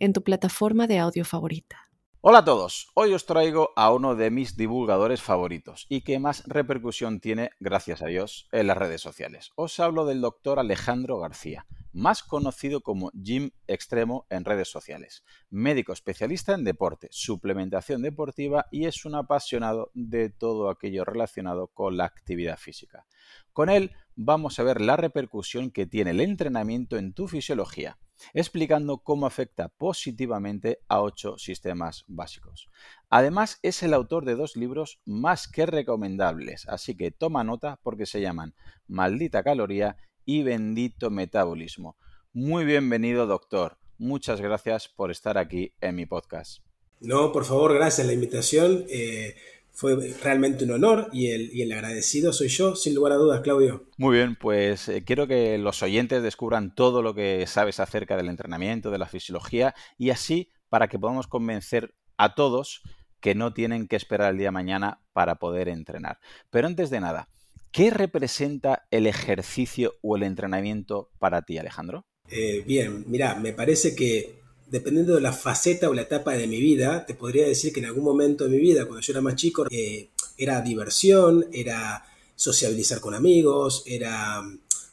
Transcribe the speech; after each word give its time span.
en 0.00 0.14
tu 0.14 0.24
plataforma 0.24 0.86
de 0.86 0.98
audio 0.98 1.24
favorita. 1.24 1.90
Hola 2.22 2.38
a 2.38 2.44
todos, 2.44 2.90
hoy 2.94 3.14
os 3.14 3.24
traigo 3.24 3.70
a 3.76 3.92
uno 3.92 4.14
de 4.14 4.30
mis 4.30 4.56
divulgadores 4.56 5.22
favoritos 5.22 5.86
y 5.88 6.02
que 6.02 6.18
más 6.18 6.42
repercusión 6.46 7.20
tiene, 7.20 7.50
gracias 7.60 8.02
a 8.02 8.06
Dios, 8.06 8.48
en 8.52 8.66
las 8.66 8.76
redes 8.76 9.00
sociales. 9.00 9.52
Os 9.56 9.78
hablo 9.80 10.04
del 10.04 10.20
doctor 10.20 10.58
Alejandro 10.58 11.18
García, 11.18 11.66
más 11.92 12.22
conocido 12.22 12.82
como 12.82 13.10
Jim 13.22 13.52
Extremo 13.66 14.26
en 14.28 14.44
redes 14.44 14.68
sociales, 14.70 15.24
médico 15.48 15.92
especialista 15.92 16.54
en 16.54 16.64
deporte, 16.64 17.08
suplementación 17.10 18.02
deportiva 18.02 18.66
y 18.70 18.86
es 18.86 19.04
un 19.04 19.14
apasionado 19.14 19.90
de 19.94 20.28
todo 20.28 20.68
aquello 20.68 21.04
relacionado 21.04 21.68
con 21.68 21.96
la 21.96 22.04
actividad 22.04 22.58
física. 22.58 23.06
Con 23.52 23.70
él 23.70 23.92
vamos 24.22 24.58
a 24.58 24.62
ver 24.62 24.82
la 24.82 24.96
repercusión 24.96 25.70
que 25.70 25.86
tiene 25.86 26.10
el 26.10 26.20
entrenamiento 26.20 26.98
en 26.98 27.14
tu 27.14 27.26
fisiología 27.26 27.98
explicando 28.34 28.98
cómo 28.98 29.26
afecta 29.26 29.68
positivamente 29.68 30.80
a 30.88 31.00
ocho 31.00 31.38
sistemas 31.38 32.04
básicos. 32.06 32.68
Además, 33.08 33.58
es 33.62 33.82
el 33.82 33.94
autor 33.94 34.26
de 34.26 34.34
dos 34.34 34.56
libros 34.56 35.00
más 35.06 35.48
que 35.48 35.64
recomendables, 35.64 36.68
así 36.68 36.96
que 36.96 37.10
toma 37.10 37.44
nota 37.44 37.80
porque 37.82 38.04
se 38.04 38.20
llaman 38.20 38.54
Maldita 38.86 39.42
Caloría 39.42 39.96
y 40.24 40.42
Bendito 40.42 41.10
Metabolismo. 41.10 41.96
Muy 42.34 42.66
bienvenido, 42.66 43.26
doctor. 43.26 43.78
Muchas 43.96 44.42
gracias 44.42 44.88
por 44.88 45.10
estar 45.10 45.38
aquí 45.38 45.72
en 45.80 45.96
mi 45.96 46.04
podcast. 46.04 46.58
No, 47.00 47.32
por 47.32 47.46
favor, 47.46 47.74
gracias 47.74 48.06
la 48.06 48.12
invitación. 48.12 48.84
Eh, 48.90 49.34
fue 49.80 49.96
realmente 50.22 50.64
un 50.64 50.72
honor 50.72 51.08
y 51.10 51.30
el, 51.30 51.72
agradecido 51.72 52.34
soy 52.34 52.48
yo, 52.48 52.76
sin 52.76 52.94
lugar 52.94 53.12
a 53.12 53.16
dudas, 53.16 53.40
Claudio. 53.40 53.86
Muy 53.96 54.18
bien, 54.18 54.36
pues 54.36 54.90
eh, 54.90 55.04
quiero 55.06 55.26
que 55.26 55.56
los 55.56 55.82
oyentes 55.82 56.22
descubran 56.22 56.74
todo 56.74 57.00
lo 57.00 57.14
que 57.14 57.46
sabes 57.46 57.80
acerca 57.80 58.14
del 58.18 58.28
entrenamiento, 58.28 58.90
de 58.90 58.98
la 58.98 59.08
fisiología 59.08 59.74
y 59.96 60.10
así 60.10 60.50
para 60.68 60.88
que 60.88 60.98
podamos 60.98 61.28
convencer 61.28 61.94
a 62.18 62.34
todos 62.34 62.82
que 63.20 63.34
no 63.34 63.54
tienen 63.54 63.88
que 63.88 63.96
esperar 63.96 64.32
el 64.32 64.36
día 64.36 64.48
de 64.48 64.52
mañana 64.52 65.00
para 65.14 65.36
poder 65.36 65.70
entrenar. 65.70 66.18
Pero 66.50 66.66
antes 66.66 66.90
de 66.90 67.00
nada, 67.00 67.30
¿qué 67.72 67.88
representa 67.88 68.86
el 68.90 69.06
ejercicio 69.06 69.94
o 70.02 70.16
el 70.16 70.24
entrenamiento 70.24 71.08
para 71.18 71.40
ti, 71.40 71.56
Alejandro? 71.56 72.04
Eh, 72.28 72.62
bien, 72.66 73.04
mira, 73.06 73.34
me 73.36 73.54
parece 73.54 73.96
que 73.96 74.39
dependiendo 74.70 75.14
de 75.16 75.20
la 75.20 75.32
faceta 75.32 75.90
o 75.90 75.94
la 75.94 76.02
etapa 76.02 76.34
de 76.34 76.46
mi 76.46 76.60
vida, 76.60 77.04
te 77.04 77.14
podría 77.14 77.46
decir 77.46 77.72
que 77.72 77.80
en 77.80 77.86
algún 77.86 78.04
momento 78.04 78.44
de 78.44 78.50
mi 78.50 78.58
vida, 78.58 78.84
cuando 78.84 79.00
yo 79.00 79.12
era 79.12 79.20
más 79.20 79.34
chico, 79.34 79.66
eh, 79.68 80.08
era 80.38 80.60
diversión, 80.60 81.46
era 81.52 82.04
sociabilizar 82.36 83.00
con 83.00 83.14
amigos, 83.14 83.82
era, 83.84 84.42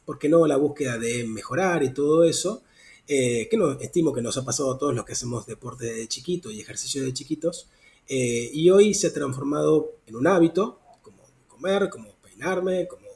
¿por 0.04 0.18
qué 0.18 0.30
no?, 0.30 0.48
la 0.48 0.58
búsqueda 0.58 0.98
de 0.98 1.26
mejorar 1.26 1.84
y 1.84 1.94
todo 1.94 2.24
eso, 2.24 2.64
eh, 3.08 3.48
que 3.50 3.56
no, 3.56 3.80
estimo 3.80 4.14
que 4.14 4.22
nos 4.22 4.36
ha 4.38 4.44
pasado 4.44 4.74
a 4.74 4.78
todos 4.78 4.96
los 4.96 5.06
que 5.06 5.14
hacemos 5.14 5.46
deporte 5.46 5.86
de 5.86 6.08
chiquito 6.08 6.52
y 6.52 6.60
ejercicio 6.60 7.04
de 7.04 7.14
chiquitos, 7.14 7.68
eh, 8.08 8.50
y 8.52 8.70
hoy 8.72 8.94
se 8.96 9.08
ha 9.08 9.14
transformado 9.14 9.94
en 10.08 10.16
un 10.16 10.26
hábito, 10.28 10.80
como 11.04 11.24
comer, 11.48 11.90
como 11.90 12.16
peinarme, 12.24 12.88
como, 12.88 13.08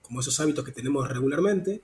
como 0.00 0.20
esos 0.20 0.40
hábitos 0.40 0.64
que 0.64 0.72
tenemos 0.72 1.06
regularmente, 1.08 1.82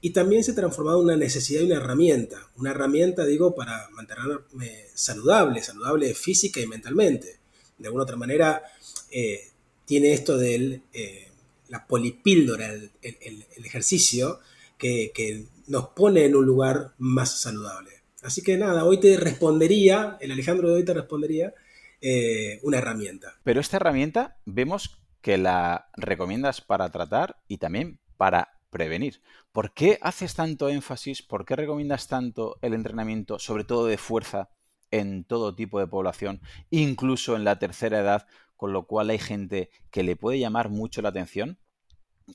y 0.00 0.10
también 0.10 0.44
se 0.44 0.52
ha 0.52 0.54
transformado 0.54 0.98
en 1.00 1.04
una 1.06 1.16
necesidad 1.16 1.60
y 1.60 1.64
una 1.64 1.76
herramienta. 1.76 2.50
Una 2.56 2.70
herramienta, 2.70 3.24
digo, 3.24 3.54
para 3.54 3.88
mantenerme 3.90 4.86
saludable, 4.94 5.62
saludable 5.62 6.14
física 6.14 6.60
y 6.60 6.66
mentalmente. 6.66 7.38
De 7.78 7.86
alguna 7.86 8.04
otra 8.04 8.16
manera, 8.16 8.62
eh, 9.10 9.48
tiene 9.84 10.12
esto 10.12 10.36
de 10.36 10.82
eh, 10.92 11.28
la 11.68 11.86
polipíldora, 11.86 12.72
el, 12.72 13.46
ejercicio, 13.64 14.40
que, 14.76 15.46
nos 15.66 15.88
pone 15.88 16.24
en 16.24 16.34
un 16.34 16.46
lugar 16.46 16.92
más 16.98 17.40
saludable. 17.40 17.90
Así 18.22 18.42
que 18.42 18.56
nada, 18.56 18.84
hoy 18.84 19.00
te 19.00 19.18
respondería, 19.18 20.16
el 20.20 20.32
Alejandro 20.32 20.68
de 20.68 20.76
hoy 20.76 20.84
te 20.84 20.94
respondería 20.94 21.52
eh, 22.00 22.58
una 22.62 22.78
herramienta. 22.78 23.34
Pero 23.44 23.60
esta 23.60 23.76
herramienta 23.76 24.38
vemos 24.46 24.98
que 25.20 25.36
la 25.36 25.90
recomiendas 25.94 26.62
para 26.62 26.88
tratar 26.90 27.36
y 27.48 27.58
también 27.58 27.98
para 28.16 28.58
prevenir. 28.70 29.20
¿Por 29.58 29.74
qué 29.74 29.98
haces 30.02 30.36
tanto 30.36 30.68
énfasis, 30.68 31.20
por 31.20 31.44
qué 31.44 31.56
recomiendas 31.56 32.06
tanto 32.06 32.60
el 32.62 32.74
entrenamiento, 32.74 33.40
sobre 33.40 33.64
todo 33.64 33.86
de 33.86 33.98
fuerza, 33.98 34.50
en 34.92 35.24
todo 35.24 35.56
tipo 35.56 35.80
de 35.80 35.88
población, 35.88 36.40
incluso 36.70 37.34
en 37.34 37.42
la 37.42 37.58
tercera 37.58 37.98
edad, 37.98 38.28
con 38.54 38.72
lo 38.72 38.86
cual 38.86 39.10
hay 39.10 39.18
gente 39.18 39.70
que 39.90 40.04
le 40.04 40.14
puede 40.14 40.38
llamar 40.38 40.68
mucho 40.68 41.02
la 41.02 41.08
atención? 41.08 41.58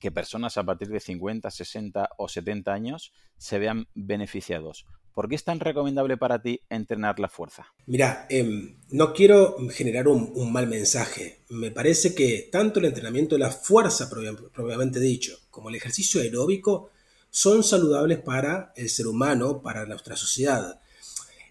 que 0.01 0.11
personas 0.11 0.57
a 0.57 0.65
partir 0.65 0.89
de 0.89 0.99
50, 0.99 1.49
60 1.49 2.09
o 2.17 2.27
70 2.27 2.73
años 2.73 3.13
se 3.37 3.59
vean 3.59 3.87
beneficiados. 3.93 4.85
¿Por 5.13 5.29
qué 5.29 5.35
es 5.35 5.45
tan 5.45 5.61
recomendable 5.61 6.17
para 6.17 6.41
ti 6.41 6.59
entrenar 6.69 7.19
la 7.19 7.29
fuerza? 7.29 7.67
Mira, 7.85 8.25
em, 8.29 8.79
no 8.89 9.13
quiero 9.13 9.55
generar 9.69 10.09
un, 10.09 10.51
mal 10.51 10.67
mensaje. 10.67 11.43
Me 11.49 11.71
parece 11.71 12.15
que 12.15 12.49
tanto 12.51 12.79
el 12.79 12.87
entrenamiento 12.87 13.35
de 13.35 13.39
la 13.39 13.51
fuerza, 13.51 14.09
propiamente 14.09 14.99
dicho, 14.99 15.37
como 15.51 15.69
el 15.69 15.75
ejercicio 15.75 16.19
aeróbico 16.19 16.89
son 17.35 17.63
saludables 17.63 18.19
para 18.19 18.71
el 18.75 18.89
ser 18.89 19.07
humano, 19.07 19.63
para 19.63 19.87
nuestra 19.87 20.15
sociedad. 20.15 20.79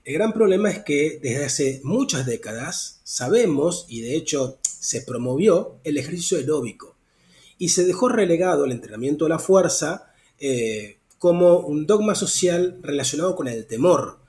El 0.05 0.15
gran 0.15 0.33
problema 0.33 0.71
es 0.71 0.85
que 0.85 1.19
desde 1.21 1.45
hace 1.45 1.81
muchas 1.83 2.25
décadas 2.25 3.01
sabemos, 3.03 3.87
y 3.89 4.01
de 4.01 4.15
hecho 4.15 4.61
se 4.63 5.01
promovió, 5.01 5.81
el 5.83 5.99
ejercicio 5.99 6.39
aeróbico. 6.39 6.95
Y 7.59 7.71
se 7.71 7.85
dejó 7.85 8.09
relegado 8.09 8.65
el 8.65 8.71
entrenamiento 8.71 9.25
de 9.25 9.31
la 9.31 9.41
fuerza 9.41 10.13
eh, 10.39 11.01
como 11.19 11.59
un 11.59 11.85
dogma 11.85 12.15
social 12.15 12.79
relacionado 12.81 13.35
con 13.35 13.49
el 13.49 13.67
temor. 13.67 14.21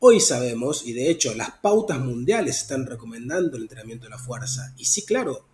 Hoy 0.00 0.20
sabemos, 0.20 0.86
y 0.86 0.92
de 0.92 1.08
hecho 1.08 1.34
las 1.34 1.52
pautas 1.62 2.00
mundiales 2.00 2.58
están 2.58 2.84
recomendando 2.84 3.56
el 3.56 3.62
entrenamiento 3.62 4.04
de 4.04 4.10
la 4.10 4.18
fuerza. 4.18 4.74
Y 4.76 4.84
sí, 4.84 5.06
claro, 5.06 5.47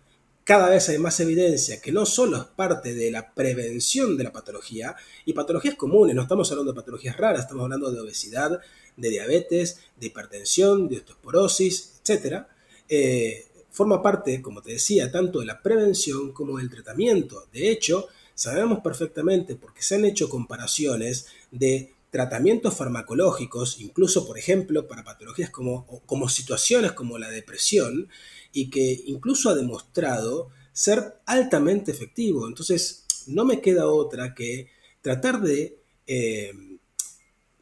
cada 0.45 0.69
vez 0.69 0.87
hay 0.87 0.97
más 0.97 1.19
evidencia 1.19 1.81
que 1.81 1.91
no 1.91 2.05
solo 2.05 2.37
es 2.37 2.45
parte 2.45 2.93
de 2.93 3.11
la 3.11 3.33
prevención 3.33 4.15
de 4.15 4.23
la 4.23 4.31
patología, 4.31 4.95
y 5.25 5.33
patologías 5.33 5.75
comunes, 5.75 6.15
no 6.15 6.21
estamos 6.21 6.49
hablando 6.51 6.71
de 6.71 6.79
patologías 6.79 7.17
raras, 7.17 7.41
estamos 7.41 7.63
hablando 7.63 7.91
de 7.91 7.99
obesidad, 7.99 8.61
de 8.95 9.09
diabetes, 9.09 9.79
de 9.99 10.07
hipertensión, 10.07 10.87
de 10.87 10.99
osteoporosis, 10.99 11.99
etc., 12.07 12.45
eh, 12.87 13.45
forma 13.69 14.01
parte, 14.01 14.41
como 14.41 14.61
te 14.61 14.71
decía, 14.71 15.11
tanto 15.11 15.41
de 15.41 15.47
la 15.47 15.61
prevención 15.61 16.31
como 16.31 16.59
del 16.59 16.69
tratamiento. 16.69 17.45
De 17.51 17.69
hecho, 17.69 18.07
Sabemos 18.35 18.81
perfectamente, 18.81 19.55
porque 19.55 19.81
se 19.81 19.95
han 19.95 20.03
hecho 20.03 20.27
comparaciones 20.27 21.27
de 21.51 21.93
tratamientos 22.11 22.75
farmacológicos, 22.75 23.79
incluso 23.79 24.27
por 24.27 24.37
ejemplo 24.37 24.87
para 24.87 25.05
patologías 25.05 25.49
como, 25.49 25.85
como 26.05 26.27
situaciones 26.27 26.91
como 26.91 27.17
la 27.17 27.29
depresión, 27.29 28.09
y 28.55 28.69
que 28.69 29.03
incluso 29.07 29.49
ha 29.49 29.53
demostrado 29.53 30.49
ser 30.71 31.19
altamente 31.25 31.91
efectivo. 31.91 32.47
Entonces, 32.47 33.03
no 33.27 33.43
me 33.43 33.61
queda 33.61 33.87
otra 33.87 34.33
que 34.33 34.69
tratar 35.01 35.41
de... 35.41 35.77
Eh, 36.07 36.53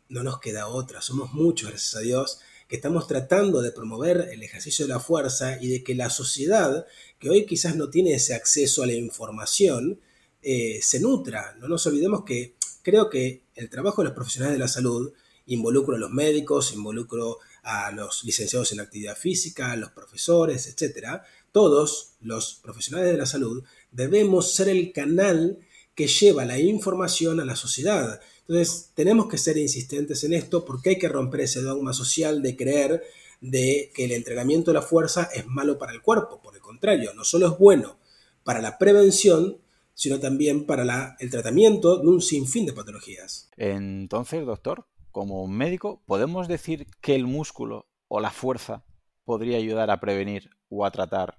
no 0.10 0.22
nos 0.22 0.40
queda 0.40 0.68
otra, 0.68 1.02
somos 1.02 1.34
muchos, 1.34 1.70
gracias 1.70 1.96
a 1.96 2.02
Dios, 2.02 2.40
que 2.68 2.76
estamos 2.76 3.08
tratando 3.08 3.64
de 3.64 3.72
promover 3.72 4.30
el 4.32 4.44
ejercicio 4.44 4.86
de 4.86 4.94
la 4.94 5.00
fuerza 5.00 5.58
y 5.60 5.68
de 5.70 5.84
que 5.84 5.96
la 5.96 6.12
sociedad, 6.12 6.86
que 7.18 7.32
hoy 7.32 7.48
quizás 7.48 7.76
no 7.76 7.90
tiene 7.90 8.14
ese 8.14 8.36
acceso 8.36 8.84
a 8.84 8.86
la 8.86 8.94
información, 8.94 10.00
eh, 10.44 10.80
se 10.84 11.00
nutra. 11.00 11.56
No 11.60 11.68
nos 11.68 11.88
olvidemos 11.88 12.24
que 12.24 12.54
creo 12.84 13.10
que 13.10 13.42
el 13.56 13.72
trabajo 13.72 14.04
de 14.04 14.10
los 14.10 14.16
profesionales 14.16 14.54
de 14.54 14.64
la 14.64 14.68
salud 14.68 15.12
involucra 15.48 15.96
a 15.96 16.00
los 16.00 16.12
médicos, 16.12 16.74
involucra 16.74 17.24
a 17.64 17.92
los 17.92 18.24
licenciados 18.24 18.72
en 18.72 18.82
actividad 18.82 19.18
física, 19.18 19.72
a 19.72 19.78
los 19.78 19.92
profesores, 19.92 20.68
etcétera. 20.68 21.24
Todos 21.52 22.14
los 22.22 22.56
profesionales 22.62 23.12
de 23.12 23.18
la 23.18 23.26
salud 23.26 23.64
debemos 23.92 24.54
ser 24.54 24.70
el 24.70 24.92
canal 24.92 25.60
que 25.96 26.08
lleva 26.08 26.46
la 26.46 26.60
información 26.60 27.40
a 27.40 27.46
la 27.46 27.56
sociedad. 27.56 28.20
Entonces, 28.48 28.90
tenemos 28.94 29.28
que 29.28 29.38
ser 29.38 29.58
insistentes 29.58 30.24
en 30.24 30.34
esto 30.34 30.66
porque 30.66 30.92
hay 30.92 31.00
que 31.00 31.08
romper 31.08 31.42
ese 31.42 31.62
dogma 31.62 31.94
social 31.94 32.42
de 32.42 32.58
creer 32.58 33.04
de 33.40 33.92
que 33.94 34.06
el 34.06 34.12
entrenamiento 34.12 34.72
de 34.72 34.76
la 34.76 34.82
fuerza 34.82 35.30
es 35.34 35.46
malo 35.48 35.78
para 35.78 35.94
el 35.94 36.02
cuerpo. 36.02 36.42
Por 36.42 36.56
el 36.56 36.62
contrario, 36.62 37.14
no 37.14 37.24
solo 37.24 37.48
es 37.48 37.58
bueno 37.58 37.98
para 38.44 38.62
la 38.62 38.78
prevención, 38.78 39.58
sino 39.94 40.20
también 40.20 40.66
para 40.66 41.16
el 41.20 41.30
tratamiento 41.30 41.98
de 41.98 42.08
un 42.08 42.22
sinfín 42.22 42.66
de 42.66 42.74
patologías. 42.74 43.50
Entonces, 43.58 44.46
doctor, 44.46 44.86
como 45.14 45.48
médico, 45.48 46.02
¿podemos 46.08 46.48
decir 46.50 46.88
que 47.00 47.16
el 47.16 47.28
músculo 47.28 47.88
o 48.10 48.20
la 48.20 48.32
fuerza 48.32 48.84
podría 49.24 49.58
ayudar 49.58 49.92
a 49.92 50.00
prevenir 50.00 50.50
o 50.70 50.86
a 50.86 50.92
tratar 50.92 51.38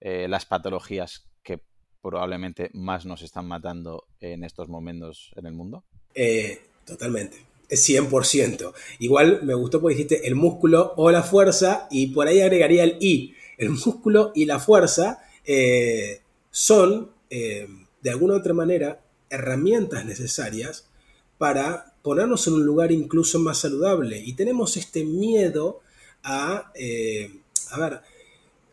eh, 0.00 0.28
las 0.28 0.46
patologías 0.46 1.28
que 1.42 1.60
probablemente 2.00 2.70
más 2.72 3.04
nos 3.04 3.22
están 3.22 3.46
matando 3.46 4.06
en 4.20 4.44
estos 4.44 4.68
momentos 4.68 5.32
en 5.36 5.46
el 5.46 5.52
mundo? 5.52 5.84
Eh, 6.14 6.62
totalmente. 6.86 7.38
100%. 7.68 8.72
Igual 9.00 9.40
me 9.42 9.54
gustó 9.54 9.80
porque 9.80 9.96
dijiste 9.96 10.26
el 10.28 10.36
músculo 10.36 10.94
o 10.96 11.10
la 11.10 11.24
fuerza 11.24 11.88
y 11.90 12.06
por 12.06 12.28
ahí 12.28 12.40
agregaría 12.40 12.84
el 12.84 12.98
I. 13.00 13.34
El 13.58 13.70
músculo 13.70 14.30
y 14.32 14.46
la 14.46 14.60
fuerza 14.60 15.24
eh, 15.44 16.22
son, 16.52 17.10
de 17.28 18.10
alguna 18.10 18.34
u 18.34 18.36
otra 18.36 18.54
manera, 18.54 19.00
herramientas 19.28 20.06
necesarias 20.06 20.88
para 21.36 21.97
ponernos 22.08 22.46
en 22.46 22.54
un 22.54 22.64
lugar 22.64 22.90
incluso 22.90 23.38
más 23.38 23.58
saludable. 23.58 24.18
Y 24.18 24.32
tenemos 24.32 24.78
este 24.78 25.04
miedo 25.04 25.80
a, 26.22 26.72
eh, 26.74 27.30
a 27.70 27.78
ver, 27.78 28.00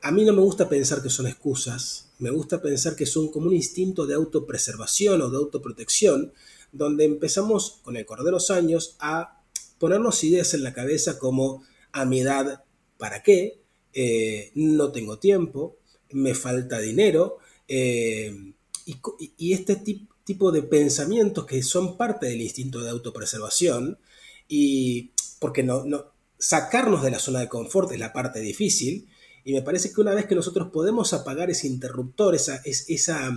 a 0.02 0.12
mí 0.12 0.24
no 0.24 0.32
me 0.32 0.42
gusta 0.42 0.70
pensar 0.70 1.04
que 1.04 1.10
son 1.10 1.28
excusas, 1.28 2.14
me 2.18 2.30
gusta 2.30 2.62
pensar 2.62 2.96
que 2.96 3.06
son 3.06 3.28
como 3.30 3.48
un 3.48 3.54
instinto 3.54 4.06
de 4.06 4.14
autopreservación 4.14 5.22
o 5.22 5.30
de 5.30 5.36
autoprotección, 5.36 6.32
donde 6.72 7.04
empezamos 7.04 7.82
con 7.84 7.98
el 7.98 8.06
correr 8.06 8.24
de 8.24 8.32
los 8.32 8.52
años 8.52 8.96
a 9.00 9.42
ponernos 9.80 10.24
ideas 10.24 10.54
en 10.54 10.64
la 10.64 10.72
cabeza 10.72 11.20
como 11.20 11.66
a 11.92 12.06
mi 12.06 12.22
edad, 12.22 12.64
¿para 12.98 13.22
qué? 13.22 13.60
Eh, 13.92 14.52
no 14.56 14.94
tengo 14.94 15.20
tiempo, 15.20 15.76
me 16.12 16.36
falta 16.36 16.80
dinero, 16.80 17.40
eh, 17.68 18.54
y, 18.86 18.96
y, 19.38 19.52
este 19.52 19.76
tipo 19.76 20.15
tipo 20.26 20.52
de 20.52 20.64
pensamientos 20.64 21.46
que 21.46 21.64
son 21.64 21.96
parte 21.96 22.26
del 22.26 22.42
instinto 22.42 22.82
de 22.82 22.90
autopreservación 22.90 23.98
y 24.48 25.12
porque 25.40 25.64
no, 25.64 25.86
no, 25.86 26.12
sacarnos 26.38 27.04
de 27.04 27.12
la 27.12 27.20
zona 27.20 27.40
de 27.40 27.48
confort 27.48 27.92
es 27.92 28.00
la 28.00 28.12
parte 28.12 28.40
difícil 28.40 29.08
y 29.44 29.54
me 29.54 29.62
parece 29.62 29.94
que 29.94 30.02
una 30.02 30.14
vez 30.14 30.26
que 30.26 30.36
nosotros 30.36 30.70
podemos 30.74 31.14
apagar 31.14 31.52
ese 31.52 31.68
interruptor, 31.68 32.34
esa, 32.34 32.62
esa, 32.66 33.32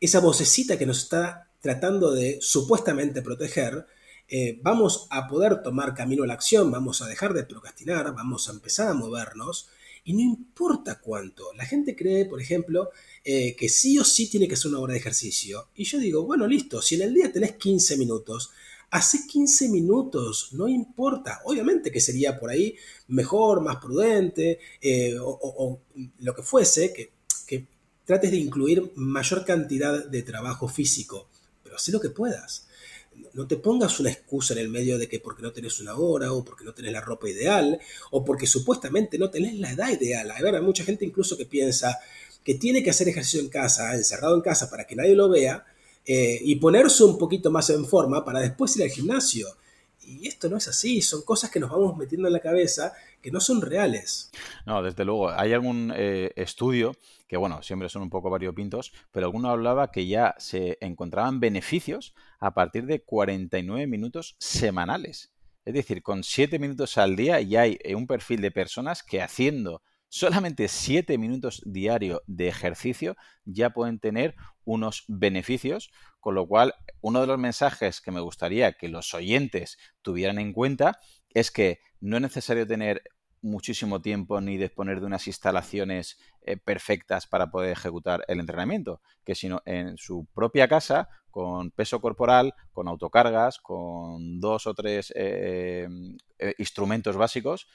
esa 0.00 0.20
vocecita 0.20 0.76
que 0.76 0.86
nos 0.86 1.04
está 1.04 1.48
tratando 1.60 2.12
de 2.12 2.38
supuestamente 2.42 3.22
proteger, 3.22 3.86
eh, 4.28 4.60
vamos 4.62 5.06
a 5.10 5.26
poder 5.26 5.62
tomar 5.62 5.94
camino 5.94 6.24
a 6.24 6.26
la 6.26 6.34
acción, 6.34 6.70
vamos 6.70 7.00
a 7.00 7.06
dejar 7.06 7.32
de 7.32 7.44
procrastinar, 7.44 8.14
vamos 8.14 8.48
a 8.48 8.52
empezar 8.52 8.88
a 8.88 8.94
movernos 8.94 9.70
y 10.08 10.14
no 10.14 10.22
importa 10.22 11.00
cuánto. 11.00 11.52
La 11.52 11.66
gente 11.66 11.94
cree, 11.94 12.24
por 12.24 12.40
ejemplo, 12.40 12.88
eh, 13.22 13.54
que 13.54 13.68
sí 13.68 13.98
o 13.98 14.04
sí 14.04 14.30
tiene 14.30 14.48
que 14.48 14.56
ser 14.56 14.70
una 14.70 14.80
hora 14.80 14.94
de 14.94 15.00
ejercicio. 15.00 15.68
Y 15.74 15.84
yo 15.84 15.98
digo, 15.98 16.24
bueno, 16.24 16.46
listo, 16.46 16.80
si 16.80 16.94
en 16.94 17.02
el 17.02 17.12
día 17.12 17.30
tenés 17.30 17.56
15 17.56 17.98
minutos, 17.98 18.50
hace 18.88 19.26
15 19.26 19.68
minutos, 19.68 20.48
no 20.52 20.66
importa. 20.66 21.42
Obviamente 21.44 21.92
que 21.92 22.00
sería 22.00 22.40
por 22.40 22.48
ahí 22.48 22.74
mejor, 23.08 23.60
más 23.60 23.76
prudente, 23.76 24.60
eh, 24.80 25.14
o, 25.20 25.78
lo 26.20 26.34
que 26.34 26.42
fuese, 26.42 26.94
que, 26.94 27.12
que 27.46 27.66
trates 28.06 28.30
de 28.30 28.38
incluir 28.38 28.90
mayor 28.94 29.44
cantidad 29.44 30.06
de 30.06 30.22
trabajo 30.22 30.68
físico, 30.68 31.28
pero 31.62 31.76
haz 31.76 31.86
lo 31.90 32.00
que 32.00 32.08
puedas 32.08 32.67
no 33.34 33.46
te 33.46 33.56
pongas 33.56 34.00
una 34.00 34.10
excusa 34.10 34.54
en 34.54 34.60
el 34.60 34.68
medio 34.68 34.98
de 34.98 35.08
que 35.08 35.20
porque 35.20 35.42
no 35.42 35.52
tenés 35.52 35.80
una 35.80 35.94
hora 35.94 36.32
o 36.32 36.44
porque 36.44 36.64
no 36.64 36.74
tenés 36.74 36.92
la 36.92 37.00
ropa 37.00 37.28
ideal 37.28 37.78
o 38.10 38.24
porque 38.24 38.46
supuestamente 38.46 39.18
no 39.18 39.30
tenés 39.30 39.54
la 39.58 39.72
edad 39.72 39.90
ideal. 39.90 40.30
A 40.30 40.40
ver, 40.40 40.56
hay 40.56 40.62
mucha 40.62 40.84
gente 40.84 41.04
incluso 41.04 41.36
que 41.36 41.46
piensa 41.46 41.98
que 42.44 42.54
tiene 42.54 42.82
que 42.82 42.90
hacer 42.90 43.08
ejercicio 43.08 43.40
en 43.40 43.48
casa, 43.48 43.94
encerrado 43.94 44.34
en 44.34 44.40
casa 44.40 44.70
para 44.70 44.86
que 44.86 44.96
nadie 44.96 45.14
lo 45.14 45.28
vea 45.28 45.64
eh, 46.06 46.38
y 46.42 46.56
ponerse 46.56 47.04
un 47.04 47.18
poquito 47.18 47.50
más 47.50 47.68
en 47.70 47.86
forma 47.86 48.24
para 48.24 48.40
después 48.40 48.76
ir 48.76 48.82
al 48.82 48.90
gimnasio. 48.90 49.48
Y 50.02 50.26
esto 50.26 50.48
no 50.48 50.56
es 50.56 50.66
así, 50.68 51.02
son 51.02 51.22
cosas 51.22 51.50
que 51.50 51.60
nos 51.60 51.70
vamos 51.70 51.96
metiendo 51.96 52.28
en 52.28 52.32
la 52.32 52.40
cabeza 52.40 52.94
que 53.22 53.30
no 53.30 53.40
son 53.40 53.60
reales. 53.60 54.30
No, 54.66 54.82
desde 54.82 55.04
luego. 55.04 55.30
Hay 55.30 55.52
algún 55.52 55.92
eh, 55.94 56.32
estudio 56.36 56.96
que, 57.26 57.36
bueno, 57.36 57.62
siempre 57.62 57.88
son 57.88 58.02
un 58.02 58.10
poco 58.10 58.30
variopintos, 58.30 58.92
pero 59.10 59.26
alguno 59.26 59.50
hablaba 59.50 59.90
que 59.90 60.06
ya 60.06 60.34
se 60.38 60.78
encontraban 60.80 61.40
beneficios 61.40 62.14
a 62.38 62.54
partir 62.54 62.86
de 62.86 63.02
49 63.02 63.86
minutos 63.86 64.36
semanales. 64.38 65.32
Es 65.64 65.74
decir, 65.74 66.02
con 66.02 66.24
7 66.24 66.58
minutos 66.58 66.96
al 66.96 67.16
día 67.16 67.40
ya 67.40 67.62
hay 67.62 67.78
eh, 67.82 67.94
un 67.94 68.06
perfil 68.06 68.40
de 68.40 68.50
personas 68.50 69.02
que 69.02 69.20
haciendo 69.20 69.82
solamente 70.08 70.68
7 70.68 71.18
minutos 71.18 71.60
diario 71.66 72.22
de 72.26 72.48
ejercicio 72.48 73.16
ya 73.44 73.70
pueden 73.70 73.98
tener 73.98 74.34
unos 74.64 75.04
beneficios, 75.08 75.90
con 76.20 76.34
lo 76.34 76.46
cual 76.46 76.74
uno 77.00 77.20
de 77.20 77.26
los 77.26 77.38
mensajes 77.38 78.00
que 78.00 78.10
me 78.10 78.20
gustaría 78.20 78.72
que 78.72 78.88
los 78.88 79.12
oyentes 79.12 79.78
tuvieran 80.02 80.38
en 80.38 80.52
cuenta 80.52 80.98
es 81.34 81.50
que 81.50 81.80
no 82.00 82.16
es 82.16 82.22
necesario 82.22 82.66
tener 82.66 83.02
muchísimo 83.42 84.00
tiempo 84.00 84.40
ni 84.40 84.56
disponer 84.56 85.00
de 85.00 85.06
unas 85.06 85.26
instalaciones 85.26 86.18
eh, 86.42 86.56
perfectas 86.56 87.26
para 87.26 87.50
poder 87.50 87.72
ejecutar 87.72 88.24
el 88.28 88.40
entrenamiento, 88.40 89.00
que 89.24 89.34
sino 89.34 89.62
en 89.64 89.96
su 89.96 90.26
propia 90.34 90.68
casa, 90.68 91.08
con 91.30 91.70
peso 91.70 92.00
corporal, 92.00 92.54
con 92.72 92.88
autocargas, 92.88 93.58
con 93.58 94.40
dos 94.40 94.66
o 94.66 94.74
tres 94.74 95.12
eh, 95.14 95.86
eh, 96.38 96.54
instrumentos 96.58 97.16
básicos, 97.16 97.68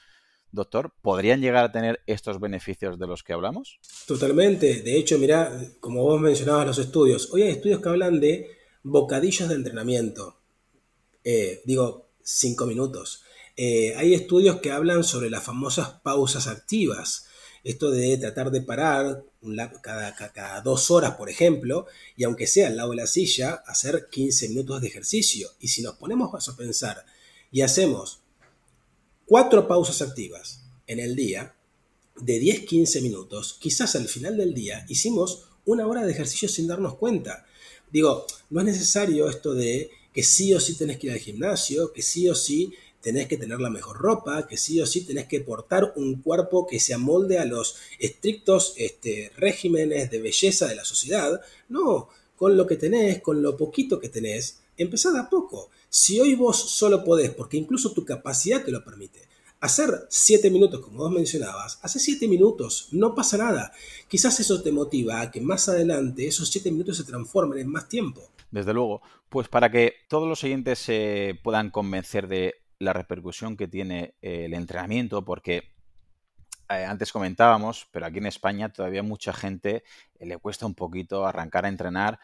doctor, 0.52 0.94
¿podrían 1.02 1.42
llegar 1.42 1.66
a 1.66 1.72
tener 1.72 2.02
estos 2.06 2.40
beneficios 2.40 3.00
de 3.00 3.08
los 3.08 3.24
que 3.24 3.34
hablamos? 3.34 3.80
Totalmente. 4.06 4.82
De 4.82 4.98
hecho, 4.98 5.18
mira, 5.18 5.52
como 5.80 6.04
vos 6.04 6.20
mencionabas 6.20 6.68
los 6.68 6.78
estudios, 6.78 7.32
hoy 7.32 7.44
hay 7.44 7.50
estudios 7.52 7.82
que 7.82 7.90
hablan 7.90 8.20
de 8.20 8.50
bocadillos 8.84 9.50
de 9.50 9.56
entrenamiento. 9.56 10.40
digo, 11.66 12.10
cinco 12.22 12.66
minutos. 12.66 13.24
Eh, 13.56 13.94
hay 13.96 14.14
estudios 14.14 14.60
que 14.60 14.72
hablan 14.72 15.04
sobre 15.04 15.30
las 15.30 15.44
famosas 15.44 15.90
pausas 16.04 16.48
activas. 16.48 17.28
Esto 17.64 17.92
de 17.92 18.18
tratar 18.18 18.52
de 18.52 18.62
parar 18.62 19.24
cada, 19.82 20.16
cada, 20.16 20.62
dos 20.62 20.92
horas, 20.92 21.16
por 21.16 21.30
ejemplo, 21.30 21.86
y 22.18 22.26
aunque 22.26 22.48
sea 22.48 22.68
al 22.68 22.78
lado 22.78 22.90
de 22.90 22.98
la 22.98 23.08
silla, 23.08 23.64
hacer 23.66 24.08
15 24.12 24.50
minutos 24.50 24.82
de 24.82 24.88
ejercicio. 24.88 25.50
Y 25.60 25.70
si 25.70 25.82
nos 25.82 25.96
ponemos 25.96 26.50
a 26.50 26.58
pensar 26.58 27.06
y 27.52 27.62
hacemos 27.62 28.20
cuatro 29.26 29.68
pausas 29.68 30.02
activas 30.02 30.64
en 30.88 31.00
el 31.00 31.16
día, 31.16 31.56
de 32.20 32.40
10-15 32.40 33.02
minutos, 33.02 33.58
quizás 33.60 33.96
al 33.96 34.08
final 34.08 34.38
del 34.38 34.54
día 34.54 34.86
hicimos 34.88 35.46
una 35.66 35.88
hora 35.88 36.06
de 36.06 36.12
ejercicio 36.12 36.48
sin 36.48 36.68
darnos 36.68 36.96
cuenta. 36.96 37.46
Digo, 37.92 38.26
no 38.50 38.60
es 38.60 38.66
necesario 38.66 39.30
esto 39.30 39.54
de 39.54 39.90
que 40.14 40.24
sí 40.24 40.54
o 40.54 40.60
sí 40.60 40.76
tenés 40.76 41.00
que 41.00 41.08
ir 41.08 41.14
al 41.14 41.20
gimnasio, 41.20 41.92
que 41.92 42.02
sí 42.02 42.30
o 42.30 42.36
sí 42.36 42.74
tenés 43.04 43.28
que 43.28 43.38
tener 43.38 43.60
la 43.60 43.70
mejor 43.70 43.98
ropa, 43.98 44.48
que 44.48 44.58
sí 44.58 44.80
o 44.82 44.86
sí 44.86 45.02
tenés 45.02 45.28
que 45.28 45.42
portar 45.42 45.94
un 45.98 46.22
cuerpo 46.22 46.66
que 46.66 46.80
se 46.80 46.94
amolde 46.94 47.38
a 47.38 47.46
los 47.46 47.76
estrictos 48.00 48.74
este, 48.78 49.32
regímenes 49.36 50.10
de 50.10 50.22
belleza 50.22 50.68
de 50.68 50.76
la 50.76 50.86
sociedad. 50.86 51.42
No, 51.68 52.08
con 52.38 52.56
lo 52.56 52.66
que 52.66 52.78
tenés, 52.78 53.22
con 53.22 53.44
lo 53.44 53.58
poquito 53.58 54.00
que 54.00 54.08
tenés, 54.08 54.62
empezad 54.78 55.16
a 55.18 55.30
poco. 55.30 55.70
Si 55.90 56.20
hoy 56.20 56.34
vos 56.36 56.58
solo 56.58 57.04
podés, 57.04 57.32
porque 57.32 57.58
incluso 57.58 57.92
tu 57.92 58.06
capacidad 58.06 58.64
te 58.64 58.72
lo 58.72 58.84
permite, 58.84 59.28
hacer 59.60 60.08
7 60.10 60.50
minutos, 60.50 60.80
como 60.80 61.00
vos 61.00 61.12
mencionabas, 61.12 61.80
hace 61.82 62.00
7 62.00 62.28
minutos, 62.30 62.88
no 62.92 63.14
pasa 63.14 63.38
nada. 63.38 63.74
Quizás 64.08 64.40
eso 64.40 64.64
te 64.64 64.72
motiva 64.72 65.20
a 65.20 65.30
que 65.30 65.42
más 65.42 65.68
adelante 65.68 66.26
esos 66.26 66.50
7 66.50 66.72
minutos 66.72 66.98
se 66.98 67.04
transformen 67.04 67.60
en 67.60 67.70
más 67.70 67.90
tiempo. 67.90 68.30
Desde 68.50 68.74
luego, 68.74 69.02
pues 69.28 69.50
para 69.50 69.70
que 69.70 69.94
todos 70.08 70.28
los 70.28 70.44
oyentes 70.44 70.80
se 70.80 71.40
puedan 71.44 71.70
convencer 71.70 72.28
de 72.28 72.63
la 72.84 72.94
repercusión 72.94 73.58
que 73.58 73.68
tiene 73.68 74.16
eh, 74.22 74.46
el 74.46 74.54
entrenamiento, 74.54 75.24
porque 75.26 75.74
eh, 76.70 76.86
antes 76.86 77.12
comentábamos, 77.12 77.88
pero 77.92 78.06
aquí 78.06 78.20
en 78.20 78.28
España 78.28 78.72
todavía 78.72 79.04
mucha 79.04 79.34
gente 79.34 79.84
eh, 80.20 80.26
le 80.26 80.38
cuesta 80.38 80.66
un 80.66 80.76
poquito 80.76 81.26
arrancar 81.26 81.66
a 81.66 81.70
entrenar. 81.70 82.20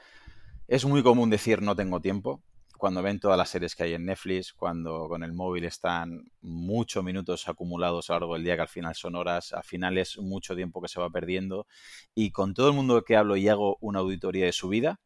Es 0.68 0.86
muy 0.86 1.04
común 1.04 1.30
decir 1.30 1.62
no 1.62 1.76
tengo 1.76 2.00
tiempo. 2.02 2.44
Cuando 2.78 3.02
ven 3.02 3.20
todas 3.20 3.38
las 3.38 3.50
series 3.50 3.76
que 3.76 3.84
hay 3.84 3.94
en 3.94 4.06
Netflix, 4.06 4.54
cuando 4.54 5.10
con 5.10 5.24
el 5.24 5.34
móvil 5.34 5.66
están 5.66 6.32
muchos 6.42 7.04
minutos 7.04 7.50
acumulados 7.50 8.10
a 8.10 8.14
lo 8.14 8.20
largo 8.20 8.34
del 8.36 8.44
día, 8.46 8.56
que 8.56 8.62
al 8.62 8.68
final 8.70 8.96
son 8.96 9.16
horas, 9.16 9.52
al 9.52 9.66
final 9.66 9.98
es 9.98 10.18
mucho 10.18 10.56
tiempo 10.56 10.82
que 10.82 10.88
se 10.88 11.02
va 11.02 11.10
perdiendo. 11.10 11.68
Y 12.16 12.32
con 12.32 12.54
todo 12.54 12.70
el 12.70 12.76
mundo 12.76 13.04
que 13.04 13.18
hablo 13.18 13.36
y 13.36 13.50
hago 13.50 13.78
una 13.82 14.00
auditoría 14.00 14.46
de 14.46 14.54
su 14.54 14.70
vida, 14.70 15.02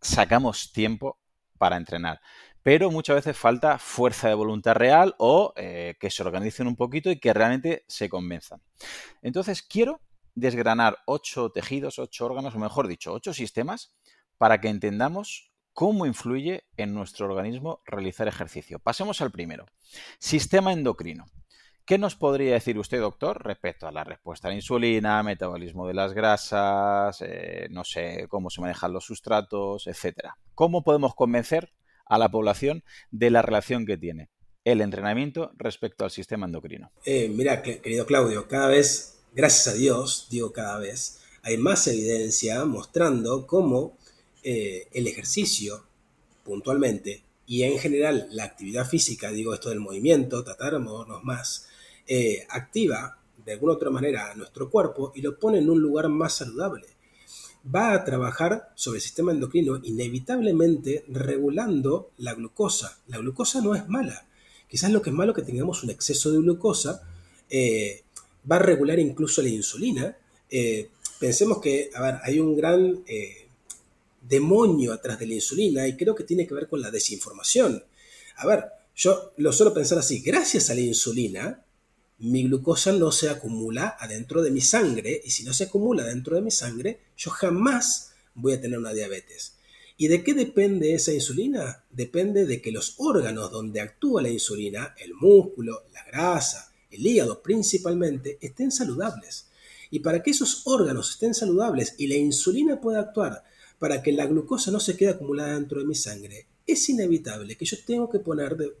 sacamos 0.00 0.70
tiempo 0.72 1.18
para 1.58 1.76
entrenar 1.76 2.20
pero 2.62 2.90
muchas 2.90 3.16
veces 3.16 3.36
falta 3.36 3.78
fuerza 3.78 4.28
de 4.28 4.34
voluntad 4.34 4.74
real 4.74 5.14
o 5.18 5.52
eh, 5.56 5.96
que 5.98 6.10
se 6.10 6.22
organicen 6.22 6.66
un 6.66 6.76
poquito 6.76 7.10
y 7.10 7.18
que 7.18 7.32
realmente 7.32 7.84
se 7.88 8.08
convenzan. 8.08 8.60
Entonces, 9.22 9.62
quiero 9.62 10.00
desgranar 10.34 10.98
ocho 11.06 11.50
tejidos, 11.50 11.98
ocho 11.98 12.26
órganos, 12.26 12.54
o 12.54 12.58
mejor 12.58 12.88
dicho, 12.88 13.12
ocho 13.12 13.32
sistemas 13.32 13.94
para 14.38 14.60
que 14.60 14.68
entendamos 14.68 15.52
cómo 15.72 16.06
influye 16.06 16.64
en 16.76 16.94
nuestro 16.94 17.26
organismo 17.26 17.80
realizar 17.86 18.28
ejercicio. 18.28 18.78
Pasemos 18.78 19.20
al 19.20 19.30
primero. 19.30 19.66
Sistema 20.18 20.72
endocrino. 20.72 21.26
¿Qué 21.84 21.98
nos 21.98 22.14
podría 22.14 22.52
decir 22.52 22.78
usted, 22.78 23.00
doctor, 23.00 23.44
respecto 23.44 23.88
a 23.88 23.90
la 23.90 24.04
respuesta 24.04 24.46
a 24.46 24.50
la 24.50 24.56
insulina, 24.56 25.22
metabolismo 25.22 25.88
de 25.88 25.94
las 25.94 26.12
grasas, 26.12 27.20
eh, 27.22 27.66
no 27.70 27.82
sé 27.82 28.26
cómo 28.28 28.48
se 28.48 28.60
manejan 28.60 28.92
los 28.92 29.04
sustratos, 29.04 29.86
etcétera? 29.86 30.36
¿Cómo 30.54 30.84
podemos 30.84 31.14
convencer 31.14 31.72
a 32.10 32.18
la 32.18 32.28
población 32.28 32.82
de 33.10 33.30
la 33.30 33.40
relación 33.40 33.86
que 33.86 33.96
tiene 33.96 34.28
el 34.64 34.82
entrenamiento 34.82 35.52
respecto 35.56 36.04
al 36.04 36.10
sistema 36.10 36.44
endocrino? 36.44 36.90
Eh, 37.06 37.28
mira, 37.28 37.62
querido 37.62 38.04
Claudio, 38.04 38.46
cada 38.48 38.66
vez, 38.66 39.20
gracias 39.32 39.74
a 39.74 39.78
Dios, 39.78 40.26
digo 40.28 40.52
cada 40.52 40.78
vez, 40.78 41.20
hay 41.42 41.56
más 41.56 41.86
evidencia 41.86 42.64
mostrando 42.64 43.46
cómo 43.46 43.96
eh, 44.42 44.88
el 44.92 45.06
ejercicio, 45.06 45.86
puntualmente, 46.44 47.22
y 47.46 47.62
en 47.62 47.78
general 47.78 48.28
la 48.32 48.44
actividad 48.44 48.86
física, 48.86 49.30
digo 49.30 49.54
esto 49.54 49.70
del 49.70 49.80
movimiento, 49.80 50.44
tratar 50.44 50.72
de 50.72 50.78
movernos 50.80 51.22
más, 51.22 51.68
eh, 52.06 52.44
activa 52.50 53.18
de 53.44 53.52
alguna 53.52 53.74
otra 53.74 53.90
manera 53.90 54.32
a 54.32 54.34
nuestro 54.34 54.68
cuerpo 54.68 55.12
y 55.14 55.22
lo 55.22 55.38
pone 55.38 55.58
en 55.58 55.70
un 55.70 55.80
lugar 55.80 56.08
más 56.08 56.34
saludable. 56.34 56.86
Va 57.62 57.92
a 57.92 58.04
trabajar 58.04 58.72
sobre 58.74 58.98
el 58.98 59.02
sistema 59.02 59.32
endocrino 59.32 59.80
inevitablemente 59.82 61.04
regulando 61.08 62.10
la 62.18 62.34
glucosa. 62.34 62.98
La 63.08 63.18
glucosa 63.18 63.60
no 63.60 63.74
es 63.74 63.86
mala. 63.88 64.26
Quizás 64.68 64.90
lo 64.90 65.02
que 65.02 65.10
es 65.10 65.16
malo 65.16 65.34
que 65.34 65.42
tengamos 65.42 65.82
un 65.82 65.90
exceso 65.90 66.32
de 66.32 66.38
glucosa. 66.38 67.02
Eh, 67.50 68.02
va 68.50 68.56
a 68.56 68.60
regular 68.60 68.98
incluso 68.98 69.42
la 69.42 69.48
insulina. 69.48 70.16
Eh, 70.48 70.88
pensemos 71.18 71.60
que, 71.60 71.90
a 71.94 72.02
ver, 72.02 72.14
hay 72.22 72.38
un 72.38 72.56
gran 72.56 73.02
eh, 73.06 73.46
demonio 74.26 74.92
atrás 74.92 75.18
de 75.18 75.26
la 75.26 75.34
insulina 75.34 75.86
y 75.86 75.96
creo 75.96 76.14
que 76.14 76.24
tiene 76.24 76.46
que 76.46 76.54
ver 76.54 76.68
con 76.68 76.80
la 76.80 76.90
desinformación. 76.90 77.82
A 78.36 78.46
ver, 78.46 78.64
yo 78.96 79.32
lo 79.36 79.52
suelo 79.52 79.74
pensar 79.74 79.98
así, 79.98 80.20
gracias 80.20 80.70
a 80.70 80.74
la 80.74 80.80
insulina, 80.80 81.62
mi 82.20 82.44
glucosa 82.44 82.92
no 82.92 83.12
se 83.12 83.30
acumula 83.30 83.96
adentro 83.98 84.42
de 84.42 84.50
mi 84.50 84.60
sangre 84.60 85.22
y 85.24 85.30
si 85.30 85.42
no 85.42 85.54
se 85.54 85.64
acumula 85.64 86.04
dentro 86.04 86.36
de 86.36 86.42
mi 86.42 86.50
sangre, 86.50 87.00
yo 87.16 87.30
jamás 87.30 88.12
voy 88.34 88.52
a 88.52 88.60
tener 88.60 88.78
una 88.78 88.92
diabetes. 88.92 89.54
¿Y 89.96 90.08
de 90.08 90.22
qué 90.22 90.34
depende 90.34 90.92
esa 90.92 91.12
insulina? 91.12 91.84
Depende 91.90 92.44
de 92.44 92.60
que 92.60 92.72
los 92.72 92.94
órganos 92.98 93.50
donde 93.50 93.80
actúa 93.80 94.20
la 94.20 94.28
insulina, 94.28 94.94
el 94.98 95.14
músculo, 95.14 95.84
la 95.94 96.04
grasa, 96.04 96.72
el 96.90 97.06
hígado 97.06 97.42
principalmente, 97.42 98.38
estén 98.42 98.70
saludables. 98.70 99.46
Y 99.90 100.00
para 100.00 100.22
que 100.22 100.32
esos 100.32 100.62
órganos 100.66 101.10
estén 101.10 101.34
saludables 101.34 101.94
y 101.96 102.06
la 102.06 102.16
insulina 102.16 102.80
pueda 102.80 103.00
actuar 103.00 103.44
para 103.78 104.02
que 104.02 104.12
la 104.12 104.26
glucosa 104.26 104.70
no 104.70 104.78
se 104.78 104.94
quede 104.94 105.10
acumulada 105.10 105.54
dentro 105.54 105.80
de 105.80 105.86
mi 105.86 105.94
sangre, 105.94 106.46
es 106.66 106.86
inevitable 106.90 107.56
que 107.56 107.64
yo 107.64 107.78
tengo 107.86 108.10
que 108.10 108.18
poner 108.18 108.56
de, 108.56 108.74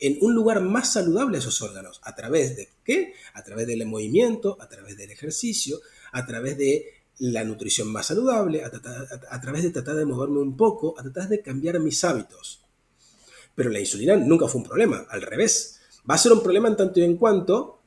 en 0.00 0.18
un 0.20 0.34
lugar 0.34 0.60
más 0.60 0.92
saludable 0.92 1.38
esos 1.38 1.60
órganos. 1.62 2.00
¿A 2.04 2.14
través 2.14 2.56
de 2.56 2.68
qué? 2.84 3.14
A 3.34 3.42
través 3.42 3.66
del 3.66 3.84
movimiento, 3.86 4.56
a 4.60 4.68
través 4.68 4.96
del 4.96 5.10
ejercicio, 5.10 5.80
a 6.12 6.26
través 6.26 6.58
de 6.58 6.96
la 7.18 7.44
nutrición 7.44 7.90
más 7.90 8.06
saludable, 8.06 8.62
a, 8.62 9.40
través 9.40 9.62
de 9.62 9.70
tratar 9.70 9.96
de 9.96 10.04
moverme 10.04 10.40
un 10.40 10.56
poco, 10.56 10.94
a 10.98 11.02
tratar 11.02 11.28
de 11.28 11.40
cambiar 11.40 11.80
mis 11.80 12.04
hábitos. 12.04 12.62
Pero 13.54 13.70
la 13.70 13.80
insulina 13.80 14.16
nunca 14.16 14.48
fue 14.48 14.60
un 14.60 14.66
problema, 14.66 15.06
al 15.08 15.22
revés. 15.22 15.80
Va 16.08 16.14
a 16.14 16.18
ser 16.18 16.32
un 16.32 16.42
problema 16.42 16.68
en 16.68 16.76
tanto 16.76 17.00
y 17.00 17.04
en 17.04 17.16
cuanto 17.16 17.80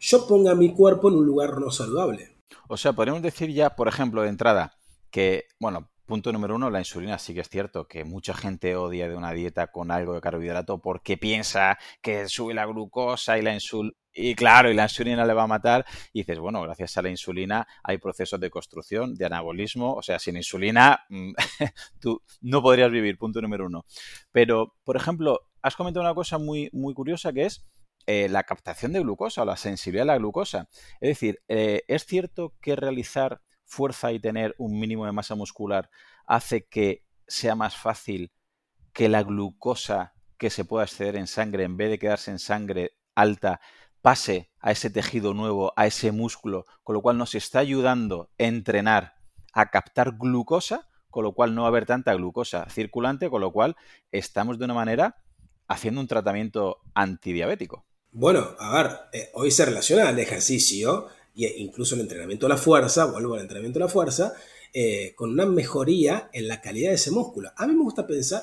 yo 0.00 0.26
ponga 0.26 0.54
mi 0.54 0.72
cuerpo 0.72 1.08
en 1.08 1.16
un 1.16 1.26
lugar 1.26 1.60
no 1.60 1.70
saludable. 1.70 2.34
O 2.66 2.76
sea, 2.76 2.92
podemos 2.92 3.22
decir 3.22 3.50
ya, 3.52 3.76
por 3.76 3.86
ejemplo, 3.86 4.22
de 4.22 4.28
entrada, 4.28 4.76
que, 5.10 5.46
bueno, 5.60 5.88
Punto 6.10 6.32
número 6.32 6.56
uno, 6.56 6.70
la 6.70 6.80
insulina. 6.80 7.20
Sí 7.20 7.34
que 7.34 7.40
es 7.40 7.48
cierto 7.48 7.86
que 7.86 8.02
mucha 8.02 8.34
gente 8.34 8.74
odia 8.74 9.08
de 9.08 9.14
una 9.14 9.30
dieta 9.30 9.68
con 9.68 9.92
algo 9.92 10.14
de 10.14 10.20
carbohidrato 10.20 10.78
porque 10.78 11.16
piensa 11.16 11.78
que 12.02 12.26
sube 12.26 12.52
la 12.52 12.66
glucosa 12.66 13.38
y 13.38 13.42
la 13.42 13.54
insulina. 13.54 13.94
Y 14.12 14.34
claro, 14.34 14.68
y 14.72 14.74
la 14.74 14.82
insulina 14.82 15.24
le 15.24 15.34
va 15.34 15.44
a 15.44 15.46
matar. 15.46 15.86
Y 16.12 16.22
dices, 16.22 16.40
bueno, 16.40 16.62
gracias 16.62 16.96
a 16.96 17.02
la 17.02 17.10
insulina 17.10 17.64
hay 17.84 17.98
procesos 17.98 18.40
de 18.40 18.50
construcción, 18.50 19.14
de 19.14 19.26
anabolismo. 19.26 19.94
O 19.94 20.02
sea, 20.02 20.18
sin 20.18 20.36
insulina 20.36 21.04
mm, 21.10 21.30
tú 22.00 22.20
no 22.40 22.60
podrías 22.60 22.90
vivir, 22.90 23.16
punto 23.16 23.40
número 23.40 23.66
uno. 23.66 23.84
Pero, 24.32 24.74
por 24.82 24.96
ejemplo, 24.96 25.42
has 25.62 25.76
comentado 25.76 26.04
una 26.04 26.14
cosa 26.16 26.38
muy, 26.38 26.70
muy 26.72 26.92
curiosa 26.92 27.32
que 27.32 27.44
es 27.44 27.68
eh, 28.08 28.28
la 28.28 28.42
captación 28.42 28.92
de 28.92 28.98
glucosa 28.98 29.42
o 29.42 29.44
la 29.44 29.56
sensibilidad 29.56 30.10
a 30.10 30.14
la 30.14 30.18
glucosa. 30.18 30.68
Es 31.00 31.10
decir, 31.10 31.40
eh, 31.46 31.82
es 31.86 32.04
cierto 32.04 32.56
que 32.60 32.74
realizar 32.74 33.42
fuerza 33.70 34.12
y 34.12 34.18
tener 34.20 34.54
un 34.58 34.78
mínimo 34.78 35.06
de 35.06 35.12
masa 35.12 35.36
muscular 35.36 35.90
hace 36.26 36.66
que 36.66 37.04
sea 37.26 37.54
más 37.54 37.76
fácil 37.76 38.32
que 38.92 39.08
la 39.08 39.22
glucosa 39.22 40.12
que 40.38 40.50
se 40.50 40.64
pueda 40.64 40.84
exceder 40.84 41.16
en 41.16 41.26
sangre, 41.26 41.64
en 41.64 41.76
vez 41.76 41.90
de 41.90 41.98
quedarse 41.98 42.30
en 42.30 42.38
sangre 42.38 42.96
alta, 43.14 43.60
pase 44.02 44.50
a 44.58 44.72
ese 44.72 44.90
tejido 44.90 45.34
nuevo, 45.34 45.72
a 45.76 45.86
ese 45.86 46.10
músculo, 46.10 46.64
con 46.82 46.94
lo 46.94 47.02
cual 47.02 47.16
nos 47.16 47.34
está 47.34 47.60
ayudando 47.60 48.30
a 48.38 48.44
entrenar 48.44 49.14
a 49.52 49.70
captar 49.70 50.16
glucosa, 50.18 50.88
con 51.10 51.24
lo 51.24 51.32
cual 51.32 51.54
no 51.54 51.62
va 51.62 51.68
a 51.68 51.70
haber 51.70 51.86
tanta 51.86 52.14
glucosa 52.14 52.68
circulante, 52.70 53.30
con 53.30 53.40
lo 53.40 53.52
cual 53.52 53.76
estamos 54.10 54.58
de 54.58 54.64
una 54.64 54.74
manera 54.74 55.16
haciendo 55.68 56.00
un 56.00 56.08
tratamiento 56.08 56.78
antidiabético. 56.94 57.84
Bueno, 58.12 58.56
a 58.58 58.82
ver, 58.82 58.98
eh, 59.12 59.30
hoy 59.34 59.52
se 59.52 59.64
relaciona 59.64 60.08
al 60.08 60.18
ejercicio 60.18 61.06
incluso 61.48 61.94
el 61.94 62.02
entrenamiento 62.02 62.46
de 62.46 62.50
la 62.50 62.56
fuerza, 62.56 63.06
vuelvo 63.06 63.34
al 63.34 63.40
entrenamiento 63.40 63.78
de 63.78 63.84
la 63.84 63.90
fuerza, 63.90 64.34
eh, 64.72 65.14
con 65.16 65.30
una 65.30 65.46
mejoría 65.46 66.30
en 66.32 66.48
la 66.48 66.60
calidad 66.60 66.90
de 66.90 66.96
ese 66.96 67.10
músculo. 67.10 67.50
A 67.56 67.66
mí 67.66 67.74
me 67.74 67.82
gusta 67.82 68.06
pensar 68.06 68.42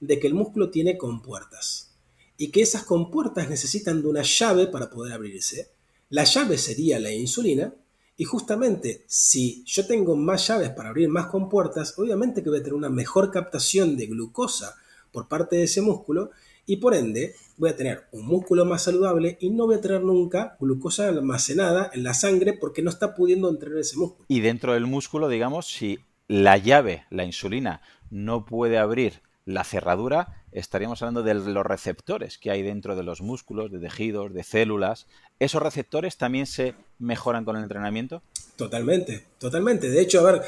de 0.00 0.18
que 0.18 0.26
el 0.26 0.34
músculo 0.34 0.70
tiene 0.70 0.98
compuertas 0.98 1.94
y 2.36 2.50
que 2.50 2.62
esas 2.62 2.84
compuertas 2.84 3.48
necesitan 3.48 4.02
de 4.02 4.08
una 4.08 4.22
llave 4.22 4.66
para 4.66 4.90
poder 4.90 5.12
abrirse. 5.12 5.70
La 6.08 6.24
llave 6.24 6.58
sería 6.58 6.98
la 6.98 7.12
insulina 7.12 7.74
y 8.16 8.24
justamente 8.24 9.04
si 9.06 9.62
yo 9.64 9.86
tengo 9.86 10.16
más 10.16 10.48
llaves 10.48 10.70
para 10.70 10.88
abrir 10.88 11.08
más 11.08 11.26
compuertas, 11.26 11.98
obviamente 11.98 12.42
que 12.42 12.50
voy 12.50 12.58
a 12.58 12.62
tener 12.62 12.74
una 12.74 12.88
mejor 12.88 13.30
captación 13.30 13.96
de 13.96 14.06
glucosa 14.06 14.74
por 15.12 15.28
parte 15.28 15.56
de 15.56 15.64
ese 15.64 15.82
músculo 15.82 16.30
y 16.70 16.76
por 16.76 16.94
ende 16.94 17.34
voy 17.56 17.70
a 17.70 17.76
tener 17.76 18.04
un 18.12 18.26
músculo 18.26 18.64
más 18.64 18.84
saludable 18.84 19.36
y 19.40 19.50
no 19.50 19.66
voy 19.66 19.74
a 19.74 19.80
tener 19.80 20.02
nunca 20.02 20.56
glucosa 20.60 21.08
almacenada 21.08 21.90
en 21.92 22.04
la 22.04 22.14
sangre 22.14 22.52
porque 22.52 22.80
no 22.80 22.90
está 22.90 23.16
pudiendo 23.16 23.50
entrenar 23.50 23.80
ese 23.80 23.96
músculo. 23.96 24.24
Y 24.28 24.38
dentro 24.38 24.74
del 24.74 24.86
músculo, 24.86 25.28
digamos, 25.28 25.66
si 25.66 25.98
la 26.28 26.58
llave, 26.58 27.06
la 27.10 27.24
insulina, 27.24 27.82
no 28.08 28.46
puede 28.46 28.78
abrir 28.78 29.14
la 29.46 29.64
cerradura, 29.64 30.44
estaríamos 30.52 31.02
hablando 31.02 31.24
de 31.24 31.34
los 31.34 31.66
receptores 31.66 32.38
que 32.38 32.52
hay 32.52 32.62
dentro 32.62 32.94
de 32.94 33.02
los 33.02 33.20
músculos, 33.20 33.72
de 33.72 33.80
tejidos, 33.80 34.32
de 34.32 34.44
células. 34.44 35.08
¿Esos 35.40 35.60
receptores 35.60 36.18
también 36.18 36.46
se 36.46 36.74
mejoran 37.00 37.44
con 37.44 37.56
el 37.56 37.64
entrenamiento? 37.64 38.22
Totalmente, 38.54 39.26
totalmente. 39.38 39.90
De 39.90 40.00
hecho, 40.00 40.20
a 40.20 40.30
ver, 40.30 40.42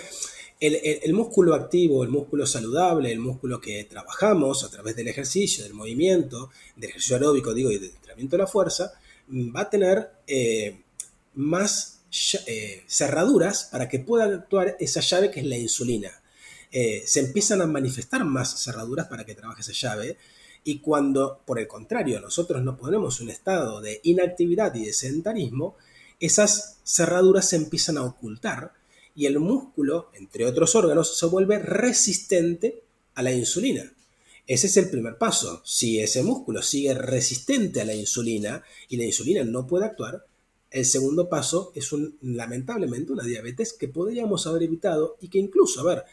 el, 0.63 1.13
músculo 1.13 1.55
activo, 1.55 2.05
el 2.05 2.11
músculo 2.11 2.47
saludable, 2.47 3.11
el 3.11 3.19
músculo 3.19 3.61
que 3.61 3.85
trabajamos 3.85 4.63
a 4.63 4.71
través 4.71 4.95
del 4.95 5.09
ejercicio, 5.09 5.65
del 5.65 5.75
movimiento, 5.75 6.51
del 6.77 6.91
ejercicio 6.91 7.17
aeróbico, 7.17 7.53
digo, 7.53 7.71
y 7.73 7.79
del 7.79 7.91
entrenamiento 7.91 8.37
de 8.37 8.43
la 8.43 8.47
fuerza, 8.47 8.93
mm, 9.27 9.55
va 9.55 9.63
a 9.63 9.71
tener 9.71 10.11
eh, 10.27 10.81
más 11.35 12.03
eh, 12.47 12.85
cerraduras 12.87 13.69
para 13.73 13.89
que 13.89 13.99
pueda 13.99 14.25
actuar 14.27 14.77
esa 14.79 15.01
llave 15.01 15.33
que 15.33 15.41
es 15.41 15.47
la 15.47 15.59
insulina. 15.59 16.13
Eh, 16.71 17.03
se 17.07 17.21
empiezan 17.21 17.61
a 17.61 17.67
manifestar 17.67 18.25
más 18.25 18.63
cerraduras 18.63 19.09
para 19.09 19.25
que 19.27 19.35
trabaje 19.35 19.63
esa 19.63 19.73
llave. 19.73 20.17
Y 20.63 20.79
cuando, 20.79 21.41
por 21.45 21.59
el 21.59 21.67
contrario, 21.67 22.21
nosotros 22.21 22.63
nos 22.63 22.79
ponemos 22.79 23.21
un 23.21 23.31
estado 23.31 23.81
de 23.81 24.01
inactividad 24.05 24.73
y 24.77 24.85
de 24.85 24.93
sedentarismo, 24.93 25.77
esas 26.21 26.79
cerraduras 26.85 27.49
se 27.49 27.57
empiezan 27.57 27.99
a 27.99 28.05
ocultar 28.05 28.75
y 29.15 29.27
el 29.27 29.39
músculo, 29.39 30.11
entre 30.15 30.47
otros 30.47 30.75
órganos, 30.75 31.19
se 31.19 31.27
vuelve 31.27 31.59
resistente 31.59 32.83
a 33.15 33.23
la 33.23 33.33
insulina. 33.33 33.93
Ese 34.47 34.67
es 34.67 34.77
el 34.77 34.91
primer 34.91 35.19
paso. 35.19 35.63
Si 35.65 36.01
ese 36.01 36.23
músculo 36.23 36.63
sigue 36.63 36.95
resistente 36.95 37.81
a 37.81 37.85
la 37.85 37.95
insulina 37.95 38.63
y 38.89 38.97
la 38.97 39.05
insulina 39.05 39.45
no 39.45 39.67
puede 39.67 39.87
actuar, 39.87 40.25
el 40.71 40.87
segundo 40.87 41.29
paso 41.29 41.73
es 41.75 41.93
un, 41.93 42.17
lamentablemente 42.23 43.13
una 43.13 43.25
diabetes 43.25 43.75
que 43.75 43.89
podríamos 43.89 44.47
haber 44.47 44.63
evitado 44.63 45.17
y 45.21 45.29
que 45.29 45.39
incluso, 45.39 45.81
a 45.81 45.85
ver, 45.85 46.05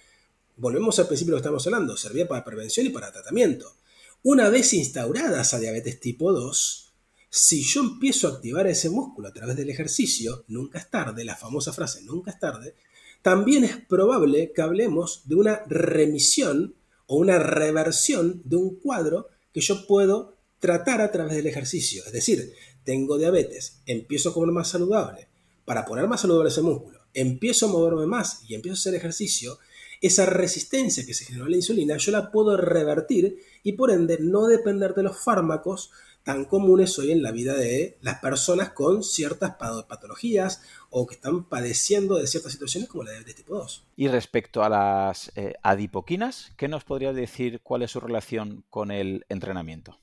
volvemos 0.58 1.00
al 1.00 1.08
principio 1.08 1.32
de 1.32 1.38
lo 1.38 1.42
que 1.42 1.48
estamos 1.48 1.66
hablando, 1.66 1.96
servía 1.96 2.28
para 2.28 2.44
prevención 2.44 2.86
y 2.86 2.90
para 2.90 3.12
tratamiento. 3.12 3.74
Una 4.22 4.50
vez 4.50 4.74
instaurada 4.74 5.42
esa 5.42 5.60
diabetes 5.60 6.00
tipo 6.02 6.34
2, 6.34 6.89
si 7.30 7.64
yo 7.64 7.82
empiezo 7.82 8.28
a 8.28 8.32
activar 8.32 8.68
ese 8.68 8.90
músculo 8.90 9.28
a 9.28 9.34
través 9.34 9.56
del 9.56 9.70
ejercicio, 9.70 10.44
nunca 10.48 10.80
es 10.80 10.90
tarde, 10.90 11.24
la 11.24 11.36
famosa 11.36 11.72
frase 11.74 12.02
nunca 12.04 12.32
es 12.32 12.40
tarde, 12.40 12.76
también 13.22 13.64
es 13.64 13.78
probable 13.78 14.52
que 14.54 14.62
hablemos 14.62 15.22
de 15.26 15.36
una 15.36 15.64
remisión 15.68 16.76
o 17.06 17.18
una 17.18 17.38
reversión 17.38 18.42
de 18.46 18.56
un 18.56 18.76
cuadro 18.76 19.28
que 19.54 19.62
yo 19.62 19.86
puedo 19.86 20.38
tratar 20.60 21.02
a 21.02 21.12
través 21.12 21.36
del 21.36 21.48
ejercicio. 21.48 22.04
Es 22.06 22.12
decir, 22.12 22.54
tengo 22.84 23.18
diabetes, 23.18 23.82
empiezo 23.86 24.30
a 24.30 24.34
comer 24.34 24.52
más 24.52 24.70
saludable, 24.70 25.28
para 25.66 25.86
poner 25.86 26.08
más 26.08 26.22
saludable 26.22 26.50
ese 26.50 26.62
músculo, 26.62 27.00
empiezo 27.14 27.68
a 27.68 27.70
moverme 27.70 28.06
más 28.06 28.44
y 28.48 28.56
empiezo 28.56 28.74
a 28.74 28.80
hacer 28.80 28.96
ejercicio, 28.96 29.60
esa 30.02 30.26
resistencia 30.26 31.06
que 31.06 31.14
se 31.14 31.26
generó 31.26 31.46
a 31.46 31.50
la 31.50 31.58
insulina 31.58 31.98
yo 31.98 32.12
la 32.12 32.32
puedo 32.32 32.56
revertir 32.56 33.38
y 33.64 33.74
por 33.74 33.92
ende 33.92 34.18
no 34.22 34.48
depender 34.48 34.94
de 34.96 35.04
los 35.04 35.22
fármacos 35.22 35.92
tan 36.30 36.46
comunes 36.46 37.00
hoy 37.00 37.12
en 37.12 37.24
la 37.24 37.32
vida 37.32 37.56
de 37.56 37.98
las 38.02 38.20
personas 38.20 38.70
con 38.70 39.04
ciertas 39.04 39.56
patologías 39.56 40.62
o 40.92 41.08
que 41.08 41.16
están 41.16 41.44
padeciendo 41.44 42.18
de 42.20 42.28
ciertas 42.28 42.52
situaciones 42.52 42.88
como 42.88 43.04
la 43.04 43.10
diabetes 43.10 43.38
tipo 43.38 43.56
2. 43.56 43.88
Y 43.96 44.10
respecto 44.10 44.62
a 44.62 44.70
las 44.70 45.32
eh, 45.36 45.56
adipoquinas, 45.64 46.52
¿qué 46.56 46.68
nos 46.68 46.84
podrías 46.84 47.16
decir 47.16 47.62
cuál 47.64 47.82
es 47.82 47.90
su 47.90 48.00
relación 48.00 48.64
con 48.70 48.92
el 48.92 49.26
entrenamiento? 49.28 49.98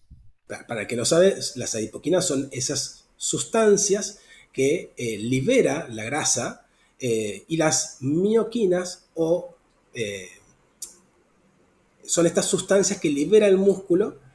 Para 0.48 0.80
el 0.80 0.88
que 0.88 0.96
no 0.96 1.04
sabe, 1.04 1.36
las 1.54 1.76
adipoquinas 1.76 2.26
son 2.26 2.48
esas 2.50 3.06
sustancias 3.16 4.18
que 4.52 4.94
eh, 4.96 5.18
libera 5.18 5.86
la 5.88 6.02
grasa 6.02 6.66
eh, 6.98 7.44
y 7.46 7.56
las 7.56 7.98
mioquinas 8.00 9.06
o 9.14 9.54
eh, 9.94 10.28
son 12.04 12.26
estas 12.26 12.46
sustancias 12.46 13.00
que 13.00 13.10
libera 13.10 13.46
el 13.46 13.58
músculo 13.58 14.26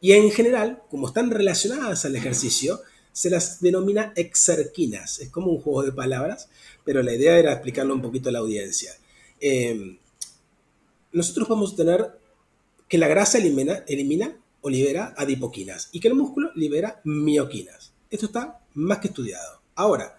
y 0.00 0.12
en 0.12 0.30
general, 0.30 0.82
como 0.90 1.08
están 1.08 1.30
relacionadas 1.30 2.04
al 2.04 2.16
ejercicio, 2.16 2.80
se 3.12 3.30
las 3.30 3.60
denomina 3.60 4.12
exerquinas. 4.16 5.18
Es 5.20 5.30
como 5.30 5.50
un 5.50 5.60
juego 5.60 5.82
de 5.82 5.92
palabras, 5.92 6.48
pero 6.84 7.02
la 7.02 7.14
idea 7.14 7.38
era 7.38 7.52
explicarlo 7.52 7.94
un 7.94 8.02
poquito 8.02 8.28
a 8.28 8.32
la 8.32 8.38
audiencia. 8.38 8.92
nosotros 11.12 11.48
vamos 11.48 11.72
a 11.72 11.76
tener 11.76 12.20
que 12.88 12.98
la 12.98 13.08
grasa 13.08 13.38
elimina, 13.38 13.84
elimina 13.86 14.36
o 14.62 14.70
libera 14.70 15.14
adipoquinas 15.16 15.88
y 15.92 16.00
que 16.00 16.08
el 16.08 16.14
músculo 16.14 16.50
libera 16.54 17.00
mioquinas. 17.04 17.92
Esto 18.10 18.26
está 18.26 18.60
más 18.74 18.98
que 18.98 19.08
estudiado. 19.08 19.60
Ahora, 19.74 20.18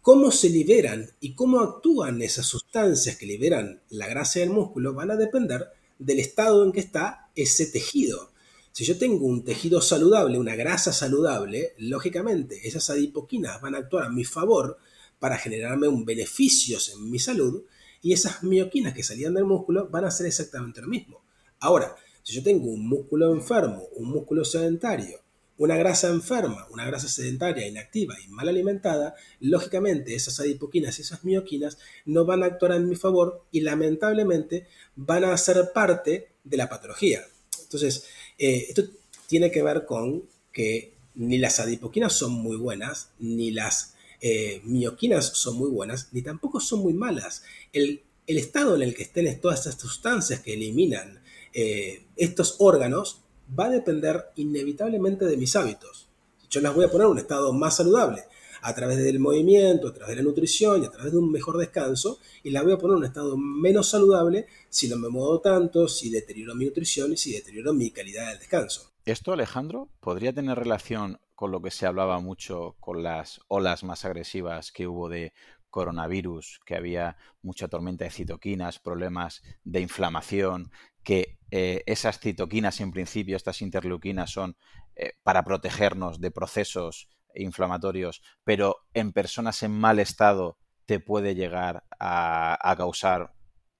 cómo 0.00 0.30
se 0.30 0.48
liberan 0.48 1.10
y 1.20 1.34
cómo 1.34 1.60
actúan 1.60 2.22
esas 2.22 2.46
sustancias 2.46 3.16
que 3.16 3.26
liberan 3.26 3.82
la 3.90 4.06
grasa 4.06 4.40
del 4.40 4.50
músculo 4.50 4.94
van 4.94 5.10
a 5.10 5.16
depender 5.16 5.68
del 5.98 6.20
estado 6.20 6.64
en 6.64 6.72
que 6.72 6.80
está 6.80 7.28
ese 7.34 7.66
tejido. 7.66 8.30
Si 8.78 8.84
yo 8.84 8.96
tengo 8.96 9.26
un 9.26 9.42
tejido 9.42 9.80
saludable, 9.80 10.38
una 10.38 10.54
grasa 10.54 10.92
saludable, 10.92 11.74
lógicamente 11.78 12.60
esas 12.62 12.88
adipoquinas 12.90 13.60
van 13.60 13.74
a 13.74 13.78
actuar 13.78 14.04
a 14.04 14.08
mi 14.08 14.24
favor 14.24 14.78
para 15.18 15.36
generarme 15.36 15.88
un 15.88 16.04
beneficio 16.04 16.78
en 16.94 17.10
mi 17.10 17.18
salud 17.18 17.64
y 18.02 18.12
esas 18.12 18.44
mioquinas 18.44 18.94
que 18.94 19.02
salían 19.02 19.34
del 19.34 19.46
músculo 19.46 19.88
van 19.88 20.04
a 20.04 20.08
hacer 20.10 20.26
exactamente 20.28 20.80
lo 20.80 20.86
mismo. 20.86 21.24
Ahora, 21.58 21.96
si 22.22 22.34
yo 22.34 22.44
tengo 22.44 22.66
un 22.66 22.88
músculo 22.88 23.34
enfermo, 23.34 23.82
un 23.96 24.10
músculo 24.10 24.44
sedentario, 24.44 25.22
una 25.56 25.76
grasa 25.76 26.10
enferma, 26.10 26.68
una 26.70 26.86
grasa 26.86 27.08
sedentaria, 27.08 27.66
inactiva 27.66 28.14
y 28.24 28.28
mal 28.28 28.48
alimentada, 28.48 29.16
lógicamente 29.40 30.14
esas 30.14 30.38
adipoquinas 30.38 30.96
y 31.00 31.02
esas 31.02 31.24
mioquinas 31.24 31.78
no 32.04 32.26
van 32.26 32.44
a 32.44 32.46
actuar 32.46 32.74
en 32.74 32.88
mi 32.88 32.94
favor 32.94 33.44
y 33.50 33.62
lamentablemente 33.62 34.68
van 34.94 35.24
a 35.24 35.36
ser 35.36 35.72
parte 35.74 36.36
de 36.44 36.56
la 36.56 36.68
patología. 36.68 37.24
Entonces, 37.68 38.04
eh, 38.38 38.66
esto 38.68 38.84
tiene 39.26 39.50
que 39.50 39.62
ver 39.62 39.84
con 39.84 40.24
que 40.52 40.94
ni 41.14 41.38
las 41.38 41.60
adipoquinas 41.60 42.12
son 42.12 42.32
muy 42.32 42.56
buenas, 42.56 43.10
ni 43.18 43.50
las 43.50 43.94
eh, 44.20 44.60
mioquinas 44.64 45.26
son 45.26 45.56
muy 45.56 45.70
buenas, 45.70 46.08
ni 46.12 46.22
tampoco 46.22 46.60
son 46.60 46.80
muy 46.80 46.94
malas. 46.94 47.42
El, 47.72 48.02
el 48.26 48.38
estado 48.38 48.76
en 48.76 48.82
el 48.82 48.94
que 48.94 49.02
estén 49.02 49.40
todas 49.40 49.60
estas 49.66 49.80
sustancias 49.80 50.40
que 50.40 50.54
eliminan 50.54 51.22
eh, 51.52 52.04
estos 52.16 52.56
órganos 52.58 53.22
va 53.58 53.66
a 53.66 53.70
depender 53.70 54.26
inevitablemente 54.36 55.24
de 55.24 55.36
mis 55.36 55.56
hábitos. 55.56 56.08
Yo 56.50 56.60
las 56.60 56.74
voy 56.74 56.84
a 56.84 56.90
poner 56.90 57.06
en 57.06 57.12
un 57.12 57.18
estado 57.18 57.52
más 57.52 57.76
saludable 57.76 58.24
a 58.62 58.74
través 58.74 58.98
del 58.98 59.20
movimiento, 59.20 59.88
a 59.88 59.92
través 59.92 60.16
de 60.16 60.22
la 60.22 60.28
nutrición 60.28 60.82
y 60.82 60.86
a 60.86 60.90
través 60.90 61.12
de 61.12 61.18
un 61.18 61.30
mejor 61.30 61.58
descanso, 61.58 62.18
y 62.42 62.50
las 62.50 62.64
voy 62.64 62.72
a 62.72 62.78
poner 62.78 62.94
en 62.94 62.98
un 62.98 63.04
estado 63.04 63.36
menos 63.36 63.88
saludable 63.88 64.46
si 64.68 64.88
no 64.88 64.96
me 64.96 65.08
muevo 65.08 65.40
tanto, 65.40 65.88
si 65.88 66.10
deterioro 66.10 66.54
mi 66.54 66.66
nutrición 66.66 67.12
y 67.12 67.16
si 67.16 67.32
deterioro 67.32 67.72
mi 67.72 67.90
calidad 67.90 68.28
del 68.28 68.38
descanso. 68.38 68.92
Esto, 69.04 69.32
Alejandro, 69.32 69.88
podría 70.00 70.32
tener 70.32 70.58
relación 70.58 71.18
con 71.34 71.50
lo 71.50 71.62
que 71.62 71.70
se 71.70 71.86
hablaba 71.86 72.20
mucho 72.20 72.76
con 72.80 73.02
las 73.02 73.40
olas 73.48 73.84
más 73.84 74.04
agresivas 74.04 74.72
que 74.72 74.86
hubo 74.86 75.08
de 75.08 75.32
coronavirus, 75.70 76.60
que 76.66 76.74
había 76.74 77.16
mucha 77.42 77.68
tormenta 77.68 78.04
de 78.04 78.10
citoquinas, 78.10 78.78
problemas 78.78 79.42
de 79.64 79.80
inflamación, 79.80 80.70
que 81.02 81.38
eh, 81.50 81.82
esas 81.86 82.18
citoquinas 82.18 82.80
en 82.80 82.90
principio, 82.90 83.36
estas 83.36 83.62
interleuquinas 83.62 84.30
son 84.30 84.56
eh, 84.96 85.12
para 85.22 85.44
protegernos 85.44 86.20
de 86.20 86.30
procesos 86.30 87.08
inflamatorios, 87.38 88.22
pero 88.44 88.76
en 88.94 89.12
personas 89.12 89.62
en 89.62 89.72
mal 89.72 89.98
estado 89.98 90.58
te 90.86 91.00
puede 91.00 91.34
llegar 91.34 91.84
a, 91.98 92.74
causar 92.76 93.34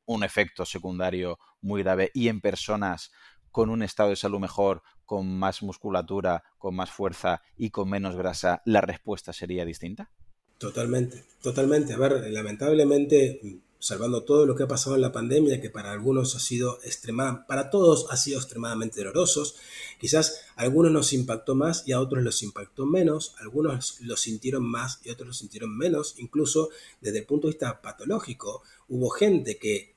un 0.04 0.24
efecto 0.24 0.64
secundario 0.64 1.38
muy 1.61 1.82
grave 1.82 2.11
y 2.14 2.28
en 2.28 2.40
personas 2.40 3.12
con 3.50 3.70
un 3.70 3.82
estado 3.82 4.11
de 4.11 4.16
salud 4.16 4.38
mejor, 4.38 4.82
con 5.04 5.38
más 5.38 5.62
musculatura, 5.62 6.44
con 6.59 6.74
más 6.74 6.90
fuerza 6.90 7.42
y 7.56 7.70
con 7.70 7.88
menos 7.88 8.14
grasa, 8.14 8.62
la 8.64 8.80
respuesta 8.80 9.32
sería 9.32 9.64
distinta? 9.64 10.11
Totalmente, 10.59 11.24
totalmente. 11.40 11.94
A 11.94 11.98
ver, 11.98 12.30
lamentablemente 12.30 13.40
salvando 13.78 14.24
todo 14.24 14.44
lo 14.46 14.56
que 14.56 14.64
ha 14.64 14.68
pasado 14.68 14.96
en 14.96 15.02
la 15.02 15.12
pandemia, 15.12 15.60
que 15.60 15.70
para 15.70 15.92
algunos 15.92 16.34
ha 16.34 16.40
sido 16.40 16.78
extremadamente, 16.82 17.46
para 17.46 17.70
todos 17.70 18.06
ha 18.10 18.16
sido 18.16 18.38
extremadamente 18.38 18.98
dolorosos. 18.98 19.56
Quizás 20.00 20.40
a 20.56 20.62
algunos 20.62 20.92
nos 20.92 21.12
impactó 21.12 21.54
más 21.54 21.86
y 21.86 21.92
a 21.92 22.00
otros 22.00 22.22
los 22.22 22.42
impactó 22.42 22.86
menos, 22.86 23.34
algunos 23.38 24.00
lo 24.00 24.16
sintieron 24.16 24.64
más 24.64 25.00
y 25.04 25.10
otros 25.10 25.28
lo 25.28 25.34
sintieron 25.34 25.76
menos, 25.76 26.14
incluso 26.18 26.70
desde 27.00 27.20
el 27.20 27.26
punto 27.26 27.46
de 27.46 27.52
vista 27.52 27.80
patológico. 27.80 28.62
Hubo 28.88 29.10
gente 29.10 29.58
que 29.58 29.94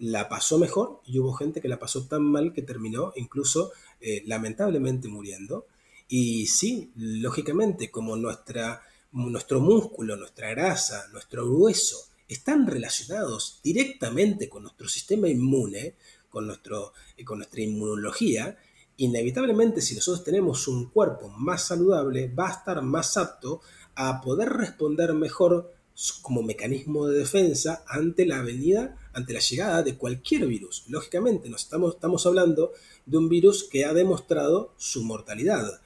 la 0.00 0.28
pasó 0.28 0.58
mejor 0.58 1.00
y 1.04 1.18
hubo 1.18 1.34
gente 1.34 1.60
que 1.60 1.68
la 1.68 1.78
pasó 1.78 2.06
tan 2.06 2.22
mal 2.22 2.52
que 2.52 2.62
terminó 2.62 3.12
incluso 3.16 3.72
eh, 4.00 4.22
lamentablemente 4.26 5.08
muriendo. 5.08 5.66
Y 6.08 6.46
sí, 6.46 6.90
lógicamente, 6.96 7.90
como 7.90 8.16
nuestra, 8.16 8.82
nuestro 9.12 9.60
músculo, 9.60 10.16
nuestra 10.16 10.50
grasa, 10.50 11.06
nuestro 11.12 11.46
hueso, 11.48 12.08
están 12.34 12.66
relacionados 12.66 13.60
directamente 13.62 14.48
con 14.48 14.62
nuestro 14.62 14.88
sistema 14.88 15.28
inmune, 15.28 15.96
con, 16.28 16.46
nuestro, 16.46 16.92
eh, 17.16 17.24
con 17.24 17.38
nuestra 17.38 17.60
inmunología, 17.60 18.56
inevitablemente 18.96 19.80
si 19.80 19.94
nosotros 19.94 20.24
tenemos 20.24 20.68
un 20.68 20.90
cuerpo 20.90 21.28
más 21.28 21.64
saludable, 21.66 22.28
va 22.28 22.48
a 22.48 22.52
estar 22.52 22.82
más 22.82 23.16
apto 23.16 23.60
a 23.94 24.20
poder 24.20 24.48
responder 24.50 25.12
mejor 25.14 25.74
como 26.22 26.42
mecanismo 26.42 27.06
de 27.06 27.18
defensa 27.18 27.84
ante 27.86 28.24
la 28.24 28.42
venida, 28.42 28.96
ante 29.12 29.32
la 29.32 29.40
llegada 29.40 29.82
de 29.82 29.96
cualquier 29.96 30.46
virus. 30.46 30.84
Lógicamente, 30.88 31.50
nos 31.50 31.62
estamos, 31.62 31.94
estamos 31.94 32.24
hablando 32.26 32.72
de 33.06 33.18
un 33.18 33.28
virus 33.28 33.64
que 33.64 33.84
ha 33.84 33.92
demostrado 33.92 34.72
su 34.76 35.02
mortalidad, 35.02 35.80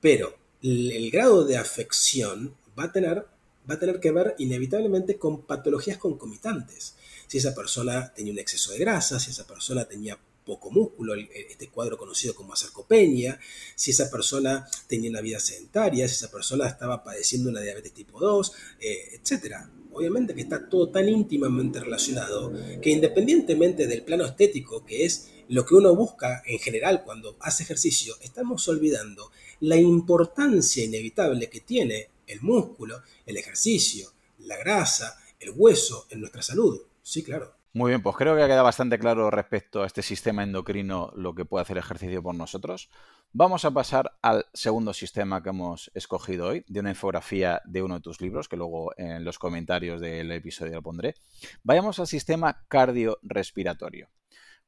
pero 0.00 0.34
el 0.62 1.10
grado 1.10 1.44
de 1.44 1.56
afección 1.56 2.54
va 2.78 2.84
a 2.84 2.92
tener 2.92 3.26
va 3.68 3.74
a 3.74 3.78
tener 3.78 4.00
que 4.00 4.10
ver 4.10 4.34
inevitablemente 4.38 5.18
con 5.18 5.42
patologías 5.42 5.98
concomitantes. 5.98 6.96
Si 7.26 7.38
esa 7.38 7.54
persona 7.54 8.12
tenía 8.14 8.32
un 8.32 8.38
exceso 8.38 8.72
de 8.72 8.78
grasa, 8.78 9.18
si 9.20 9.30
esa 9.30 9.46
persona 9.46 9.84
tenía 9.84 10.18
poco 10.44 10.70
músculo, 10.70 11.14
este 11.14 11.68
cuadro 11.68 11.96
conocido 11.96 12.34
como 12.34 12.56
sarcopenia, 12.56 13.38
si 13.74 13.92
esa 13.92 14.10
persona 14.10 14.66
tenía 14.86 15.10
una 15.10 15.20
vida 15.20 15.38
sedentaria, 15.38 16.08
si 16.08 16.14
esa 16.14 16.30
persona 16.30 16.66
estaba 16.66 17.04
padeciendo 17.04 17.50
una 17.50 17.60
diabetes 17.60 17.92
tipo 17.92 18.18
2, 18.18 18.52
eh, 18.80 19.14
etc. 19.14 19.56
Obviamente 19.92 20.34
que 20.34 20.40
está 20.40 20.68
todo 20.68 20.88
tan 20.88 21.08
íntimamente 21.08 21.80
relacionado 21.80 22.52
que 22.80 22.90
independientemente 22.90 23.86
del 23.86 24.02
plano 24.02 24.24
estético, 24.24 24.84
que 24.84 25.04
es 25.04 25.28
lo 25.48 25.66
que 25.66 25.74
uno 25.74 25.94
busca 25.94 26.42
en 26.46 26.58
general 26.58 27.02
cuando 27.04 27.36
hace 27.40 27.62
ejercicio, 27.62 28.16
estamos 28.22 28.66
olvidando 28.68 29.30
la 29.60 29.76
importancia 29.76 30.82
inevitable 30.82 31.50
que 31.50 31.60
tiene 31.60 32.08
el 32.32 32.40
músculo, 32.42 33.02
el 33.26 33.36
ejercicio, 33.36 34.10
la 34.38 34.56
grasa, 34.56 35.18
el 35.38 35.52
hueso 35.54 36.06
en 36.10 36.20
nuestra 36.20 36.42
salud. 36.42 36.80
Sí, 37.02 37.22
claro. 37.22 37.54
Muy 37.74 37.90
bien, 37.90 38.02
pues 38.02 38.16
creo 38.16 38.36
que 38.36 38.42
ha 38.42 38.46
quedado 38.46 38.64
bastante 38.64 38.98
claro 38.98 39.30
respecto 39.30 39.82
a 39.82 39.86
este 39.86 40.02
sistema 40.02 40.42
endocrino 40.42 41.10
lo 41.16 41.34
que 41.34 41.46
puede 41.46 41.62
hacer 41.62 41.78
ejercicio 41.78 42.22
por 42.22 42.34
nosotros. 42.34 42.90
Vamos 43.32 43.64
a 43.64 43.70
pasar 43.70 44.12
al 44.20 44.44
segundo 44.52 44.92
sistema 44.92 45.42
que 45.42 45.48
hemos 45.48 45.90
escogido 45.94 46.48
hoy, 46.48 46.66
de 46.68 46.80
una 46.80 46.90
infografía 46.90 47.62
de 47.64 47.82
uno 47.82 47.94
de 47.94 48.02
tus 48.02 48.20
libros, 48.20 48.46
que 48.46 48.58
luego 48.58 48.92
en 48.98 49.24
los 49.24 49.38
comentarios 49.38 50.02
del 50.02 50.30
episodio 50.32 50.74
lo 50.74 50.82
pondré. 50.82 51.14
Vayamos 51.62 51.98
al 51.98 52.06
sistema 52.06 52.62
cardiorrespiratorio. 52.68 54.08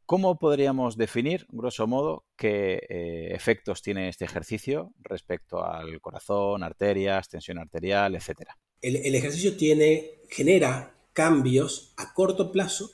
¿Cómo 0.06 0.38
podríamos 0.38 0.98
definir, 0.98 1.46
grosso 1.48 1.86
modo, 1.86 2.26
qué 2.36 2.74
eh, 2.90 3.28
efectos 3.34 3.80
tiene 3.80 4.10
este 4.10 4.26
ejercicio 4.26 4.92
respecto 5.00 5.64
al 5.64 5.98
corazón, 6.02 6.62
arterias, 6.62 7.30
tensión 7.30 7.58
arterial, 7.58 8.14
etcétera? 8.14 8.58
El, 8.82 9.14
ejercicio 9.14 9.56
tiene, 9.56 10.20
genera 10.28 10.94
cambios 11.14 11.94
a 11.96 12.12
corto 12.12 12.52
plazo, 12.52 12.90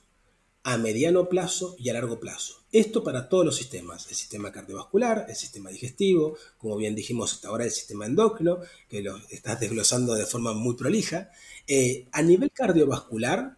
a 0.62 0.77
mediano 0.77 1.29
plazo 1.29 1.75
y 1.79 1.88
a 1.88 1.94
largo 1.94 2.20
plazo. 2.20 2.62
Esto 2.70 3.03
para 3.03 3.29
todos 3.29 3.44
los 3.44 3.57
sistemas, 3.57 4.07
el 4.09 4.14
sistema 4.14 4.53
cardiovascular, 4.53 5.27
el 5.29 5.35
sistema 5.35 5.70
digestivo, 5.70 6.37
como 6.59 6.77
bien 6.77 6.94
dijimos 6.94 7.33
hasta 7.33 7.49
ahora 7.49 7.64
el 7.64 7.73
sistema 7.73 8.07
endocrino, 8.07 8.61
que 8.88 9.03
lo 9.03 9.16
estás 9.31 9.59
desglosando 9.59 10.14
de 10.14 10.27
forma 10.27 10.53
muy 10.53 10.77
prolija. 10.77 11.33
Eh, 11.66 12.07
a 12.12 12.23
nivel 12.23 12.53
cardiovascular, 12.53 13.57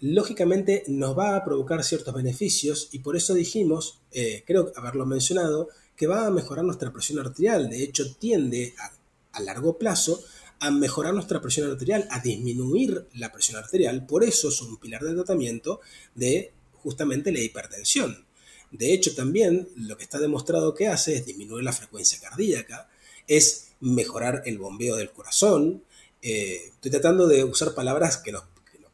lógicamente 0.00 0.84
nos 0.86 1.18
va 1.18 1.36
a 1.36 1.44
provocar 1.44 1.82
ciertos 1.82 2.14
beneficios 2.14 2.88
y 2.92 3.00
por 3.00 3.16
eso 3.16 3.34
dijimos, 3.34 4.00
eh, 4.12 4.44
creo 4.46 4.72
haberlo 4.76 5.06
mencionado, 5.06 5.68
que 5.96 6.06
va 6.06 6.26
a 6.26 6.30
mejorar 6.30 6.64
nuestra 6.64 6.92
presión 6.92 7.18
arterial. 7.18 7.68
De 7.68 7.82
hecho, 7.82 8.14
tiende 8.14 8.74
a, 8.78 9.40
largo 9.40 9.78
plazo 9.78 10.20
a 10.58 10.72
mejorar 10.72 11.14
nuestra 11.14 11.40
presión 11.40 11.70
arterial, 11.70 12.08
a 12.10 12.20
disminuir 12.20 13.06
la 13.14 13.30
presión 13.32 13.56
arterial. 13.56 14.04
Por 14.06 14.24
eso 14.24 14.48
es 14.48 14.60
un 14.60 14.78
pilar 14.78 15.02
de 15.02 15.14
tratamiento 15.14 15.80
de 16.16 16.52
justamente 16.82 17.30
la 17.30 17.40
hipertensión. 17.40 18.26
De 18.72 18.92
hecho, 18.92 19.14
también 19.14 19.68
lo 19.76 19.96
que 19.96 20.02
está 20.02 20.18
demostrado 20.18 20.74
que 20.74 20.88
hace 20.88 21.14
es 21.14 21.24
disminuir 21.24 21.64
la 21.64 21.72
frecuencia 21.72 22.18
cardíaca, 22.20 22.88
es 23.28 23.68
mejorar 23.80 24.42
el 24.44 24.58
bombeo 24.58 24.96
del 24.96 25.10
corazón. 25.10 25.84
Eh, 26.20 26.70
estoy 26.72 26.90
tratando 26.90 27.28
de 27.28 27.44
usar 27.44 27.74
palabras 27.74 28.16
que 28.18 28.32
nos, 28.32 28.42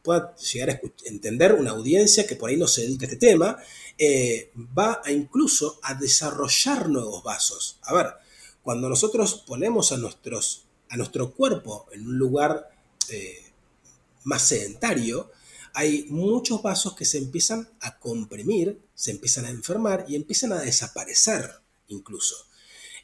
pueda 0.05 0.37
llegar 0.37 0.71
a 0.71 0.81
entender 1.07 1.55
una 1.55 1.71
audiencia 1.71 2.27
que 2.27 2.37
por 2.37 2.51
ahí 2.51 2.57
no 2.57 2.69
se 2.69 2.83
dedica 2.83 3.07
a 3.07 3.09
este 3.11 3.27
tema. 3.27 3.59
Eh, 3.97 4.53
va 4.57 5.01
a 5.03 5.11
incluso 5.11 5.81
a 5.83 5.95
desarrollar 5.95 6.89
nuevos 6.89 7.25
vasos. 7.25 7.79
A 7.83 7.95
ver, 7.95 8.09
cuando 8.63 8.89
nosotros 8.89 9.43
ponemos 9.47 9.93
a, 9.93 9.97
nuestros, 9.97 10.67
a 10.91 10.97
nuestro 10.97 11.33
cuerpo 11.33 11.87
en 11.93 12.07
un 12.07 12.19
lugar 12.19 12.71
eh, 13.09 13.45
más 14.25 14.43
sedentario, 14.43 15.31
hay 15.73 16.07
muchos 16.11 16.63
vasos 16.63 16.95
que 16.95 17.05
se 17.05 17.19
empiezan 17.19 17.69
a 17.81 17.99
comprimir, 17.99 18.81
se 18.95 19.11
empiezan 19.11 19.47
a 19.47 19.51
enfermar 19.51 20.05
y 20.07 20.17
empiezan 20.17 20.53
a 20.53 20.61
desaparecer 20.61 21.51
incluso. 21.89 22.37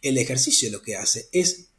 El 0.02 0.18
ejercicio 0.18 0.70
lo 0.70 0.82
que 0.82 0.96
hace 0.96 1.28
es 1.32 1.69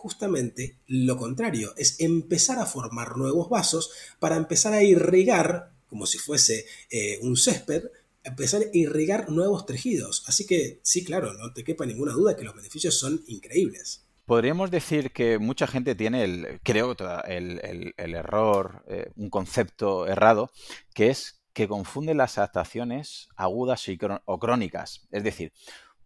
justamente 0.00 0.78
lo 0.86 1.18
contrario, 1.18 1.74
es 1.76 2.00
empezar 2.00 2.58
a 2.58 2.64
formar 2.64 3.18
nuevos 3.18 3.50
vasos 3.50 3.90
para 4.18 4.36
empezar 4.36 4.72
a 4.72 4.82
irrigar, 4.82 5.72
como 5.88 6.06
si 6.06 6.16
fuese 6.16 6.64
eh, 6.90 7.18
un 7.20 7.36
césped, 7.36 7.84
empezar 8.24 8.62
a 8.62 8.64
irrigar 8.72 9.28
nuevos 9.28 9.66
tejidos. 9.66 10.24
Así 10.26 10.46
que 10.46 10.80
sí, 10.82 11.04
claro, 11.04 11.34
no 11.34 11.52
te 11.52 11.64
quepa 11.64 11.84
ninguna 11.84 12.12
duda 12.12 12.34
que 12.34 12.44
los 12.44 12.56
beneficios 12.56 12.98
son 12.98 13.22
increíbles. 13.26 14.06
Podríamos 14.24 14.70
decir 14.70 15.10
que 15.10 15.38
mucha 15.38 15.66
gente 15.66 15.94
tiene, 15.94 16.24
el, 16.24 16.60
creo, 16.62 16.96
el, 17.26 17.92
el, 17.94 18.14
error, 18.14 18.82
eh, 18.88 19.10
un 19.16 19.28
concepto 19.28 20.06
errado, 20.06 20.50
que 20.94 21.10
es 21.10 21.42
que 21.52 21.68
confunde 21.68 22.14
las 22.14 22.38
adaptaciones 22.38 23.28
agudas 23.36 23.84
o 24.24 24.38
crónicas. 24.38 25.06
Es 25.10 25.24
decir, 25.24 25.52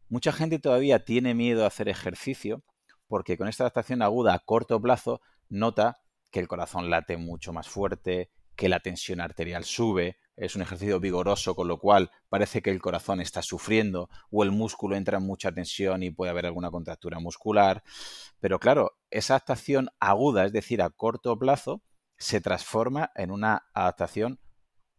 mucha 0.08 0.32
gente 0.32 0.58
todavía 0.58 1.04
tiene 1.04 1.32
miedo 1.34 1.62
a 1.62 1.68
hacer 1.68 1.88
ejercicio 1.88 2.64
porque 3.08 3.36
con 3.36 3.48
esta 3.48 3.64
adaptación 3.64 4.02
aguda 4.02 4.34
a 4.34 4.38
corto 4.40 4.80
plazo 4.80 5.20
nota 5.48 5.98
que 6.30 6.40
el 6.40 6.48
corazón 6.48 6.90
late 6.90 7.16
mucho 7.16 7.52
más 7.52 7.68
fuerte, 7.68 8.30
que 8.56 8.68
la 8.68 8.80
tensión 8.80 9.20
arterial 9.20 9.64
sube, 9.64 10.18
es 10.36 10.56
un 10.56 10.62
ejercicio 10.62 10.98
vigoroso, 10.98 11.54
con 11.54 11.68
lo 11.68 11.78
cual 11.78 12.10
parece 12.28 12.60
que 12.60 12.70
el 12.70 12.80
corazón 12.80 13.20
está 13.20 13.42
sufriendo 13.42 14.08
o 14.30 14.42
el 14.42 14.50
músculo 14.50 14.96
entra 14.96 15.18
en 15.18 15.24
mucha 15.24 15.52
tensión 15.52 16.02
y 16.02 16.10
puede 16.10 16.30
haber 16.30 16.46
alguna 16.46 16.70
contractura 16.70 17.20
muscular. 17.20 17.82
Pero 18.40 18.58
claro, 18.58 18.92
esa 19.10 19.34
adaptación 19.34 19.90
aguda, 20.00 20.44
es 20.44 20.52
decir, 20.52 20.82
a 20.82 20.90
corto 20.90 21.38
plazo, 21.38 21.82
se 22.16 22.40
transforma 22.40 23.10
en 23.14 23.30
una 23.30 23.66
adaptación 23.74 24.40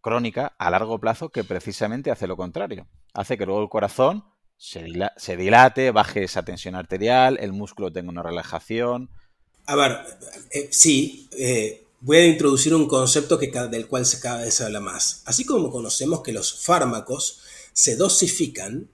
crónica 0.02 0.56
a 0.58 0.70
largo 0.70 1.00
plazo 1.00 1.30
que 1.30 1.44
precisamente 1.44 2.12
hace 2.12 2.28
lo 2.28 2.38
contrario. 2.38 2.88
Hace 3.14 3.38
que 3.38 3.46
luego 3.46 3.62
el 3.62 3.70
corazón 3.70 4.26
se, 4.58 5.38
dilate, 5.38 5.92
baje 5.92 6.24
esa 6.24 6.44
tensión 6.44 6.76
arterial, 6.76 7.38
el 7.40 7.54
músculo 7.54 7.92
tenga 7.92 8.10
una 8.10 8.24
relajación. 8.24 9.10
A 9.66 9.76
ver, 9.76 9.98
eh, 10.52 10.70
sí, 10.72 11.28
eh, 11.38 11.86
voy 12.02 12.18
a 12.18 12.26
introducir 12.26 12.74
un 12.74 12.88
concepto 12.88 13.38
que, 13.38 13.52
del 13.70 13.88
cual 13.88 14.06
se 14.06 14.20
cada 14.20 14.44
vez 14.44 14.62
habla 14.62 14.80
más. 14.80 15.24
Así 15.26 15.46
como 15.46 15.72
conocemos 15.72 16.22
que 16.22 16.32
los 16.32 16.64
fármacos 16.64 17.42
se 17.74 17.96
dosifican, 17.96 18.88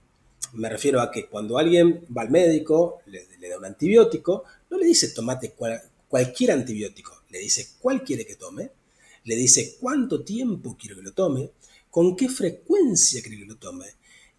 me 0.54 0.68
refiero 0.68 1.00
a 1.00 1.10
que 1.10 1.26
cuando 1.26 1.58
alguien 1.58 2.04
va 2.16 2.22
al 2.22 2.30
médico, 2.30 3.00
le, 3.06 3.48
da 3.48 3.58
un 3.58 3.64
antibiótico, 3.64 4.44
no 4.70 4.78
le 4.78 4.86
dice 4.86 5.08
tomate 5.10 5.54
cualquier 6.08 6.52
antibiótico, 6.52 7.22
le 7.30 7.38
dice 7.38 7.70
cuál 7.80 8.02
quiere 8.02 8.26
que 8.26 8.36
tome, 8.36 8.70
le 9.24 9.36
dice 9.36 9.76
cuánto 9.80 10.24
tiempo 10.24 10.76
quiere 10.78 10.96
que 10.96 11.02
lo 11.02 11.12
tome, 11.12 11.50
con 11.90 12.16
qué 12.16 12.28
frecuencia 12.28 13.22
quiere 13.22 13.38
que 13.38 13.46
lo 13.46 13.56
tome. 13.56 13.86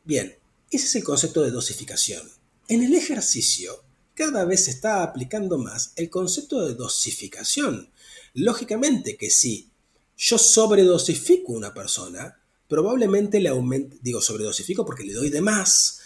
Bien, 0.04 0.36
ese 0.78 0.88
es 0.88 0.96
el 0.96 1.04
concepto 1.04 1.42
de 1.42 1.52
dosificación. 1.52 2.30
En 2.68 2.84
el 2.84 2.96
ejercicio, 2.96 3.84
cada 4.14 4.46
vez 4.46 4.66
se 4.66 4.72
está 4.72 5.04
aplicando 5.04 5.58
más 5.58 5.94
el 5.96 6.10
concepto 6.10 6.66
de 6.66 6.76
dosificación. 6.76 7.92
Lógicamente 8.34 9.18
que 9.18 9.30
si 9.30 9.72
yo 10.18 10.38
sobredosifico 10.38 11.54
a 11.54 11.58
una 11.58 11.74
persona, 11.74 12.40
probablemente 12.68 13.40
le 13.40 13.50
aumente, 13.50 13.98
digo 14.02 14.22
sobredosifico 14.22 14.86
porque 14.86 15.04
le 15.04 15.14
doy 15.14 15.30
de 15.30 15.42
más, 15.42 16.00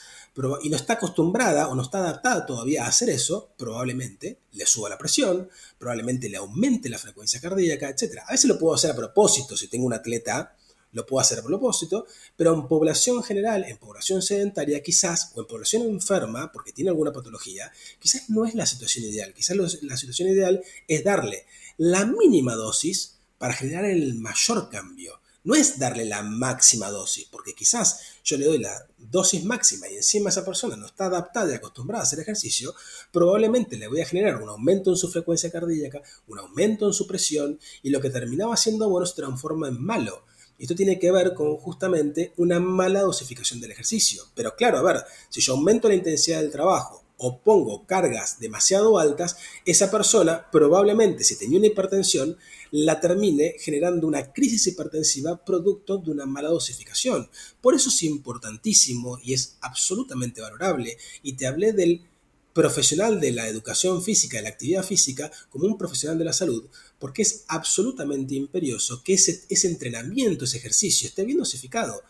y 0.61 0.69
no 0.69 0.75
está 0.75 0.93
acostumbrada 0.93 1.67
o 1.67 1.75
no 1.75 1.81
está 1.81 1.97
adaptada 1.97 2.45
todavía 2.45 2.85
a 2.85 2.89
hacer 2.89 3.09
eso, 3.09 3.53
probablemente 3.57 4.41
le 4.51 4.67
suba 4.67 4.87
la 4.87 4.97
presión, 4.97 5.49
probablemente 5.79 6.29
le 6.29 6.37
aumente 6.37 6.89
la 6.89 6.99
frecuencia 6.99 7.41
cardíaca, 7.41 7.89
etc. 7.89 8.19
A 8.27 8.33
veces 8.33 8.45
lo 8.45 8.59
puedo 8.59 8.75
hacer 8.75 8.91
a 8.91 8.95
propósito 8.95 9.57
si 9.57 9.67
tengo 9.67 9.87
un 9.87 9.93
atleta 9.93 10.55
lo 10.97 11.05
puedo 11.05 11.21
hacer 11.21 11.39
a 11.39 11.43
propósito, 11.43 12.05
pero 12.35 12.53
en 12.53 12.67
población 12.67 13.23
general, 13.23 13.63
en 13.63 13.77
población 13.77 14.21
sedentaria 14.21 14.81
quizás, 14.81 15.31
o 15.35 15.41
en 15.41 15.47
población 15.47 15.83
enferma, 15.83 16.51
porque 16.51 16.73
tiene 16.73 16.89
alguna 16.89 17.13
patología, 17.13 17.71
quizás 17.99 18.29
no 18.29 18.45
es 18.45 18.55
la 18.55 18.65
situación 18.65 19.05
ideal. 19.05 19.33
Quizás 19.33 19.55
la 19.83 19.95
situación 19.95 20.29
ideal 20.29 20.61
es 20.87 21.03
darle 21.03 21.45
la 21.77 22.05
mínima 22.05 22.55
dosis 22.55 23.19
para 23.37 23.53
generar 23.53 23.85
el 23.85 24.15
mayor 24.15 24.69
cambio. 24.69 25.21
No 25.43 25.55
es 25.55 25.79
darle 25.79 26.03
la 26.03 26.23
máxima 26.23 26.89
dosis, 26.89 27.25
porque 27.31 27.53
quizás 27.53 28.01
yo 28.21 28.37
le 28.37 28.47
doy 28.47 28.57
la 28.57 28.85
dosis 28.97 29.45
máxima 29.45 29.87
y 29.87 29.95
encima 29.95 30.29
esa 30.29 30.43
persona 30.43 30.75
no 30.75 30.87
está 30.87 31.05
adaptada 31.05 31.53
y 31.53 31.55
acostumbrada 31.55 32.03
a 32.03 32.05
hacer 32.05 32.19
ejercicio, 32.19 32.75
probablemente 33.13 33.77
le 33.77 33.87
voy 33.87 34.01
a 34.01 34.05
generar 34.05 34.41
un 34.41 34.49
aumento 34.49 34.89
en 34.89 34.97
su 34.97 35.09
frecuencia 35.09 35.49
cardíaca, 35.49 36.01
un 36.27 36.39
aumento 36.39 36.87
en 36.87 36.93
su 36.93 37.07
presión 37.07 37.59
y 37.81 37.91
lo 37.91 38.01
que 38.01 38.09
terminaba 38.09 38.57
siendo 38.57 38.89
bueno 38.89 39.05
se 39.05 39.15
transforma 39.15 39.69
en 39.69 39.81
malo. 39.81 40.25
Esto 40.57 40.75
tiene 40.75 40.97
que 40.97 41.11
ver 41.11 41.33
con 41.33 41.55
justamente 41.57 42.33
una 42.37 42.59
mala 42.59 43.01
dosificación 43.01 43.59
del 43.59 43.71
ejercicio. 43.71 44.23
Pero 44.35 44.55
claro, 44.55 44.79
a 44.79 44.83
ver, 44.83 45.03
si 45.29 45.41
yo 45.41 45.53
aumento 45.53 45.87
la 45.87 45.95
intensidad 45.95 46.41
del 46.41 46.51
trabajo 46.51 47.03
o 47.17 47.39
pongo 47.39 47.85
cargas 47.85 48.39
demasiado 48.39 48.99
altas, 48.99 49.37
esa 49.65 49.89
persona 49.89 50.49
probablemente, 50.51 51.23
si 51.23 51.37
tenía 51.37 51.57
una 51.57 51.67
hipertensión, 51.67 52.37
la 52.71 52.99
termine 52.99 53.55
generando 53.59 54.07
una 54.07 54.33
crisis 54.33 54.67
hipertensiva 54.67 55.43
producto 55.43 55.97
de 55.97 56.11
una 56.11 56.25
mala 56.25 56.49
dosificación. 56.49 57.29
Por 57.61 57.75
eso 57.75 57.89
es 57.89 58.03
importantísimo 58.03 59.19
y 59.23 59.33
es 59.33 59.57
absolutamente 59.61 60.41
valorable. 60.41 60.97
Y 61.23 61.33
te 61.33 61.47
hablé 61.47 61.73
del 61.73 62.05
profesional 62.53 63.19
de 63.19 63.31
la 63.31 63.47
educación 63.47 64.01
física, 64.01 64.37
de 64.37 64.43
la 64.43 64.49
actividad 64.49 64.83
física, 64.83 65.31
como 65.51 65.67
un 65.67 65.77
profesional 65.77 66.17
de 66.17 66.25
la 66.25 66.33
salud, 66.33 66.65
porque 66.99 67.21
es 67.21 67.45
absolutamente 67.47 68.35
imperioso 68.35 69.03
que 69.03 69.13
ese, 69.13 69.67
entrenamiento, 69.67 70.45
ese 70.45 70.57
ejercicio 70.57 71.07
esté 71.07 71.25
bien 71.25 71.37
dosificado, 71.37 72.03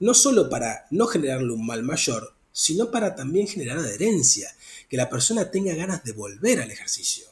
no 0.00 0.14
solo 0.14 0.50
para 0.50 0.86
no 0.90 1.06
generarle 1.06 1.52
un 1.52 1.66
mal 1.66 1.82
mayor, 1.82 2.34
sino 2.52 2.90
para 2.90 3.14
también 3.14 3.46
generar 3.46 3.78
adherencia, 3.78 4.48
que 4.88 4.96
la 4.96 5.10
persona 5.10 5.50
tenga 5.50 5.74
ganas 5.74 6.04
de 6.04 6.12
volver 6.12 6.60
al 6.60 6.70
ejercicio, 6.70 7.26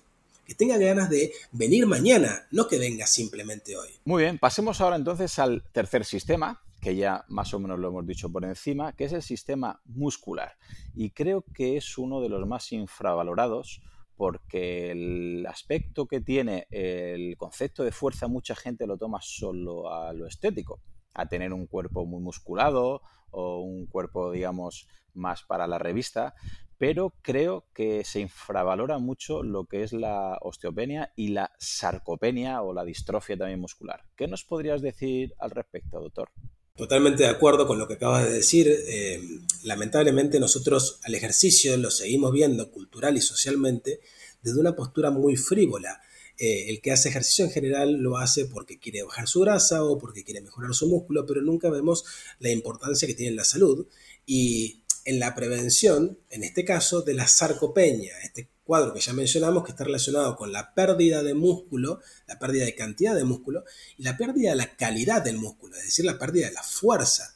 que 0.47 0.55
tenga 0.55 0.77
ganas 0.77 1.09
de 1.11 1.33
venir 1.53 1.87
mañana, 1.87 2.47
no 2.51 2.69
que 2.69 2.79
venga 2.79 3.07
simplemente 3.07 3.77
hoy. 3.77 3.89
Muy 4.05 4.25
bien, 4.25 4.39
pasemos 4.39 4.81
ahora 4.81 4.97
entonces 4.97 5.39
al 5.39 5.63
tercer 5.73 6.05
sistema, 6.05 6.61
que 6.81 6.95
ya 6.97 7.25
más 7.29 7.55
o 7.55 7.59
menos 7.59 7.79
lo 7.79 7.89
hemos 7.89 8.07
dicho 8.07 8.29
por 8.29 8.45
encima, 8.45 8.93
que 8.93 9.05
es 9.05 9.13
el 9.15 9.23
sistema 9.23 9.81
muscular. 9.87 10.57
Y 10.95 11.11
creo 11.11 11.43
que 11.55 11.79
es 11.79 11.97
uno 11.97 12.21
de 12.21 12.29
los 12.29 12.47
más 12.47 12.73
infravalorados 12.73 13.81
porque 14.17 14.91
el 14.91 15.47
aspecto 15.47 16.07
que 16.07 16.21
tiene 16.21 16.67
el 16.71 17.37
concepto 17.37 17.85
de 17.85 17.93
fuerza 17.93 18.29
mucha 18.29 18.55
gente 18.55 18.87
lo 18.87 18.97
toma 18.97 19.19
solo 19.23 19.93
a 19.93 20.13
lo 20.13 20.27
estético, 20.27 20.81
a 21.15 21.27
tener 21.27 21.53
un 21.53 21.67
cuerpo 21.67 22.07
muy 22.07 22.21
musculado 22.23 23.03
o 23.31 23.61
un 23.61 23.87
cuerpo, 23.87 24.31
digamos, 24.31 24.89
más 25.13 25.43
para 25.43 25.67
la 25.67 25.79
revista, 25.79 26.35
pero 26.79 27.15
creo 27.23 27.67
que 27.73 28.05
se 28.05 28.21
infravalora 28.21 28.99
mucho 28.99 29.43
lo 29.43 29.67
que 29.67 29.83
es 29.83 29.93
la 29.93 30.39
osteopenia 30.41 31.13
y 31.17 31.29
la 31.29 31.53
sarcopenia 31.59 32.63
o 32.63 32.73
la 32.73 32.85
distrofia 32.85 33.37
también 33.37 33.61
muscular. 33.61 34.05
¿Qué 34.17 34.29
nos 34.29 34.45
podrías 34.45 34.83
decir 34.83 35.35
al 35.39 35.51
respecto, 35.51 36.01
doctor? 36.01 36.31
Totalmente 36.77 37.23
de 37.23 37.29
acuerdo 37.29 37.69
con 37.69 37.79
lo 37.79 37.87
que 37.87 37.95
acabas 37.95 38.25
de 38.25 38.33
decir. 38.33 38.67
Eh, 38.69 39.21
lamentablemente 39.63 40.41
nosotros 40.41 40.99
al 41.05 41.15
ejercicio 41.15 41.77
lo 41.77 41.91
seguimos 41.91 42.33
viendo 42.33 42.73
cultural 42.73 43.17
y 43.17 43.21
socialmente 43.21 44.01
desde 44.43 44.59
una 44.59 44.75
postura 44.75 45.13
muy 45.13 45.37
frívola. 45.37 46.03
Eh, 46.37 46.69
el 46.71 46.81
que 46.81 46.91
hace 46.91 47.11
ejercicio 47.11 47.45
en 47.45 47.53
general 47.53 47.93
lo 47.93 48.17
hace 48.17 48.47
porque 48.47 48.81
quiere 48.81 49.05
bajar 49.05 49.29
su 49.29 49.43
grasa 49.43 49.85
o 49.85 49.99
porque 49.99 50.25
quiere 50.25 50.41
mejorar 50.41 50.75
su 50.75 50.89
músculo, 50.89 51.25
pero 51.27 51.43
nunca 51.43 51.71
vemos 51.71 52.05
la 52.41 52.51
importancia 52.51 53.07
que 53.07 53.15
tiene 53.15 53.31
en 53.31 53.37
la 53.37 53.45
salud 53.45 53.87
y 54.27 54.83
en 55.05 55.21
la 55.21 55.37
prevención, 55.37 56.19
en 56.31 56.43
este 56.43 56.65
caso, 56.65 57.03
de 57.03 57.15
la 57.15 57.29
sarcopenia, 57.29 58.19
este 58.25 58.49
cuadro 58.65 58.95
que 58.95 59.01
ya 59.01 59.13
mencionamos 59.13 59.65
que 59.65 59.73
está 59.73 59.85
relacionado 59.85 60.37
con 60.37 60.51
la 60.51 60.75
pérdida 60.75 61.23
de 61.23 61.35
músculo, 61.35 62.01
la 62.27 62.39
pérdida 62.39 62.65
de 62.65 62.75
cantidad 62.75 63.15
de 63.15 63.25
músculo 63.25 63.65
y 63.99 64.03
la 64.03 64.17
pérdida 64.17 64.51
de 64.51 64.57
la 64.57 64.77
calidad 64.77 65.23
del 65.23 65.37
músculo, 65.37 65.77
es 65.77 65.85
decir, 65.85 66.05
la 66.05 66.19
pérdida 66.19 66.47
de 66.47 66.55
la 66.55 66.63
fuerza. 66.63 67.35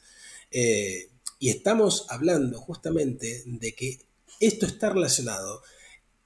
Eh, 0.51 1.09
y 1.37 1.49
estamos 1.49 2.07
hablando 2.09 2.59
justamente 2.59 3.43
de 3.45 3.75
que 3.75 3.99
esto 4.39 4.65
está 4.65 4.89
relacionado 4.89 5.61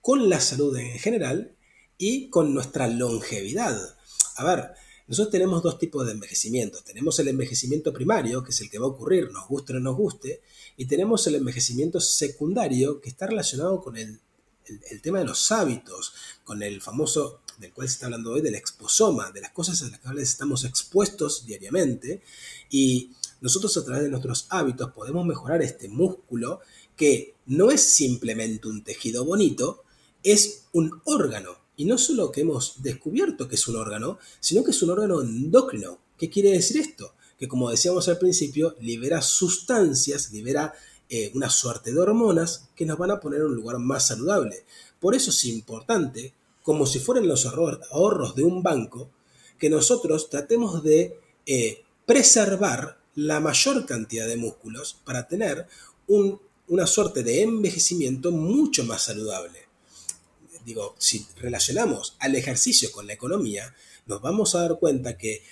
con 0.01 0.29
la 0.29 0.39
salud 0.39 0.75
en 0.77 0.97
general 0.99 1.55
y 1.97 2.29
con 2.29 2.53
nuestra 2.53 2.87
longevidad. 2.87 3.95
A 4.37 4.43
ver, 4.43 4.71
nosotros 5.07 5.31
tenemos 5.31 5.61
dos 5.61 5.77
tipos 5.77 6.05
de 6.05 6.13
envejecimientos. 6.13 6.83
Tenemos 6.83 7.19
el 7.19 7.27
envejecimiento 7.27 7.93
primario, 7.93 8.43
que 8.43 8.51
es 8.51 8.61
el 8.61 8.69
que 8.69 8.79
va 8.79 8.85
a 8.85 8.89
ocurrir, 8.89 9.31
nos 9.31 9.47
guste 9.47 9.73
o 9.73 9.75
no 9.75 9.91
nos 9.91 9.97
guste, 9.97 10.41
y 10.77 10.85
tenemos 10.85 11.27
el 11.27 11.35
envejecimiento 11.35 11.99
secundario, 11.99 12.99
que 13.01 13.09
está 13.09 13.27
relacionado 13.27 13.81
con 13.81 13.97
el, 13.97 14.19
tema 15.01 15.19
de 15.19 15.25
los 15.25 15.51
hábitos, 15.51 16.13
con 16.43 16.63
el 16.63 16.81
famoso, 16.81 17.41
del 17.57 17.71
cual 17.73 17.87
se 17.87 17.93
está 17.93 18.05
hablando 18.07 18.31
hoy, 18.31 18.41
del 18.41 18.55
exposoma, 18.55 19.31
de 19.31 19.41
las 19.41 19.51
cosas 19.51 19.81
a 19.81 19.89
las 19.89 19.99
cuales 19.99 20.29
estamos 20.29 20.63
expuestos 20.65 21.45
diariamente, 21.45 22.21
y 22.69 23.11
nosotros 23.41 23.75
a 23.77 23.83
través 23.85 24.03
de 24.03 24.09
nuestros 24.09 24.47
hábitos 24.49 24.91
podemos 24.93 25.25
mejorar 25.25 25.61
este 25.61 25.89
músculo 25.89 26.61
que 26.95 27.35
no 27.45 27.71
es 27.71 27.81
simplemente 27.81 28.67
un 28.67 28.83
tejido 28.83 29.25
bonito, 29.25 29.83
es 30.23 30.65
un 30.71 31.01
órgano 31.03 31.63
y 31.75 31.85
no 31.85 31.97
solo 31.97 32.31
que 32.31 32.41
hemos 32.41 32.81
descubierto 32.83 33.47
que 33.47 33.55
es 33.55 33.67
un 33.67 33.75
órgano, 33.75 34.19
sino 34.39 34.63
que 34.63 34.71
es 34.71 34.81
un 34.83 34.91
órgano 34.91 35.21
endocrino. 35.21 35.99
¿Qué 36.17 36.29
quiere 36.29 36.51
decir 36.51 36.77
esto? 36.77 37.15
Que 37.37 37.47
como 37.47 37.69
decíamos 37.69 38.07
al 38.07 38.19
principio, 38.19 38.75
libera 38.79 39.21
sustancias, 39.21 40.31
libera 40.31 40.73
eh, 41.09 41.31
una 41.33 41.49
suerte 41.49 41.91
de 41.91 41.99
hormonas 41.99 42.69
que 42.75 42.85
nos 42.85 42.97
van 42.97 43.11
a 43.11 43.19
poner 43.19 43.41
en 43.41 43.47
un 43.47 43.55
lugar 43.55 43.79
más 43.79 44.07
saludable. 44.07 44.63
Por 44.99 45.15
eso 45.15 45.31
es 45.31 45.45
importante, 45.45 46.33
como 46.63 46.85
si 46.85 46.99
fueran 46.99 47.27
los 47.27 47.45
ahorros 47.45 48.35
de 48.35 48.43
un 48.43 48.63
banco, 48.63 49.09
que 49.59 49.69
nosotros 49.69 50.29
tratemos 50.29 50.83
de 50.83 51.19
eh, 51.45 51.83
preservar 52.05 52.99
la 53.15 53.39
mayor 53.39 53.85
cantidad 53.85 54.27
de 54.27 54.37
músculos 54.37 54.97
para 55.05 55.27
tener 55.27 55.67
una 56.07 56.87
suerte 56.87 57.23
de 57.23 57.43
envejecimiento 57.43 58.31
mucho 58.31 58.83
más 58.83 59.03
saludable 59.03 59.63
digo, 60.65 60.95
si 60.97 61.25
relacionamos 61.37 62.15
al 62.19 62.35
ejercicio 62.35 62.91
con 62.91 63.07
la 63.07 63.13
economía, 63.13 63.75
nos 64.05 64.21
vamos 64.21 64.55
a 64.55 64.61
dar 64.61 64.79
cuenta 64.79 65.17
que 65.17 65.43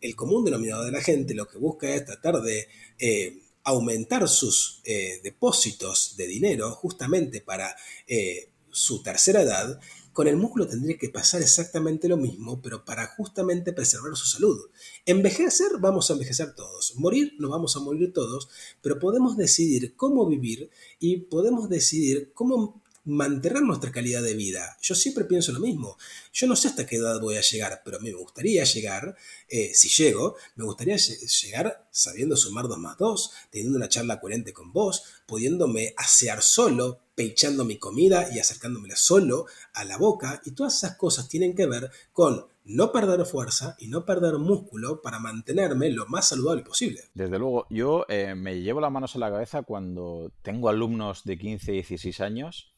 el 0.00 0.14
común 0.14 0.44
denominador 0.44 0.86
de 0.86 0.92
la 0.92 1.02
gente 1.02 1.34
lo 1.34 1.48
que 1.48 1.58
busca 1.58 1.88
es 1.94 2.04
tratar 2.04 2.40
de 2.42 2.68
eh, 2.98 3.38
aumentar 3.64 4.28
sus 4.28 4.80
eh, 4.84 5.20
depósitos 5.22 6.16
de 6.16 6.26
dinero 6.26 6.70
justamente 6.72 7.40
para 7.40 7.74
eh, 8.06 8.50
su 8.70 9.02
tercera 9.02 9.42
edad, 9.42 9.80
con 10.18 10.26
el 10.26 10.36
músculo 10.36 10.66
tendría 10.66 10.98
que 10.98 11.10
pasar 11.10 11.42
exactamente 11.42 12.08
lo 12.08 12.16
mismo, 12.16 12.60
pero 12.60 12.84
para 12.84 13.06
justamente 13.06 13.72
preservar 13.72 14.16
su 14.16 14.26
salud. 14.26 14.58
Envejecer, 15.06 15.78
vamos 15.78 16.10
a 16.10 16.14
envejecer 16.14 16.56
todos. 16.56 16.94
Morir, 16.96 17.34
nos 17.38 17.52
vamos 17.52 17.76
a 17.76 17.78
morir 17.80 18.12
todos, 18.12 18.48
pero 18.82 18.98
podemos 18.98 19.36
decidir 19.36 19.94
cómo 19.94 20.26
vivir 20.26 20.70
y 20.98 21.18
podemos 21.18 21.68
decidir 21.68 22.32
cómo 22.34 22.82
mantener 23.08 23.62
nuestra 23.62 23.90
calidad 23.90 24.22
de 24.22 24.34
vida. 24.34 24.76
Yo 24.82 24.94
siempre 24.94 25.24
pienso 25.24 25.50
lo 25.52 25.60
mismo. 25.60 25.96
Yo 26.32 26.46
no 26.46 26.54
sé 26.54 26.68
hasta 26.68 26.86
qué 26.86 26.96
edad 26.96 27.20
voy 27.20 27.36
a 27.36 27.40
llegar, 27.40 27.80
pero 27.82 27.96
a 27.96 28.00
mí 28.00 28.10
me 28.10 28.18
gustaría 28.18 28.64
llegar, 28.64 29.16
eh, 29.48 29.72
si 29.74 29.88
llego, 29.88 30.36
me 30.56 30.64
gustaría 30.64 30.96
llegar 30.96 31.88
sabiendo 31.90 32.36
sumar 32.36 32.68
dos 32.68 32.78
más 32.78 32.98
dos, 32.98 33.32
teniendo 33.50 33.78
una 33.78 33.88
charla 33.88 34.20
coherente 34.20 34.52
con 34.52 34.72
vos, 34.72 35.02
pudiéndome 35.26 35.94
asear 35.96 36.42
solo, 36.42 37.00
pechando 37.14 37.64
mi 37.64 37.78
comida 37.78 38.28
y 38.32 38.38
acercándomela 38.40 38.94
solo 38.94 39.46
a 39.72 39.84
la 39.84 39.96
boca. 39.96 40.42
Y 40.44 40.50
todas 40.50 40.76
esas 40.76 40.96
cosas 40.96 41.28
tienen 41.28 41.56
que 41.56 41.66
ver 41.66 41.90
con 42.12 42.46
no 42.66 42.92
perder 42.92 43.24
fuerza 43.24 43.74
y 43.78 43.88
no 43.88 44.04
perder 44.04 44.34
músculo 44.34 45.00
para 45.00 45.18
mantenerme 45.18 45.88
lo 45.88 46.06
más 46.06 46.28
saludable 46.28 46.62
posible. 46.62 47.04
Desde 47.14 47.38
luego, 47.38 47.66
yo 47.70 48.04
eh, 48.10 48.34
me 48.34 48.60
llevo 48.60 48.82
las 48.82 48.92
manos 48.92 49.16
a 49.16 49.18
la 49.18 49.30
cabeza 49.30 49.62
cuando 49.62 50.30
tengo 50.42 50.68
alumnos 50.68 51.24
de 51.24 51.38
15, 51.38 51.72
16 51.72 52.20
años 52.20 52.74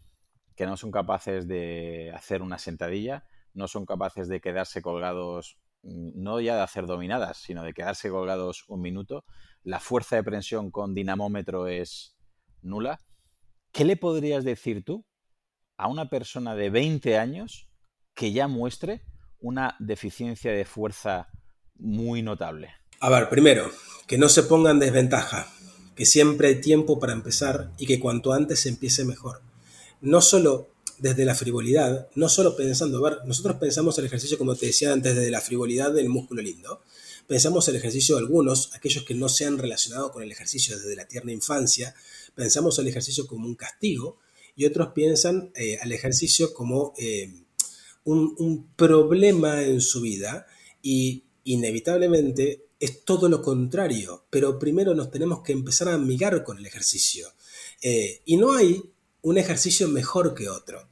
que 0.60 0.66
no 0.66 0.76
son 0.76 0.90
capaces 0.90 1.48
de 1.48 2.12
hacer 2.14 2.42
una 2.42 2.58
sentadilla, 2.58 3.24
no 3.54 3.66
son 3.66 3.86
capaces 3.86 4.28
de 4.28 4.42
quedarse 4.42 4.82
colgados, 4.82 5.56
mm, 5.84 6.22
no 6.22 6.38
ya 6.38 6.54
de 6.54 6.60
hacer 6.60 6.84
dominadas, 6.84 7.38
sino 7.38 7.62
de 7.62 7.72
quedarse 7.72 8.10
colgados 8.10 8.64
un 8.68 8.82
minuto. 8.82 9.24
La 9.62 9.80
fuerza 9.80 10.16
de 10.16 10.22
presión 10.22 10.70
con 10.70 10.94
dinamómetro 10.94 11.66
es 11.66 12.14
nula. 12.60 13.00
¿Qué 13.72 13.86
le 13.86 13.96
podrías 13.96 14.44
decir 14.44 14.84
tú 14.84 15.06
a 15.78 15.88
una 15.88 16.10
persona 16.10 16.54
de 16.54 16.68
20 16.68 17.16
años 17.16 17.70
que 18.12 18.32
ya 18.32 18.46
muestre 18.46 19.00
una 19.38 19.76
deficiencia 19.78 20.52
de 20.52 20.66
fuerza 20.66 21.30
muy 21.76 22.20
notable? 22.20 22.74
A 23.00 23.08
ver, 23.08 23.30
primero, 23.30 23.70
que 24.06 24.18
no 24.18 24.28
se 24.28 24.42
ponga 24.42 24.72
en 24.72 24.78
desventaja, 24.78 25.46
que 25.96 26.04
siempre 26.04 26.48
hay 26.48 26.60
tiempo 26.60 27.00
para 27.00 27.14
empezar 27.14 27.70
y 27.78 27.86
que 27.86 27.98
cuanto 27.98 28.34
antes 28.34 28.60
se 28.60 28.68
empiece 28.68 29.06
mejor 29.06 29.40
no 30.00 30.20
solo 30.20 30.68
desde 30.98 31.24
la 31.24 31.34
frivolidad, 31.34 32.08
no 32.14 32.28
solo 32.28 32.56
pensando, 32.56 33.00
ver, 33.00 33.18
nosotros 33.24 33.56
pensamos 33.56 33.98
el 33.98 34.04
ejercicio, 34.04 34.36
como 34.36 34.54
te 34.54 34.66
decía 34.66 34.92
antes, 34.92 35.14
desde 35.14 35.30
la 35.30 35.40
frivolidad 35.40 35.92
del 35.92 36.08
músculo 36.08 36.42
lindo. 36.42 36.82
Pensamos 37.26 37.68
el 37.68 37.76
ejercicio 37.76 38.16
de 38.16 38.22
algunos, 38.22 38.74
aquellos 38.74 39.04
que 39.04 39.14
no 39.14 39.28
se 39.28 39.46
han 39.46 39.56
relacionado 39.56 40.12
con 40.12 40.22
el 40.22 40.30
ejercicio 40.30 40.76
desde 40.76 40.96
la 40.96 41.06
tierna 41.06 41.32
infancia, 41.32 41.94
pensamos 42.34 42.78
el 42.78 42.88
ejercicio 42.88 43.26
como 43.26 43.46
un 43.46 43.54
castigo 43.54 44.18
y 44.56 44.66
otros 44.66 44.88
piensan 44.94 45.52
eh, 45.54 45.78
al 45.80 45.92
ejercicio 45.92 46.52
como 46.52 46.92
eh, 46.98 47.32
un, 48.04 48.34
un 48.38 48.66
problema 48.74 49.62
en 49.62 49.80
su 49.80 50.00
vida 50.00 50.46
y 50.82 51.24
inevitablemente 51.44 52.66
es 52.78 53.04
todo 53.04 53.28
lo 53.28 53.42
contrario, 53.42 54.24
pero 54.30 54.58
primero 54.58 54.94
nos 54.94 55.10
tenemos 55.10 55.42
que 55.42 55.52
empezar 55.52 55.88
a 55.88 55.94
amigar 55.94 56.42
con 56.44 56.58
el 56.58 56.66
ejercicio. 56.66 57.28
Eh, 57.82 58.22
y 58.24 58.36
no 58.38 58.52
hay 58.52 58.82
un 59.22 59.38
ejercicio 59.38 59.88
mejor 59.88 60.34
que 60.34 60.48
otro. 60.48 60.88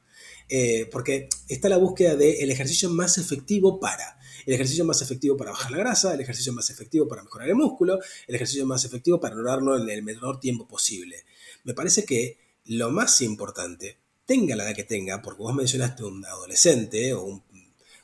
Eh, 0.50 0.88
porque 0.90 1.28
está 1.46 1.68
la 1.68 1.76
búsqueda 1.76 2.16
del 2.16 2.50
ejercicio 2.50 2.88
más 2.88 3.18
efectivo 3.18 3.78
para. 3.78 4.18
El 4.46 4.54
ejercicio 4.54 4.84
más 4.84 5.02
efectivo 5.02 5.36
para 5.36 5.50
bajar 5.50 5.70
la 5.70 5.78
grasa, 5.78 6.14
el 6.14 6.20
ejercicio 6.20 6.54
más 6.54 6.70
efectivo 6.70 7.06
para 7.06 7.22
mejorar 7.22 7.48
el 7.48 7.54
músculo, 7.54 7.98
el 8.26 8.34
ejercicio 8.34 8.64
más 8.64 8.84
efectivo 8.84 9.20
para 9.20 9.34
lograrlo 9.34 9.76
en 9.76 9.90
el 9.90 10.02
menor 10.02 10.40
tiempo 10.40 10.66
posible. 10.66 11.24
Me 11.64 11.74
parece 11.74 12.04
que 12.04 12.38
lo 12.64 12.90
más 12.90 13.20
importante, 13.20 13.98
tenga 14.24 14.56
la 14.56 14.64
edad 14.64 14.76
que 14.76 14.84
tenga, 14.84 15.20
porque 15.20 15.42
vos 15.42 15.54
mencionaste 15.54 16.04
un 16.04 16.24
adolescente 16.24 17.12
o 17.12 17.42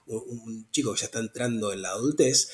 un 0.06 0.70
chico 0.70 0.92
que 0.92 1.00
ya 1.00 1.06
está 1.06 1.18
entrando 1.18 1.72
en 1.72 1.82
la 1.82 1.90
adultez, 1.90 2.50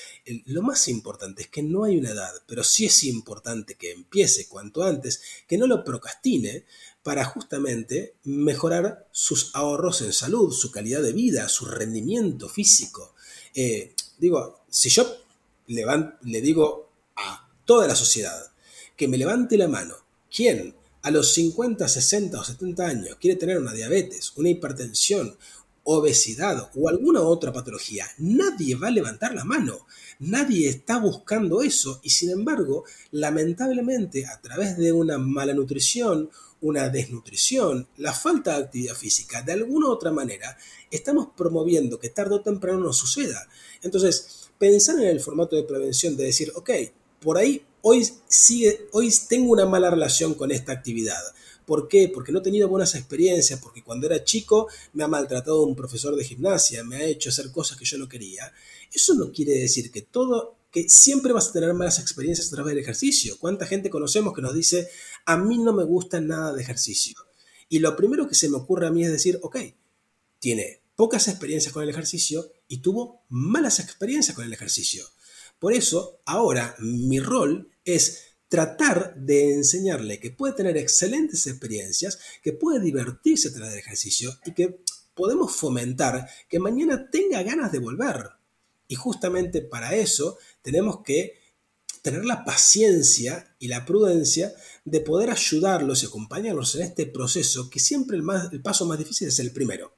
lo 0.47 0.63
más 0.63 0.87
importante 0.89 1.43
es 1.43 1.49
que 1.49 1.63
no 1.63 1.85
hay 1.85 1.97
una 1.97 2.11
edad, 2.11 2.33
pero 2.47 2.63
sí 2.63 2.87
es 2.87 3.05
importante 3.05 3.75
que 3.75 3.93
empiece 3.93 4.47
cuanto 4.49 4.83
antes, 4.83 5.21
que 5.49 5.59
no 5.59 5.67
lo 5.67 5.83
procrastine 5.83 6.65
para 7.03 7.25
justamente 7.25 8.15
mejorar 8.25 9.09
sus 9.11 9.55
ahorros 9.55 10.03
en 10.03 10.13
salud, 10.13 10.53
su 10.53 10.71
calidad 10.71 11.03
de 11.03 11.13
vida, 11.13 11.49
su 11.49 11.65
rendimiento 11.65 12.49
físico. 12.49 13.15
Eh, 13.55 13.95
digo, 14.19 14.61
si 14.69 14.91
yo 14.91 15.07
le 15.67 16.41
digo 16.41 16.91
a 17.17 17.49
toda 17.65 17.87
la 17.87 17.95
sociedad 17.95 18.51
que 18.97 19.09
me 19.09 19.19
levante 19.19 19.57
la 19.57 19.69
mano, 19.69 19.95
¿quién 20.35 20.75
a 21.03 21.11
los 21.11 21.33
50, 21.33 21.89
60 21.89 22.39
o 22.39 22.45
70 22.45 22.87
años 22.87 23.17
quiere 23.19 23.39
tener 23.39 23.59
una 23.59 23.73
diabetes, 23.73 24.33
una 24.37 24.51
hipertensión, 24.51 25.37
obesidad 25.85 26.71
o 26.75 26.89
alguna 26.89 27.23
otra 27.23 27.53
patología, 27.53 28.07
nadie 28.19 28.75
va 28.75 28.89
a 28.89 28.93
levantar 28.93 29.35
la 29.35 29.45
mano, 29.45 29.87
nadie 30.19 30.69
está 30.69 30.99
buscando 30.99 31.63
eso. 31.63 32.01
Y 32.03 32.11
sin 32.11 32.31
embargo, 32.31 32.85
lamentablemente 33.11 34.27
a 34.27 34.41
través 34.41 34.77
de 34.77 34.93
una 34.93 35.19
mala 35.19 35.55
nutrición, 35.55 36.31
una 36.63 36.89
desnutrición, 36.89 37.89
la 37.97 38.13
falta 38.13 38.57
de 38.57 38.65
actividad 38.65 38.95
física, 38.95 39.43
de 39.43 39.53
alguna 39.53 39.89
u 39.89 39.91
otra 39.91 40.11
manera, 40.11 40.57
estamos 40.91 41.29
promoviendo 41.37 41.99
que 41.99 42.11
tarde 42.11 42.37
o 42.37 42.43
temprano 42.43 42.81
no 42.81 42.93
suceda. 42.93 43.49
Entonces, 43.83 44.51
pensar 44.59 44.97
en 45.01 45.09
el 45.09 45.21
formato 45.21 45.57
de 45.57 45.65
prevención 45.65 46.17
de 46.17 46.25
decir, 46.25 46.53
ok, 46.55 46.71
por 47.21 47.39
ahí 47.39 47.63
hoy, 47.83 48.07
sigue, 48.29 48.89
hoy 48.93 49.13
tengo 49.29 49.53
una 49.53 49.67
mala 49.67 49.91
relación 49.91 50.35
con 50.35 50.51
esta 50.51 50.73
actividad 50.73 51.23
¿Por 51.71 51.87
qué? 51.87 52.11
Porque 52.13 52.33
no 52.33 52.41
he 52.41 52.43
tenido 52.43 52.69
buenas 52.69 52.97
experiencias, 52.97 53.61
porque 53.61 53.85
cuando 53.85 54.09
era 54.09 54.25
chico 54.25 54.67
me 54.93 55.05
ha 55.05 55.07
maltratado 55.07 55.63
un 55.63 55.77
profesor 55.77 56.17
de 56.17 56.25
gimnasia, 56.25 56.83
me 56.83 56.97
ha 56.97 57.05
hecho 57.05 57.29
hacer 57.29 57.53
cosas 57.53 57.79
que 57.79 57.85
yo 57.85 57.97
no 57.97 58.09
quería. 58.09 58.53
Eso 58.93 59.15
no 59.15 59.31
quiere 59.31 59.53
decir 59.53 59.93
que 59.93 60.03
todo 60.03 60.57
que 60.71 60.89
siempre 60.89 61.33
vas 61.33 61.49
a 61.49 61.53
tener 61.53 61.75
malas 61.75 61.99
experiencias 61.99 62.49
a 62.49 62.57
través 62.57 62.75
del 62.75 62.83
ejercicio. 62.83 63.37
¿Cuánta 63.39 63.67
gente 63.67 63.91
conocemos 63.91 64.35
que 64.35 64.43
nos 64.43 64.55
dice, 64.55 64.89
a 65.27 65.37
mí 65.37 65.59
no 65.59 65.73
me 65.73 65.85
gusta 65.85 66.21
nada 66.21 66.53
de 66.53 66.63
ejercicio? 66.63 67.17
Y 67.69 67.79
lo 67.79 67.97
primero 67.97 68.29
que 68.29 68.35
se 68.35 68.49
me 68.49 68.57
ocurre 68.57 68.87
a 68.87 68.91
mí 68.91 69.05
es 69.05 69.13
decir, 69.13 69.39
ok, 69.43 69.57
tiene 70.39 70.83
pocas 70.97 71.29
experiencias 71.29 71.73
con 71.73 71.83
el 71.83 71.89
ejercicio 71.89 72.53
y 72.69 72.79
tuvo 72.79 73.25
malas 73.29 73.79
experiencias 73.81 74.35
con 74.37 74.45
el 74.45 74.53
ejercicio. 74.53 75.07
Por 75.59 75.73
eso, 75.73 76.21
ahora 76.25 76.75
mi 76.79 77.21
rol 77.21 77.71
es 77.85 78.31
tratar 78.49 79.15
de 79.15 79.55
enseñarle 79.55 80.19
que 80.19 80.31
puede 80.31 80.55
tener 80.55 80.77
excelentes 80.77 81.47
experiencias, 81.47 82.19
que 82.43 82.53
puede 82.53 82.81
divertirse 82.81 83.49
a 83.49 83.53
través 83.53 83.71
del 83.71 83.81
ejercicio 83.81 84.37
y 84.45 84.53
que 84.53 84.83
podemos 85.15 85.55
fomentar 85.55 86.29
que 86.49 86.59
mañana 86.59 87.09
tenga 87.11 87.43
ganas 87.43 87.71
de 87.71 87.79
volver. 87.79 88.31
Y 88.89 88.97
justamente 88.97 89.63
para 89.63 89.95
eso 89.95 90.37
tenemos 90.63 91.03
que 91.05 91.41
tener 92.03 92.25
la 92.25 92.45
paciencia 92.45 93.55
y 93.59 93.69
la 93.69 93.85
prudencia 93.85 94.53
de 94.85 95.01
poder 95.01 95.31
ayudarlos 95.31 96.03
y 96.03 96.07
acompañarlos 96.07 96.75
en 96.75 96.83
este 96.83 97.07
proceso, 97.07 97.69
que 97.69 97.81
siempre 97.81 98.17
el, 98.17 98.63
paso 98.63 98.87
más 98.87 98.99
difícil 98.99 99.29
es 99.29 99.39
el 99.39 99.53
primero. 99.53 99.95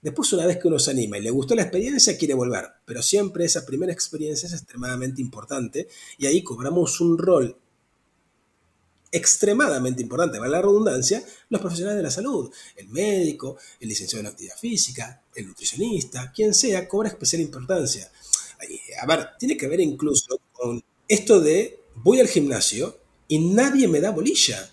Después, 0.00 0.32
una 0.34 0.46
vez 0.46 0.58
que 0.58 0.68
uno 0.68 0.78
se 0.78 0.90
anima 0.90 1.16
y 1.18 1.22
le 1.22 1.30
gustó 1.30 1.54
la 1.54 1.62
experiencia, 1.62 2.18
quiere 2.18 2.34
volver. 2.34 2.66
Pero 2.84 3.02
siempre 3.02 3.44
esa 3.44 3.64
primera 3.64 3.92
experiencia 3.92 4.46
es 4.46 4.52
extremadamente 4.52 5.22
importante 5.22 5.88
y 6.18 6.26
ahí 6.26 6.42
cobramos 6.42 7.00
un 7.00 7.16
rol 7.16 7.56
extremadamente 9.10 10.02
importante, 10.02 10.40
vale 10.40 10.50
la 10.50 10.60
redundancia, 10.60 11.24
los 11.48 11.60
profesionales 11.60 11.98
de 11.98 12.02
la 12.02 12.10
salud, 12.10 12.52
el 12.74 12.88
médico, 12.88 13.56
el 13.78 13.88
licenciado 13.88 14.20
en 14.22 14.26
actividad 14.26 14.58
física, 14.58 15.22
el 15.36 15.46
nutricionista, 15.46 16.32
quien 16.32 16.52
sea, 16.52 16.88
cobra 16.88 17.10
especial 17.10 17.40
importancia. 17.40 18.10
A 19.00 19.06
ver, 19.06 19.28
tiene 19.38 19.56
que 19.56 19.68
ver 19.68 19.80
incluso 19.80 20.40
con 20.52 20.82
esto 21.08 21.40
de 21.40 21.80
voy 21.96 22.20
al 22.20 22.28
gimnasio 22.28 22.98
y 23.28 23.38
nadie 23.38 23.88
me 23.88 24.00
da 24.00 24.10
bolilla. 24.10 24.70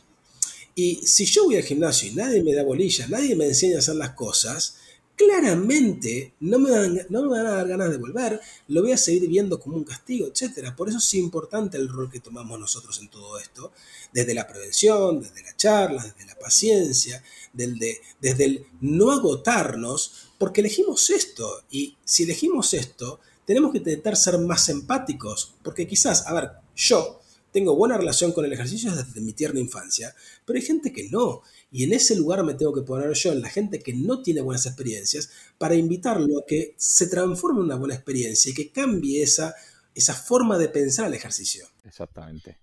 Y 0.76 1.06
si 1.06 1.26
yo 1.26 1.46
voy 1.46 1.58
al 1.58 1.64
gimnasio 1.64 2.10
y 2.10 2.16
nadie 2.16 2.44
me 2.44 2.54
da 2.54 2.64
bolilla, 2.64 3.08
nadie 3.08 3.36
me 3.36 3.46
enseña 3.46 3.78
a 3.78 3.80
hacer 3.80 3.96
las 3.96 4.12
cosas, 4.12 4.78
claramente 5.16 6.34
no 6.40 6.58
me, 6.58 6.70
no 7.10 7.22
me 7.24 7.28
van 7.28 7.46
a 7.46 7.52
dar 7.52 7.68
ganas 7.68 7.92
de 7.92 7.98
volver, 7.98 8.40
lo 8.70 8.82
voy 8.82 8.92
a 8.92 8.98
seguir 8.98 9.28
viendo 9.28 9.60
como 9.60 9.78
un 9.78 9.84
castigo, 9.84 10.28
etc. 10.28 10.74
Por 10.76 10.90
eso 10.90 10.98
es 10.98 11.14
importante 11.14 11.78
el 11.78 11.90
rol 11.90 12.10
que 12.10 12.20
tomamos 12.20 12.60
nosotros 12.60 13.00
en 13.00 13.10
todo 13.10 13.38
esto, 13.38 13.72
desde 14.14 14.34
la 14.34 14.48
prevención, 14.48 15.22
desde 15.22 15.44
la 15.44 15.56
charla, 15.56 16.04
desde 16.04 16.26
la 16.26 16.40
paciencia, 16.40 17.24
desde, 17.54 18.02
desde 18.20 18.46
el 18.46 18.66
no 18.80 19.12
agotarnos, 19.12 20.32
porque 20.38 20.62
elegimos 20.62 21.10
esto, 21.10 21.64
y 21.70 21.98
si 22.04 22.24
elegimos 22.24 22.74
esto, 22.74 23.20
tenemos 23.46 23.72
que 23.72 23.80
intentar 23.80 24.16
ser 24.16 24.38
más 24.40 24.70
empáticos, 24.70 25.56
porque 25.64 25.88
quizás, 25.88 26.28
a 26.28 26.34
ver, 26.34 26.52
yo 26.76 27.22
tengo 27.52 27.76
buena 27.76 27.98
relación 27.98 28.32
con 28.32 28.46
el 28.46 28.54
ejercicio 28.54 28.96
desde 28.96 29.22
mi 29.22 29.34
tierna 29.34 29.60
infancia, 29.60 30.16
pero 30.46 30.58
hay 30.58 30.66
gente 30.66 30.94
que 30.94 31.10
no. 31.10 31.42
Y 31.72 31.84
en 31.84 31.94
ese 31.94 32.16
lugar 32.16 32.44
me 32.44 32.54
tengo 32.54 32.74
que 32.74 32.82
poner 32.82 33.12
yo, 33.14 33.32
en 33.32 33.42
la 33.42 33.50
gente 33.50 33.80
que 33.80 33.94
no 33.94 34.22
tiene 34.22 34.42
buenas 34.42 34.66
experiencias, 34.66 35.32
para 35.58 35.76
invitarlo 35.76 36.40
a 36.40 36.46
que 36.46 36.76
se 36.78 37.08
transforme 37.08 37.60
en 37.60 37.66
una 37.66 37.76
buena 37.76 37.96
experiencia 37.96 38.52
y 38.52 38.54
que 38.54 38.72
cambie 38.72 39.22
esa, 39.22 39.54
esa 39.94 40.14
forma 40.14 40.58
de 40.58 40.70
pensar 40.70 41.08
el 41.08 41.14
ejercicio. 41.14 41.68
Exactamente. 41.84 42.60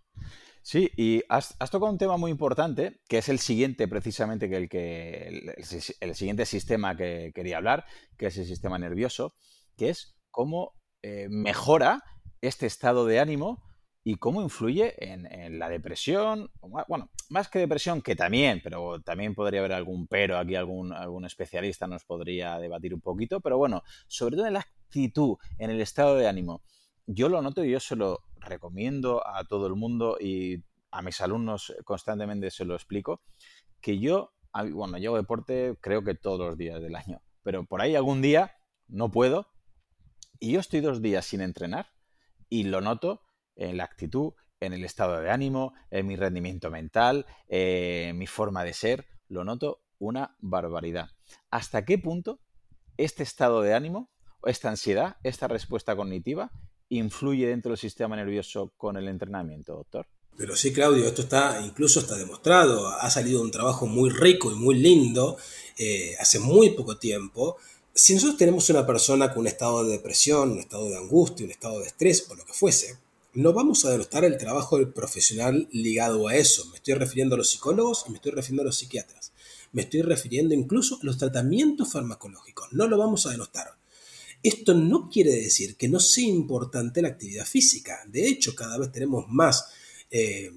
Sí, 0.63 0.91
y 0.97 1.23
has, 1.31 1.57
tocado 1.71 1.91
un 1.91 1.97
tema 1.97 2.19
muy 2.19 2.31
importante, 2.31 3.01
que 3.09 3.19
es 3.19 3.31
el 3.31 3.39
siguiente, 3.39 3.89
precisamente, 3.89 4.51
que 4.51 4.57
el, 4.57 4.69
que 4.69 5.55
el, 6.01 6.15
siguiente 6.15 6.45
sistema 6.45 6.95
que 6.95 7.33
quería 7.35 7.57
hablar, 7.57 7.87
que 8.19 8.27
es 8.27 8.37
el 8.37 8.45
sistema 8.45 8.79
nervioso, 8.79 9.35
que 9.79 9.89
es 9.89 10.18
cómo 10.31 10.75
eh, 11.03 11.29
mejora 11.31 12.03
este 12.41 12.67
estado 12.67 13.07
de 13.07 13.21
ánimo 13.21 13.63
y 14.05 14.15
cómo 14.15 14.41
influye 14.41 14.95
en, 14.99 15.59
la 15.59 15.69
depresión. 15.69 16.51
Bueno, 16.89 17.11
más 17.29 17.49
que 17.49 17.59
depresión, 17.59 18.01
que 18.01 18.17
también, 18.17 18.61
pero 18.65 19.03
también 19.03 19.35
podría 19.35 19.61
haber 19.61 19.75
algún 19.75 20.07
pero, 20.07 20.39
aquí 20.39 20.55
algún, 20.55 20.93
algún 20.93 21.27
especialista 21.27 21.87
nos 21.87 22.05
podría 22.05 22.59
debatir 22.59 22.95
un 22.95 23.03
poquito, 23.03 23.41
pero 23.41 23.59
bueno, 23.59 23.83
sobre 24.07 24.37
todo 24.37 24.47
en 24.47 24.55
la 24.55 24.61
actitud, 24.61 25.37
en 25.59 25.71
el 25.71 25.81
estado 25.83 26.17
de 26.17 26.27
ánimo. 26.27 26.63
Yo 27.07 27.29
lo 27.29 27.43
noto 27.43 27.65
y 27.65 27.71
yo 27.71 27.81
se 27.81 27.97
lo 27.97 28.21
recomiendo 28.37 29.27
a 29.27 29.45
todo 29.45 29.67
el 29.67 29.75
mundo 29.75 30.17
y 30.19 30.65
a 30.91 31.03
mis 31.03 31.21
alumnos 31.21 31.75
constantemente 31.85 32.51
se 32.51 32.65
lo 32.65 32.75
explico, 32.75 33.21
que 33.81 33.99
yo, 33.99 34.33
bueno, 34.73 34.97
yo 34.97 35.17
deporte 35.17 35.77
creo 35.81 36.03
que 36.03 36.15
todos 36.15 36.41
los 36.41 36.57
días 36.57 36.81
del 36.81 36.97
año, 36.97 37.21
pero 37.43 37.65
por 37.67 37.83
ahí 37.83 37.95
algún 37.95 38.23
día 38.23 38.57
no 38.89 39.11
puedo 39.11 39.49
y 40.41 40.53
yo 40.53 40.61
estoy 40.61 40.81
dos 40.81 41.03
días 41.03 41.27
sin 41.27 41.41
entrenar 41.41 41.93
y 42.49 42.65
lo 42.65 42.81
noto 42.81 43.23
en 43.57 43.77
la 43.77 43.85
actitud, 43.85 44.33
en 44.61 44.73
el 44.73 44.85
estado 44.85 45.21
de 45.21 45.31
ánimo, 45.31 45.75
en 45.91 46.07
mi 46.07 46.17
rendimiento 46.17 46.71
mental, 46.71 47.27
en 47.49 48.17
mi 48.17 48.27
forma 48.27 48.65
de 48.65 48.73
ser, 48.73 49.07
lo 49.29 49.45
noto 49.45 49.83
una 49.99 50.37
barbaridad. 50.41 51.11
¿Hasta 51.51 51.85
qué 51.85 51.99
punto 51.99 52.41
este 52.97 53.23
estado 53.23 53.63
de 53.63 53.75
ánimo, 53.75 54.11
esta 54.45 54.69
ansiedad, 54.69 55.17
esta 55.23 55.49
respuesta 55.49 55.97
cognitiva 55.97 56.51
influye 56.89 57.47
dentro 57.47 57.71
del 57.71 57.79
sistema 57.79 58.17
nervioso 58.17 58.73
con 58.77 58.97
el 58.97 59.09
entrenamiento, 59.09 59.75
doctor? 59.75 60.07
Pero 60.37 60.55
sí, 60.55 60.73
Claudio, 60.73 61.05
esto 61.05 61.23
está, 61.23 61.61
incluso 61.65 61.99
está 61.99 62.17
demostrado. 62.17 62.87
Ha 62.89 63.11
salido 63.11 63.43
un 63.43 63.51
trabajo 63.51 63.87
muy 63.87 64.09
rico 64.09 64.53
y 64.53 64.55
muy 64.55 64.77
lindo 64.77 65.37
eh, 65.77 66.15
hace 66.21 66.39
muy 66.39 66.71
poco 66.71 66.97
tiempo. 66.97 67.57
Si 67.99 68.15
nosotros 68.15 68.37
tenemos 68.37 68.71
una 68.71 68.87
persona 68.87 69.31
con 69.31 69.41
un 69.41 69.49
estado 69.49 69.83
de 69.83 69.91
depresión, 69.91 70.53
un 70.53 70.61
estado 70.61 70.89
de 70.89 70.97
angustia, 70.97 71.45
un 71.45 71.51
estado 71.51 71.81
de 71.81 71.89
estrés 71.89 72.27
o 72.31 72.37
lo 72.37 72.45
que 72.45 72.53
fuese, 72.53 72.97
no 73.35 73.53
vamos 73.53 73.85
a 73.85 73.91
denostar 73.91 74.25
el 74.25 74.39
trabajo 74.39 74.79
del 74.79 74.93
profesional 74.93 75.69
ligado 75.73 76.29
a 76.29 76.37
eso. 76.37 76.65
Me 76.67 76.77
estoy 76.77 76.95
refiriendo 76.95 77.35
a 77.35 77.39
los 77.39 77.51
psicólogos 77.51 78.05
y 78.07 78.11
me 78.11 78.19
estoy 78.19 78.31
refiriendo 78.31 78.63
a 78.63 78.67
los 78.67 78.79
psiquiatras. 78.79 79.33
Me 79.73 79.83
estoy 79.83 80.03
refiriendo 80.03 80.55
incluso 80.55 80.95
a 80.95 81.05
los 81.05 81.19
tratamientos 81.19 81.91
farmacológicos. 81.91 82.73
No 82.73 82.87
lo 82.87 82.99
vamos 82.99 83.27
a 83.27 83.31
denostar. 83.31 83.77
Esto 84.45 84.75
no 84.75 85.11
quiere 85.11 85.33
decir 85.33 85.75
que 85.75 85.89
no 85.89 85.99
sea 85.99 86.29
importante 86.29 87.03
la 87.03 87.09
actividad 87.09 87.47
física. 87.47 88.05
De 88.07 88.29
hecho, 88.29 88.55
cada 88.55 88.79
vez 88.79 88.93
tenemos 88.93 89.25
más 89.27 89.71
eh, 90.13 90.53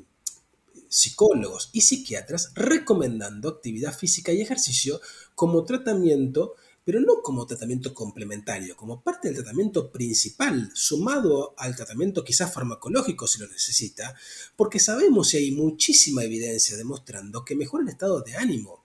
psicólogos 0.88 1.72
y 1.74 1.82
psiquiatras 1.82 2.52
recomendando 2.54 3.50
actividad 3.50 3.98
física 3.98 4.32
y 4.32 4.42
ejercicio 4.42 5.02
como 5.34 5.66
tratamiento 5.66 6.54
pero 6.84 7.00
no 7.00 7.22
como 7.22 7.46
tratamiento 7.46 7.94
complementario, 7.94 8.76
como 8.76 9.02
parte 9.02 9.28
del 9.28 9.38
tratamiento 9.38 9.92
principal, 9.92 10.72
sumado 10.74 11.54
al 11.58 11.76
tratamiento 11.76 12.24
quizás 12.24 12.54
farmacológico 12.54 13.28
si 13.28 13.40
lo 13.40 13.48
necesita, 13.48 14.16
porque 14.56 14.80
sabemos 14.80 15.34
y 15.34 15.38
hay 15.38 15.52
muchísima 15.52 16.24
evidencia 16.24 16.78
demostrando 16.78 17.46
que 17.46 17.56
mejora 17.56 17.84
el 17.84 17.90
estado 17.90 18.22
de 18.22 18.36
ánimo. 18.36 18.81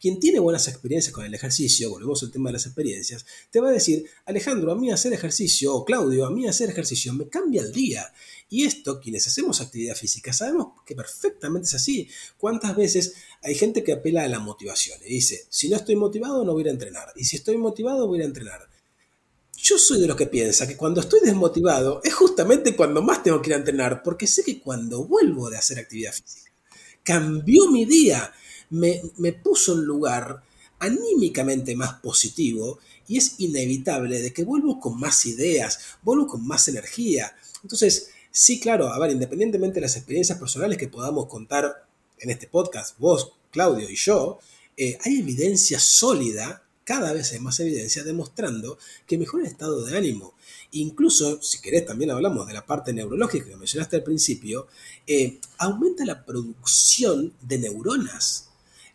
Quien 0.00 0.20
tiene 0.20 0.38
buenas 0.38 0.68
experiencias 0.68 1.12
con 1.12 1.24
el 1.24 1.34
ejercicio, 1.34 1.90
volvemos 1.90 2.22
al 2.22 2.30
tema 2.30 2.48
de 2.48 2.54
las 2.54 2.66
experiencias, 2.66 3.24
te 3.50 3.60
va 3.60 3.68
a 3.68 3.72
decir, 3.72 4.04
Alejandro, 4.26 4.72
a 4.72 4.76
mí 4.76 4.90
hacer 4.90 5.12
ejercicio, 5.12 5.74
o 5.74 5.84
Claudio, 5.84 6.26
a 6.26 6.30
mí 6.30 6.46
hacer 6.46 6.70
ejercicio 6.70 7.12
me 7.12 7.28
cambia 7.28 7.62
el 7.62 7.72
día. 7.72 8.12
Y 8.48 8.64
esto, 8.64 9.00
quienes 9.00 9.26
hacemos 9.26 9.60
actividad 9.60 9.96
física, 9.96 10.32
sabemos 10.32 10.74
que 10.86 10.94
perfectamente 10.94 11.66
es 11.66 11.74
así. 11.74 12.08
¿Cuántas 12.36 12.76
veces 12.76 13.14
hay 13.42 13.54
gente 13.54 13.82
que 13.82 13.92
apela 13.92 14.24
a 14.24 14.28
la 14.28 14.38
motivación 14.38 14.98
y 15.04 15.14
dice, 15.14 15.46
si 15.48 15.68
no 15.68 15.76
estoy 15.76 15.96
motivado 15.96 16.44
no 16.44 16.52
voy 16.52 16.68
a 16.68 16.70
entrenar, 16.70 17.12
y 17.16 17.24
si 17.24 17.36
estoy 17.36 17.56
motivado 17.56 18.06
voy 18.06 18.20
a 18.20 18.24
entrenar? 18.24 18.68
Yo 19.56 19.78
soy 19.78 20.00
de 20.00 20.06
los 20.06 20.16
que 20.16 20.26
piensa 20.26 20.66
que 20.66 20.76
cuando 20.76 21.00
estoy 21.00 21.20
desmotivado 21.20 22.02
es 22.04 22.12
justamente 22.12 22.76
cuando 22.76 23.00
más 23.00 23.22
tengo 23.22 23.40
que 23.40 23.48
ir 23.50 23.54
a 23.54 23.58
entrenar, 23.58 24.02
porque 24.02 24.26
sé 24.26 24.44
que 24.44 24.60
cuando 24.60 25.06
vuelvo 25.06 25.48
de 25.48 25.56
hacer 25.56 25.78
actividad 25.78 26.12
física, 26.12 26.52
cambió 27.02 27.70
mi 27.70 27.86
día, 27.86 28.30
me, 28.70 29.32
puso 29.32 29.74
en 29.74 29.84
lugar 29.84 30.42
anímicamente 30.78 31.76
más 31.76 31.94
positivo 31.94 32.78
y 33.08 33.18
es 33.18 33.36
inevitable 33.38 34.20
de 34.20 34.32
que 34.32 34.44
vuelvo 34.44 34.80
con 34.80 34.98
más 34.98 35.26
ideas, 35.26 35.78
vuelvo 36.02 36.26
con 36.26 36.46
más 36.46 36.68
energía. 36.68 37.34
Entonces, 37.62 38.10
Sí, 38.36 38.58
claro, 38.58 38.88
a 38.88 38.98
ver, 38.98 39.12
independientemente 39.12 39.76
de 39.76 39.82
las 39.82 39.94
experiencias 39.94 40.40
personales 40.40 40.76
que 40.76 40.88
podamos 40.88 41.28
contar 41.28 41.86
en 42.18 42.30
este 42.30 42.48
podcast, 42.48 42.98
vos, 42.98 43.30
Claudio 43.52 43.88
y 43.88 43.94
yo, 43.94 44.40
eh, 44.76 44.98
hay 45.04 45.20
evidencia 45.20 45.78
sólida, 45.78 46.64
cada 46.82 47.12
vez 47.12 47.32
hay 47.32 47.38
más 47.38 47.60
evidencia 47.60 48.02
demostrando 48.02 48.76
que 49.06 49.18
mejora 49.18 49.44
el 49.44 49.50
estado 49.50 49.84
de 49.84 49.96
ánimo. 49.96 50.34
Incluso, 50.72 51.40
si 51.42 51.60
querés, 51.60 51.86
también 51.86 52.10
hablamos 52.10 52.48
de 52.48 52.54
la 52.54 52.66
parte 52.66 52.92
neurológica 52.92 53.46
que 53.46 53.56
mencionaste 53.56 53.94
al 53.94 54.02
principio, 54.02 54.66
eh, 55.06 55.38
aumenta 55.58 56.04
la 56.04 56.26
producción 56.26 57.34
de 57.40 57.58
neuronas, 57.58 58.48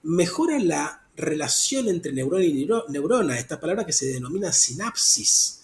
mejora 0.04 0.60
la 0.60 1.08
relación 1.16 1.90
entre 1.90 2.14
neurona 2.14 2.46
y 2.46 2.68
neurona, 2.90 3.38
esta 3.38 3.60
palabra 3.60 3.86
que 3.86 3.94
se 3.94 4.08
denomina 4.08 4.54
sinapsis 4.54 5.60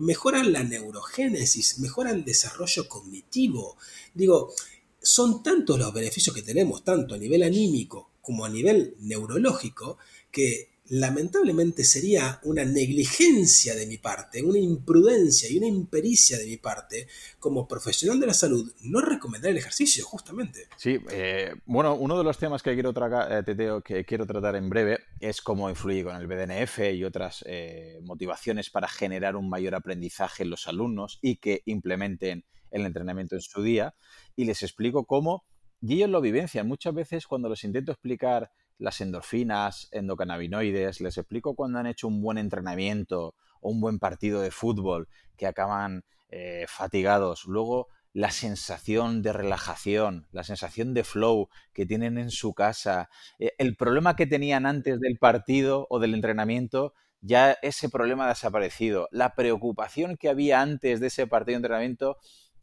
mejoran 0.00 0.52
la 0.52 0.64
neurogénesis, 0.64 1.78
mejoran 1.78 2.16
el 2.16 2.24
desarrollo 2.24 2.88
cognitivo. 2.88 3.76
Digo, 4.14 4.52
son 5.00 5.42
tantos 5.42 5.78
los 5.78 5.92
beneficios 5.92 6.34
que 6.34 6.42
tenemos, 6.42 6.82
tanto 6.82 7.14
a 7.14 7.18
nivel 7.18 7.42
anímico 7.42 8.10
como 8.22 8.44
a 8.44 8.48
nivel 8.48 8.96
neurológico, 9.00 9.98
que 10.30 10.69
lamentablemente 10.90 11.84
sería 11.84 12.40
una 12.42 12.64
negligencia 12.64 13.76
de 13.76 13.86
mi 13.86 13.98
parte, 13.98 14.42
una 14.42 14.58
imprudencia 14.58 15.48
y 15.48 15.56
una 15.56 15.68
impericia 15.68 16.36
de 16.36 16.46
mi 16.46 16.56
parte 16.56 17.06
como 17.38 17.68
profesional 17.68 18.18
de 18.18 18.26
la 18.26 18.34
salud 18.34 18.72
no 18.82 19.00
recomendar 19.00 19.52
el 19.52 19.56
ejercicio, 19.56 20.04
justamente. 20.04 20.66
Sí, 20.76 20.98
eh, 21.12 21.54
bueno, 21.64 21.94
uno 21.94 22.18
de 22.18 22.24
los 22.24 22.38
temas 22.38 22.62
que 22.62 22.74
quiero, 22.74 22.92
eh, 22.92 23.82
que 23.84 24.04
quiero 24.04 24.26
tratar 24.26 24.56
en 24.56 24.68
breve 24.68 24.98
es 25.20 25.40
cómo 25.40 25.70
influye 25.70 26.02
con 26.02 26.16
el 26.16 26.26
BDNF 26.26 26.80
y 26.92 27.04
otras 27.04 27.44
eh, 27.46 28.00
motivaciones 28.02 28.68
para 28.68 28.88
generar 28.88 29.36
un 29.36 29.48
mayor 29.48 29.76
aprendizaje 29.76 30.42
en 30.42 30.50
los 30.50 30.66
alumnos 30.66 31.20
y 31.22 31.36
que 31.36 31.62
implementen 31.66 32.44
el 32.72 32.84
entrenamiento 32.84 33.36
en 33.36 33.42
su 33.42 33.62
día. 33.62 33.94
Y 34.34 34.44
les 34.44 34.64
explico 34.64 35.04
cómo, 35.06 35.44
ellos 35.82 36.10
lo 36.10 36.20
vivencian. 36.20 36.66
Muchas 36.66 36.94
veces 36.94 37.28
cuando 37.28 37.48
los 37.48 37.62
intento 37.62 37.92
explicar 37.92 38.50
las 38.80 39.00
endorfinas, 39.00 39.88
endocannabinoides, 39.92 41.00
les 41.00 41.18
explico 41.18 41.54
cuando 41.54 41.78
han 41.78 41.86
hecho 41.86 42.08
un 42.08 42.22
buen 42.22 42.38
entrenamiento 42.38 43.34
o 43.60 43.70
un 43.70 43.80
buen 43.80 43.98
partido 43.98 44.40
de 44.40 44.50
fútbol 44.50 45.08
que 45.36 45.46
acaban 45.46 46.04
eh, 46.30 46.64
fatigados. 46.66 47.44
Luego 47.44 47.88
la 48.12 48.30
sensación 48.30 49.22
de 49.22 49.32
relajación, 49.32 50.26
la 50.32 50.44
sensación 50.44 50.94
de 50.94 51.04
flow 51.04 51.48
que 51.74 51.86
tienen 51.86 52.18
en 52.18 52.30
su 52.30 52.54
casa, 52.54 53.10
eh, 53.38 53.52
el 53.58 53.76
problema 53.76 54.16
que 54.16 54.26
tenían 54.26 54.64
antes 54.64 54.98
del 54.98 55.18
partido 55.18 55.86
o 55.90 56.00
del 56.00 56.14
entrenamiento, 56.14 56.94
ya 57.20 57.52
ese 57.60 57.90
problema 57.90 58.24
ha 58.24 58.30
desaparecido. 58.30 59.08
La 59.12 59.34
preocupación 59.34 60.16
que 60.16 60.30
había 60.30 60.62
antes 60.62 61.00
de 61.00 61.08
ese 61.08 61.26
partido 61.26 61.52
de 61.52 61.66
entrenamiento 61.66 62.16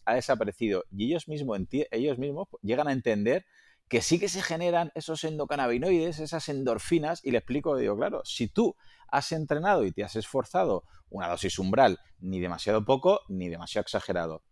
ha 0.03 0.15
desaparecido. 0.15 0.83
Y 0.91 1.05
ellos 1.05 1.27
mismos, 1.27 1.59
ellos 1.91 2.17
mismos 2.17 2.47
llegan 2.63 2.87
a 2.87 2.91
entender 2.93 3.45
que 3.89 4.01
sí 4.01 4.19
que 4.19 4.29
se 4.29 4.41
generan 4.41 4.91
esos 4.95 5.23
endocannabinoides, 5.23 6.19
esas 6.19 6.49
endorfinas, 6.49 7.23
y 7.23 7.31
le 7.31 7.37
explico, 7.37 7.77
digo, 7.77 7.95
claro, 7.95 8.21
si 8.25 8.47
tú 8.47 8.75
has 9.09 9.31
entrenado 9.31 9.85
y 9.85 9.91
te 9.91 10.03
has 10.03 10.15
esforzado 10.15 10.83
una 11.09 11.29
dosis 11.29 11.57
umbral, 11.59 11.99
ni 12.19 12.39
demasiado 12.39 12.83
poco, 12.83 13.21
ni 13.29 13.47
demasiado 13.47 13.83
exagerado, 13.83 14.43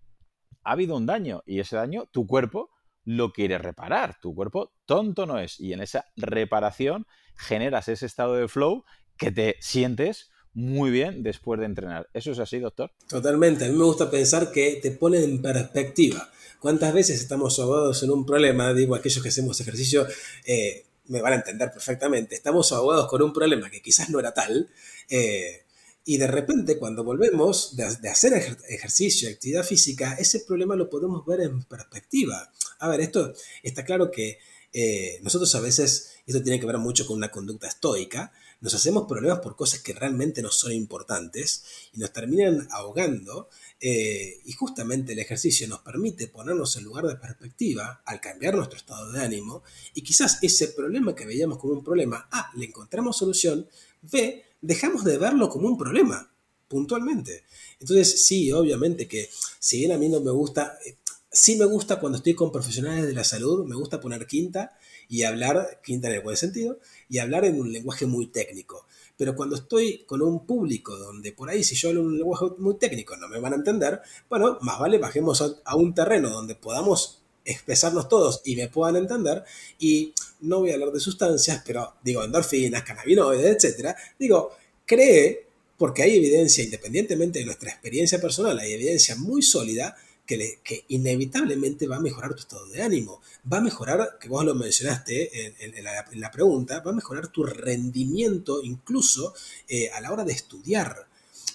ha 0.63 0.71
habido 0.71 0.95
un 0.95 1.05
daño 1.05 1.43
y 1.45 1.59
ese 1.59 1.75
daño 1.75 2.07
tu 2.11 2.25
cuerpo 2.25 2.71
lo 3.03 3.31
quiere 3.33 3.57
reparar. 3.57 4.17
Tu 4.19 4.33
cuerpo 4.33 4.73
tonto 4.85 5.25
no 5.25 5.37
es 5.37 5.59
y 5.59 5.73
en 5.73 5.81
esa 5.81 6.05
reparación 6.15 7.05
generas 7.35 7.87
ese 7.87 8.05
estado 8.05 8.35
de 8.35 8.47
flow 8.47 8.83
que 9.17 9.31
te 9.31 9.57
sientes 9.59 10.31
muy 10.53 10.89
bien 10.89 11.21
después 11.21 11.59
de 11.59 11.65
entrenar. 11.65 12.09
¿Eso 12.13 12.31
es 12.31 12.39
así, 12.39 12.59
doctor? 12.59 12.91
Totalmente. 13.07 13.65
A 13.65 13.67
mí 13.69 13.75
me 13.77 13.83
gusta 13.83 14.09
pensar 14.09 14.51
que 14.51 14.79
te 14.81 14.91
pone 14.91 15.23
en 15.23 15.41
perspectiva. 15.41 16.29
¿Cuántas 16.65 16.95
veces 16.95 17.21
estamos 17.21 17.59
ahogados 17.59 18.01
en 18.01 18.09
un 18.09 18.25
problema? 18.25 18.73
Digo, 18.73 18.95
aquellos 18.95 19.21
que 19.21 19.29
hacemos 19.29 19.61
ejercicio 19.61 20.07
eh, 20.45 20.87
me 21.09 21.21
van 21.21 21.33
a 21.33 21.35
entender 21.35 21.71
perfectamente. 21.71 22.33
Estamos 22.33 22.71
ahogados 22.71 23.07
con 23.07 23.21
un 23.21 23.31
problema 23.31 23.69
que 23.69 23.83
quizás 23.83 24.09
no 24.09 24.19
era 24.19 24.33
tal. 24.33 24.67
Eh, 25.07 25.61
y 26.05 26.17
de 26.17 26.25
repente, 26.25 26.79
cuando 26.79 27.03
volvemos 27.03 27.75
de, 27.75 28.09
hacer 28.09 28.57
ejercicio, 28.67 29.29
actividad 29.29 29.63
física, 29.63 30.15
ese 30.15 30.39
problema 30.39 30.75
lo 30.75 30.89
podemos 30.89 31.23
ver 31.23 31.41
en 31.41 31.61
perspectiva. 31.65 32.51
A 32.79 32.89
ver, 32.89 33.01
esto 33.01 33.31
está 33.61 33.85
claro 33.85 34.09
que 34.09 34.39
eh, 34.73 35.19
nosotros 35.21 35.53
a 35.53 35.59
veces, 35.59 36.15
esto 36.25 36.41
tiene 36.41 36.59
que 36.59 36.65
ver 36.65 36.79
mucho 36.79 37.05
con 37.05 37.17
una 37.17 37.29
conducta 37.29 37.67
estoica, 37.67 38.33
nos 38.61 38.73
hacemos 38.73 39.07
problemas 39.07 39.39
por 39.39 39.55
cosas 39.55 39.81
que 39.81 39.93
realmente 39.93 40.41
no 40.41 40.51
son 40.51 40.71
importantes 40.71 41.63
y 41.93 41.99
nos 41.99 42.11
terminan 42.11 42.67
ahogando. 42.71 43.49
Eh, 43.79 44.41
y 44.45 44.53
justamente 44.53 45.13
el 45.13 45.19
ejercicio 45.19 45.67
nos 45.67 45.81
permite 45.81 46.27
ponernos 46.27 46.75
en 46.77 46.85
lugar 46.85 47.05
de 47.05 47.15
perspectiva 47.17 48.01
al 48.05 48.21
cambiar 48.21 48.55
nuestro 48.55 48.77
estado 48.77 49.11
de 49.11 49.21
ánimo 49.21 49.63
y 49.93 50.01
quizás 50.01 50.39
ese 50.41 50.69
problema 50.69 51.13
que 51.13 51.25
veíamos 51.25 51.59
como 51.59 51.73
un 51.73 51.83
problema, 51.83 52.27
A, 52.31 52.51
le 52.55 52.65
encontramos 52.65 53.17
solución, 53.17 53.67
B, 54.01 54.43
dejamos 54.61 55.03
de 55.03 55.17
verlo 55.17 55.49
como 55.49 55.67
un 55.67 55.77
problema, 55.77 56.31
puntualmente. 56.67 57.43
Entonces, 57.79 58.25
sí, 58.25 58.51
obviamente 58.51 59.07
que 59.07 59.29
si 59.59 59.79
bien 59.79 59.91
a 59.91 59.97
mí 59.97 60.09
no 60.09 60.21
me 60.21 60.31
gusta, 60.31 60.77
eh, 60.85 60.97
sí 61.31 61.57
me 61.57 61.65
gusta 61.65 61.99
cuando 61.99 62.17
estoy 62.17 62.33
con 62.33 62.51
profesionales 62.51 63.05
de 63.05 63.13
la 63.13 63.23
salud, 63.23 63.65
me 63.65 63.75
gusta 63.75 63.99
poner 63.99 64.25
quinta 64.25 64.77
y 65.09 65.23
hablar, 65.23 65.79
quinta 65.83 66.07
en 66.07 66.15
el 66.15 66.21
buen 66.21 66.37
sentido, 66.37 66.79
y 67.09 67.19
hablar 67.19 67.45
en 67.45 67.59
un 67.59 67.71
lenguaje 67.71 68.05
muy 68.05 68.27
técnico. 68.27 68.85
Pero 69.17 69.35
cuando 69.35 69.55
estoy 69.55 70.03
con 70.05 70.21
un 70.21 70.45
público 70.45 70.97
donde 70.97 71.31
por 71.31 71.49
ahí 71.49 71.63
si 71.63 71.75
yo 71.75 71.89
hablo 71.89 72.01
un 72.01 72.17
lenguaje 72.17 72.45
muy 72.57 72.77
técnico 72.77 73.15
no 73.15 73.29
me 73.29 73.39
van 73.39 73.53
a 73.53 73.55
entender, 73.55 74.01
bueno, 74.29 74.57
más 74.61 74.77
vale 74.77 74.97
bajemos 74.97 75.41
a 75.63 75.75
un 75.75 75.93
terreno 75.93 76.29
donde 76.29 76.55
podamos 76.55 77.21
expresarnos 77.45 78.09
todos 78.09 78.41
y 78.43 78.55
me 78.55 78.67
puedan 78.67 78.97
entender. 78.97 79.43
Y 79.79 80.13
no 80.41 80.59
voy 80.59 80.71
a 80.71 80.73
hablar 80.73 80.91
de 80.91 80.99
sustancias, 80.99 81.63
pero 81.65 81.93
digo 82.03 82.23
endorfinas, 82.23 82.83
cannabinoides, 82.83 83.55
etcétera. 83.55 83.95
Digo, 84.19 84.51
cree, 84.85 85.45
porque 85.77 86.03
hay 86.03 86.17
evidencia, 86.17 86.63
independientemente 86.63 87.39
de 87.39 87.45
nuestra 87.45 87.69
experiencia 87.69 88.19
personal, 88.19 88.57
hay 88.59 88.73
evidencia 88.73 89.15
muy 89.15 89.41
sólida 89.41 89.95
que, 90.25 90.85
inevitablemente 90.89 91.87
va 91.87 91.97
a 91.97 92.01
mejorar 92.01 92.33
tu 92.33 92.41
estado 92.41 92.65
de 92.67 92.81
ánimo, 92.81 93.21
va 93.51 93.57
a 93.57 93.61
mejorar, 93.61 94.17
que 94.19 94.27
vos 94.27 94.43
lo 94.43 94.55
mencionaste 94.55 95.55
en, 95.59 95.83
la, 96.19 96.31
pregunta, 96.31 96.79
va 96.79 96.91
a 96.91 96.95
mejorar 96.95 97.27
tu 97.27 97.43
rendimiento 97.43 98.61
incluso 98.63 99.33
eh, 99.67 99.89
a 99.91 100.01
la 100.01 100.11
hora 100.11 100.23
de 100.23 100.33
estudiar. 100.33 101.07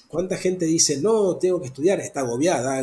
¿Cuánta 0.08 0.36
gente 0.36 0.64
dice, 0.66 1.00
no, 1.00 1.36
tengo 1.36 1.60
que 1.60 1.68
estudiar? 1.68 2.00
Está 2.00 2.20
agobiada, 2.20 2.80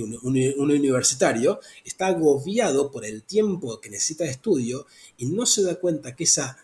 un, 0.00 0.18
un, 0.22 0.70
universitario, 0.70 1.60
está 1.84 2.06
agobiado 2.06 2.92
por 2.92 3.04
el 3.04 3.24
tiempo 3.24 3.80
que 3.80 3.90
necesita 3.90 4.24
de 4.24 4.30
estudio 4.30 4.86
y 5.16 5.26
no 5.26 5.44
se 5.44 5.62
da 5.62 5.74
cuenta 5.76 6.14
que 6.14 6.24
esa 6.24 6.56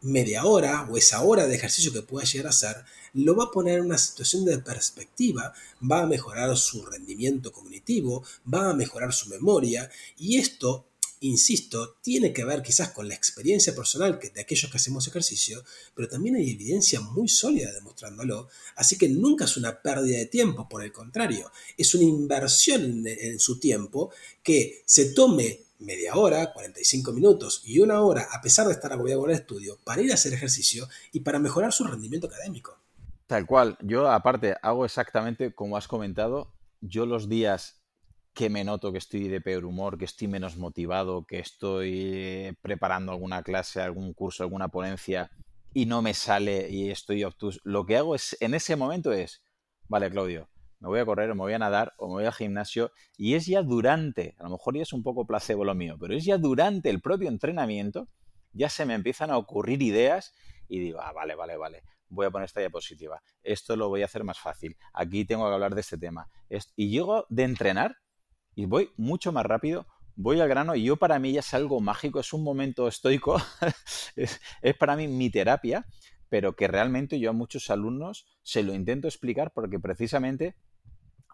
media 0.00 0.44
hora 0.44 0.86
o 0.90 0.96
esa 0.96 1.22
hora 1.22 1.46
de 1.46 1.56
ejercicio 1.56 1.92
que 1.92 2.02
pueda 2.02 2.24
llegar 2.24 2.46
a 2.46 2.50
hacer 2.50 2.76
lo 3.24 3.36
va 3.36 3.44
a 3.44 3.50
poner 3.50 3.78
en 3.78 3.86
una 3.86 3.98
situación 3.98 4.44
de 4.44 4.58
perspectiva, 4.58 5.52
va 5.90 6.02
a 6.02 6.06
mejorar 6.06 6.56
su 6.56 6.84
rendimiento 6.84 7.52
cognitivo, 7.52 8.24
va 8.52 8.70
a 8.70 8.74
mejorar 8.74 9.12
su 9.12 9.28
memoria 9.28 9.90
y 10.16 10.38
esto 10.38 10.88
insisto, 11.20 11.96
tiene 12.00 12.32
que 12.32 12.44
ver 12.44 12.62
quizás 12.62 12.90
con 12.90 13.08
la 13.08 13.14
experiencia 13.14 13.74
personal 13.74 14.18
de 14.20 14.40
aquellos 14.40 14.70
que 14.70 14.76
hacemos 14.76 15.06
ejercicio, 15.08 15.64
pero 15.94 16.08
también 16.08 16.36
hay 16.36 16.50
evidencia 16.50 17.00
muy 17.00 17.28
sólida 17.28 17.72
demostrándolo, 17.72 18.48
así 18.76 18.96
que 18.96 19.08
nunca 19.08 19.44
es 19.46 19.56
una 19.56 19.82
pérdida 19.82 20.18
de 20.18 20.26
tiempo, 20.26 20.68
por 20.68 20.84
el 20.84 20.92
contrario, 20.92 21.50
es 21.76 21.94
una 21.94 22.04
inversión 22.04 23.04
en, 23.06 23.40
su 23.40 23.58
tiempo 23.58 24.10
que 24.42 24.82
se 24.86 25.06
tome 25.06 25.62
media 25.80 26.14
hora, 26.14 26.52
45 26.52 27.12
minutos 27.12 27.62
y 27.64 27.78
una 27.78 28.00
hora, 28.02 28.28
a 28.32 28.40
pesar 28.40 28.66
de 28.66 28.72
estar 28.72 28.92
agobiado 28.92 29.22
con 29.22 29.30
el 29.30 29.36
estudio, 29.36 29.78
para 29.84 30.02
ir 30.02 30.10
a 30.10 30.14
hacer 30.14 30.32
ejercicio 30.32 30.88
y 31.12 31.20
para 31.20 31.38
mejorar 31.38 31.72
su 31.72 31.84
rendimiento 31.84 32.26
académico. 32.26 32.77
Tal 33.28 33.44
cual, 33.44 33.76
yo 33.82 34.10
aparte 34.10 34.56
hago 34.62 34.86
exactamente 34.86 35.54
como 35.54 35.76
has 35.76 35.86
comentado, 35.86 36.54
yo 36.80 37.04
los 37.04 37.28
días 37.28 37.84
que 38.32 38.48
me 38.48 38.64
noto 38.64 38.90
que 38.90 38.96
estoy 38.96 39.28
de 39.28 39.42
peor 39.42 39.66
humor, 39.66 39.98
que 39.98 40.06
estoy 40.06 40.28
menos 40.28 40.56
motivado, 40.56 41.26
que 41.26 41.38
estoy 41.38 42.56
preparando 42.62 43.12
alguna 43.12 43.42
clase, 43.42 43.82
algún 43.82 44.14
curso, 44.14 44.44
alguna 44.44 44.68
ponencia 44.68 45.30
y 45.74 45.84
no 45.84 46.00
me 46.00 46.14
sale 46.14 46.70
y 46.70 46.88
estoy 46.88 47.22
obtuso. 47.22 47.60
Lo 47.64 47.84
que 47.84 47.98
hago 47.98 48.14
es, 48.14 48.34
en 48.40 48.54
ese 48.54 48.76
momento 48.76 49.12
es, 49.12 49.42
vale, 49.88 50.10
Claudio, 50.10 50.48
me 50.80 50.88
voy 50.88 51.00
a 51.00 51.04
correr 51.04 51.30
o 51.30 51.34
me 51.34 51.42
voy 51.42 51.52
a 51.52 51.58
nadar 51.58 51.92
o 51.98 52.08
me 52.08 52.14
voy 52.14 52.24
al 52.24 52.32
gimnasio 52.32 52.92
y 53.18 53.34
es 53.34 53.44
ya 53.44 53.62
durante, 53.62 54.36
a 54.38 54.44
lo 54.44 54.50
mejor 54.52 54.74
ya 54.74 54.82
es 54.84 54.94
un 54.94 55.02
poco 55.02 55.26
placebo 55.26 55.66
lo 55.66 55.74
mío, 55.74 55.98
pero 56.00 56.14
es 56.14 56.24
ya 56.24 56.38
durante 56.38 56.88
el 56.88 57.02
propio 57.02 57.28
entrenamiento, 57.28 58.08
ya 58.54 58.70
se 58.70 58.86
me 58.86 58.94
empiezan 58.94 59.30
a 59.30 59.36
ocurrir 59.36 59.82
ideas 59.82 60.32
y 60.66 60.78
digo, 60.78 61.00
ah, 61.02 61.12
vale, 61.12 61.34
vale, 61.34 61.58
vale, 61.58 61.82
voy 62.08 62.26
a 62.26 62.30
poner 62.30 62.46
esta 62.46 62.60
diapositiva, 62.60 63.22
esto 63.42 63.76
lo 63.76 63.88
voy 63.88 64.02
a 64.02 64.06
hacer 64.06 64.24
más 64.24 64.38
fácil, 64.38 64.76
aquí 64.92 65.24
tengo 65.24 65.46
que 65.48 65.54
hablar 65.54 65.74
de 65.74 65.80
este 65.80 65.98
tema. 65.98 66.28
Y 66.76 66.90
llego 66.90 67.26
de 67.28 67.44
entrenar 67.44 67.96
y 68.54 68.66
voy 68.66 68.90
mucho 68.96 69.32
más 69.32 69.46
rápido, 69.46 69.86
voy 70.16 70.40
al 70.40 70.48
grano 70.48 70.74
y 70.74 70.82
yo 70.82 70.96
para 70.96 71.18
mí 71.20 71.32
ya 71.32 71.40
es 71.40 71.54
algo 71.54 71.80
mágico, 71.80 72.18
es 72.18 72.32
un 72.32 72.42
momento 72.42 72.88
estoico, 72.88 73.40
es, 74.16 74.40
para 74.78 74.96
mí 74.96 75.06
mi 75.06 75.30
terapia, 75.30 75.86
pero 76.28 76.56
que 76.56 76.66
realmente 76.66 77.20
yo 77.20 77.30
a 77.30 77.32
muchos 77.32 77.70
alumnos 77.70 78.26
se 78.42 78.62
lo 78.62 78.74
intento 78.74 79.06
explicar 79.06 79.52
porque 79.54 79.78
precisamente 79.78 80.56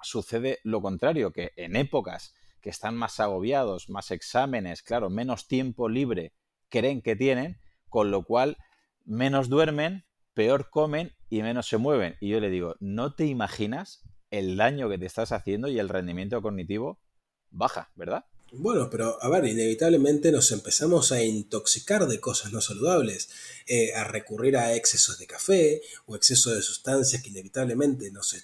sucede 0.03 0.59
lo 0.65 0.83
contrario, 0.83 1.33
que 1.33 1.53
en 1.57 1.77
épocas 1.77 2.35
que 2.61 2.69
están 2.69 2.95
más 2.95 3.21
agobiados, 3.21 3.89
más 3.89 4.11
exámenes, 4.11 4.83
claro, 4.83 5.09
menos 5.09 5.49
tiempo 5.49 5.89
libre 5.89 6.35
creen 6.69 7.01
que 7.01 7.17
tienen, 7.17 7.59
con 7.89 8.11
lo 8.11 8.25
cual 8.25 8.59
menos 9.05 9.49
duermen, 9.49 10.05
peor 10.35 10.69
comen 10.71 11.13
y 11.31 11.43
menos 11.43 11.69
se 11.69 11.79
mueven. 11.79 12.17
Y 12.21 12.29
yo 12.29 12.41
le 12.41 12.51
digo, 12.51 12.77
no 12.81 13.15
te 13.15 13.27
imaginas 13.27 14.03
el 14.31 14.57
daño 14.57 14.89
que 14.89 14.99
te 14.99 15.07
estás 15.07 15.33
haciendo 15.33 15.69
y 15.69 15.79
el 15.79 15.89
rendimiento 15.89 16.43
cognitivo 16.43 16.99
baja, 17.51 17.91
¿verdad? 17.95 18.25
Bueno, 18.57 18.89
pero 18.89 19.21
a 19.21 19.29
ver, 19.29 19.47
inevitablemente 19.47 20.31
nos 20.31 20.53
empezamos 20.53 21.11
a 21.11 21.23
intoxicar 21.23 22.07
de 22.07 22.21
cosas 22.21 22.53
no 22.53 22.61
saludables, 22.61 23.29
eh, 23.67 23.93
a 23.95 24.05
recurrir 24.05 24.57
a 24.57 24.75
excesos 24.77 25.19
de 25.19 25.27
café 25.27 25.83
o 26.07 26.15
excesos 26.15 26.55
de 26.55 26.63
sustancias 26.63 27.21
que 27.21 27.31
inevitablemente 27.31 28.13
nos 28.13 28.37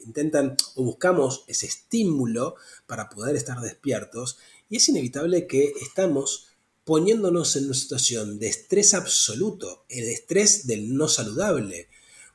intentan 0.00 0.56
o 0.76 0.84
buscamos 0.84 1.44
ese 1.48 1.66
estímulo 1.66 2.56
para 2.86 3.10
poder 3.10 3.36
estar 3.36 3.60
despiertos 3.60 4.38
y 4.70 4.76
es 4.76 4.88
inevitable 4.88 5.46
que 5.46 5.74
estamos 5.82 6.51
poniéndonos 6.84 7.56
en 7.56 7.66
una 7.66 7.74
situación 7.74 8.38
de 8.38 8.48
estrés 8.48 8.94
absoluto, 8.94 9.84
el 9.88 10.04
estrés 10.08 10.66
del 10.66 10.94
no 10.96 11.08
saludable, 11.08 11.88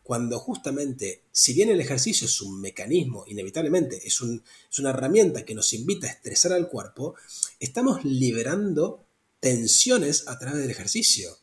cuando 0.08 0.40
justamente, 0.40 1.24
si 1.34 1.52
bien 1.52 1.70
el 1.70 1.82
ejercicio 1.82 2.28
es 2.28 2.42
un 2.42 2.62
mecanismo, 2.62 3.26
inevitablemente, 3.28 4.00
es, 4.08 4.22
una 4.22 4.90
herramienta 4.90 5.44
que 5.44 5.54
nos 5.54 5.74
invita 5.74 6.08
a 6.08 6.12
estresar 6.12 6.54
al 6.54 6.70
cuerpo, 6.70 7.16
estamos 7.60 8.06
liberando 8.06 9.06
tensiones 9.42 10.26
a 10.30 10.40
través 10.40 10.62
del 10.62 10.72
ejercicio. 10.72 11.38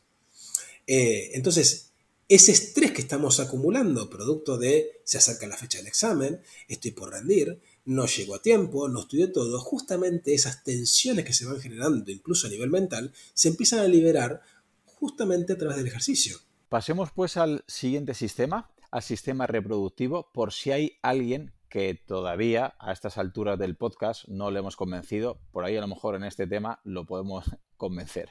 Eh, 0.87 1.29
entonces, 1.33 1.91
ese 2.27 2.53
estrés 2.53 2.91
que 2.91 3.01
estamos 3.01 3.39
acumulando, 3.39 4.09
producto 4.09 4.57
de 4.57 4.99
se 5.03 5.19
acerca 5.19 5.45
la 5.45 5.57
fecha 5.57 5.77
del 5.77 5.85
examen, 5.85 6.41
estoy 6.67 6.89
por 6.89 7.11
rendir, 7.11 7.61
no 7.85 8.07
llego 8.07 8.35
a 8.35 8.41
tiempo, 8.41 8.89
no 8.89 9.01
estudio 9.01 9.31
todo, 9.31 9.59
justamente 9.59 10.33
esas 10.33 10.63
tensiones 10.63 11.25
que 11.25 11.33
se 11.33 11.45
van 11.45 11.59
generando, 11.59 12.11
incluso 12.11 12.47
a 12.47 12.49
nivel 12.49 12.69
mental, 12.69 13.13
se 13.33 13.49
empiezan 13.49 13.79
a 13.79 13.87
liberar 13.87 14.41
justamente 14.85 15.53
a 15.53 15.57
través 15.57 15.77
del 15.77 15.87
ejercicio. 15.87 16.37
Pasemos 16.69 17.11
pues 17.11 17.37
al 17.37 17.63
siguiente 17.67 18.13
sistema, 18.13 18.71
al 18.91 19.03
sistema 19.03 19.45
reproductivo, 19.47 20.31
por 20.33 20.51
si 20.51 20.71
hay 20.71 20.97
alguien 21.01 21.53
que 21.69 21.93
todavía 21.93 22.75
a 22.79 22.91
estas 22.91 23.17
alturas 23.17 23.59
del 23.59 23.75
podcast 23.75 24.27
no 24.27 24.49
le 24.49 24.59
hemos 24.59 24.75
convencido. 24.75 25.39
Por 25.51 25.65
ahí 25.65 25.75
a 25.75 25.81
lo 25.81 25.87
mejor 25.87 26.15
en 26.15 26.23
este 26.23 26.47
tema 26.47 26.79
lo 26.83 27.05
podemos 27.05 27.45
convencer. 27.77 28.29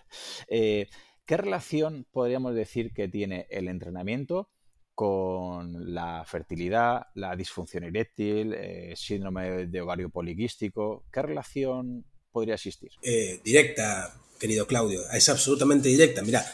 Eh, 0.48 0.88
¿Qué 1.26 1.36
relación 1.36 2.06
podríamos 2.10 2.54
decir 2.54 2.92
que 2.92 3.08
tiene 3.08 3.46
el 3.50 3.68
entrenamiento 3.68 4.48
con 4.94 5.92
la 5.92 6.24
fertilidad, 6.24 7.06
la 7.14 7.34
disfunción 7.34 7.84
eréctil, 7.84 8.54
eh, 8.54 8.94
síndrome 8.96 9.66
de 9.66 9.80
ovario 9.80 10.08
poliquístico? 10.08 11.04
¿Qué 11.12 11.22
relación 11.22 12.04
podría 12.30 12.54
existir? 12.54 12.90
Eh, 13.02 13.40
directa, 13.44 14.14
querido 14.38 14.66
Claudio, 14.66 15.02
es 15.10 15.28
absolutamente 15.28 15.88
directa. 15.88 16.22
Mira, 16.22 16.44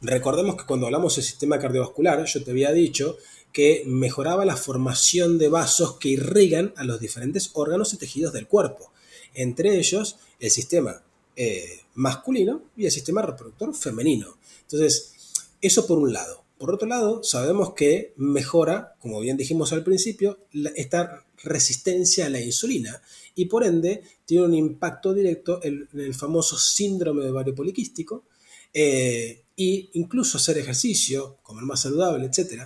recordemos 0.00 0.56
que 0.56 0.66
cuando 0.66 0.86
hablamos 0.86 1.16
del 1.16 1.24
sistema 1.24 1.58
cardiovascular, 1.58 2.24
yo 2.24 2.44
te 2.44 2.50
había 2.50 2.72
dicho 2.72 3.16
que 3.52 3.82
mejoraba 3.86 4.44
la 4.44 4.56
formación 4.56 5.38
de 5.38 5.48
vasos 5.48 5.98
que 5.98 6.10
irrigan 6.10 6.72
a 6.76 6.84
los 6.84 7.00
diferentes 7.00 7.50
órganos 7.54 7.92
y 7.94 7.98
tejidos 7.98 8.32
del 8.32 8.46
cuerpo, 8.46 8.92
entre 9.34 9.76
ellos 9.78 10.18
el 10.38 10.50
sistema 10.50 11.02
eh, 11.34 11.80
masculino 11.94 12.62
y 12.76 12.84
el 12.84 12.90
sistema 12.90 13.22
reproductor 13.22 13.74
femenino. 13.74 14.36
Entonces, 14.62 15.14
eso 15.60 15.86
por 15.86 15.98
un 15.98 16.12
lado. 16.12 16.44
Por 16.58 16.74
otro 16.74 16.88
lado, 16.88 17.22
sabemos 17.22 17.74
que 17.74 18.14
mejora, 18.16 18.96
como 18.98 19.20
bien 19.20 19.36
dijimos 19.36 19.72
al 19.72 19.84
principio, 19.84 20.38
esta 20.74 21.24
resistencia 21.44 22.26
a 22.26 22.30
la 22.30 22.40
insulina 22.40 23.00
y 23.36 23.44
por 23.44 23.64
ende 23.64 24.02
tiene 24.24 24.44
un 24.44 24.54
impacto 24.54 25.14
directo 25.14 25.60
en, 25.62 25.88
el 25.94 26.14
famoso 26.14 26.58
síndrome 26.58 27.22
de 27.22 27.30
ovario 27.30 27.54
poliquístico 27.54 28.24
e 28.72 29.44
incluso 29.56 30.38
hacer 30.38 30.58
ejercicio, 30.58 31.38
comer 31.42 31.64
más 31.64 31.82
saludable, 31.82 32.26
etc., 32.26 32.64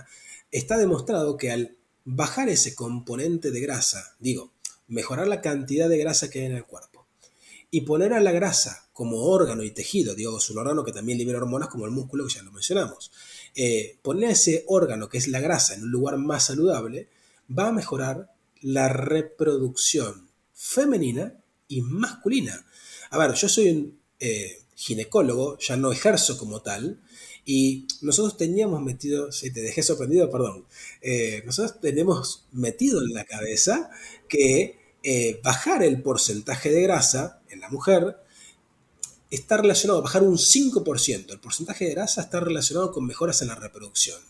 está 0.51 0.77
demostrado 0.77 1.37
que 1.37 1.51
al 1.51 1.75
bajar 2.05 2.49
ese 2.49 2.75
componente 2.75 3.51
de 3.51 3.61
grasa, 3.61 4.15
digo, 4.19 4.51
mejorar 4.87 5.27
la 5.27 5.41
cantidad 5.41 5.87
de 5.87 5.97
grasa 5.97 6.29
que 6.29 6.39
hay 6.39 6.45
en 6.45 6.55
el 6.55 6.65
cuerpo 6.65 7.05
y 7.71 7.81
poner 7.81 8.13
a 8.13 8.19
la 8.19 8.31
grasa 8.31 8.87
como 8.93 9.23
órgano 9.23 9.63
y 9.63 9.71
tejido, 9.71 10.13
digo, 10.13 10.37
es 10.37 10.49
un 10.49 10.59
órgano 10.59 10.83
que 10.83 10.91
también 10.91 11.17
libera 11.17 11.39
hormonas 11.39 11.69
como 11.69 11.85
el 11.85 11.91
músculo 11.91 12.27
que 12.27 12.33
ya 12.35 12.43
lo 12.43 12.51
mencionamos, 12.51 13.11
eh, 13.55 13.97
poner 14.01 14.31
ese 14.31 14.63
órgano 14.67 15.09
que 15.09 15.17
es 15.17 15.27
la 15.27 15.39
grasa 15.39 15.75
en 15.75 15.83
un 15.83 15.91
lugar 15.91 16.17
más 16.17 16.47
saludable 16.47 17.07
va 17.47 17.67
a 17.67 17.71
mejorar 17.71 18.33
la 18.61 18.89
reproducción 18.89 20.29
femenina 20.53 21.35
y 21.67 21.81
masculina. 21.81 22.65
A 23.11 23.17
ver, 23.17 23.33
yo 23.33 23.47
soy 23.47 23.69
un 23.69 23.99
eh, 24.19 24.59
ginecólogo, 24.75 25.57
ya 25.59 25.77
no 25.77 25.91
ejerzo 25.91 26.37
como 26.37 26.61
tal, 26.61 26.99
y 27.45 27.87
nosotros 28.01 28.37
teníamos 28.37 28.81
metido, 28.81 29.31
si 29.31 29.51
te 29.51 29.61
dejé 29.61 29.83
sorprendido, 29.83 30.31
perdón, 30.31 30.65
eh, 31.01 31.43
nosotros 31.45 31.79
tenemos 31.81 32.45
metido 32.53 33.01
en 33.01 33.13
la 33.13 33.25
cabeza 33.25 33.91
que 34.27 34.81
bajar 35.43 35.83
el 35.83 36.01
porcentaje 36.01 36.71
de 36.71 36.81
grasa 36.83 37.41
en 37.49 37.59
la 37.59 37.69
mujer 37.69 38.22
está 39.35 39.57
relacionado, 39.57 40.01
bajar 40.01 40.21
un 40.21 40.37
5%, 40.37 41.31
el 41.31 41.39
porcentaje 41.39 41.85
de 41.85 41.95
grasa 41.95 42.21
está 42.21 42.39
relacionado 42.39 42.91
con 42.91 43.05
mejoras 43.05 43.41
en 43.41 43.47
la 43.47 43.55
reproducción. 43.55 44.21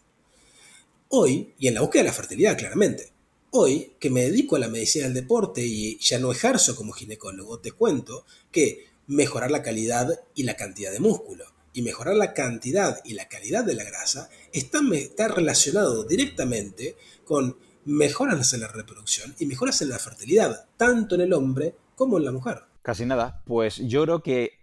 Hoy, 1.09 1.53
y 1.59 1.67
en 1.67 1.73
la 1.73 1.81
búsqueda 1.81 2.03
de 2.03 2.09
la 2.09 2.15
fertilidad 2.15 2.57
claramente, 2.57 3.11
hoy 3.51 3.93
que 3.99 4.09
me 4.09 4.23
dedico 4.23 4.55
a 4.55 4.59
la 4.59 4.69
medicina 4.69 5.05
del 5.05 5.13
deporte 5.13 5.61
y 5.61 5.97
ya 5.99 6.19
no 6.19 6.31
ejerzo 6.31 6.75
como 6.77 6.93
ginecólogo, 6.93 7.59
te 7.59 7.73
cuento 7.73 8.25
que 8.49 8.87
mejorar 9.07 9.51
la 9.51 9.61
calidad 9.61 10.07
y 10.35 10.43
la 10.43 10.55
cantidad 10.55 10.91
de 10.91 11.01
músculo 11.01 11.45
y 11.73 11.81
mejorar 11.81 12.15
la 12.15 12.33
cantidad 12.33 13.01
y 13.03 13.13
la 13.13 13.27
calidad 13.27 13.65
de 13.65 13.75
la 13.75 13.83
grasa 13.83 14.29
está, 14.53 14.79
está 14.93 15.27
relacionado 15.27 16.05
directamente 16.05 16.95
con 17.25 17.57
mejoras 17.83 18.53
en 18.53 18.61
la 18.61 18.69
reproducción 18.69 19.35
y 19.37 19.47
mejoras 19.47 19.81
en 19.81 19.89
la 19.89 19.99
fertilidad, 19.99 20.65
tanto 20.77 21.15
en 21.15 21.21
el 21.21 21.33
hombre 21.33 21.75
como 21.95 22.17
en 22.17 22.23
la 22.23 22.31
mujer. 22.31 22.63
Casi 22.81 23.05
nada. 23.05 23.41
Pues 23.45 23.77
yo 23.77 24.03
creo 24.03 24.23
que 24.23 24.62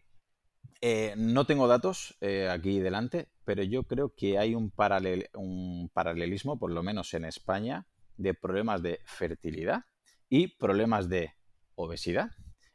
eh, 0.83 1.13
no 1.17 1.45
tengo 1.45 1.69
datos 1.69 2.17
eh, 2.23 2.49
aquí 2.49 2.81
delante, 2.81 3.29
pero 3.45 3.63
yo 3.63 3.83
creo 3.85 4.15
que 4.15 4.39
hay 4.39 4.55
un, 4.55 4.71
paralelismo, 4.71 6.59
por 6.59 6.73
lo 6.73 6.83
menos 6.83 7.13
en 7.13 7.27
España, 7.27 7.87
de 8.17 8.33
problemas 8.33 8.83
de 8.83 9.01
fertilidad 9.05 9.85
y 10.31 10.57
problemas 10.57 11.11
de 11.11 11.35
obesidad 11.75 12.31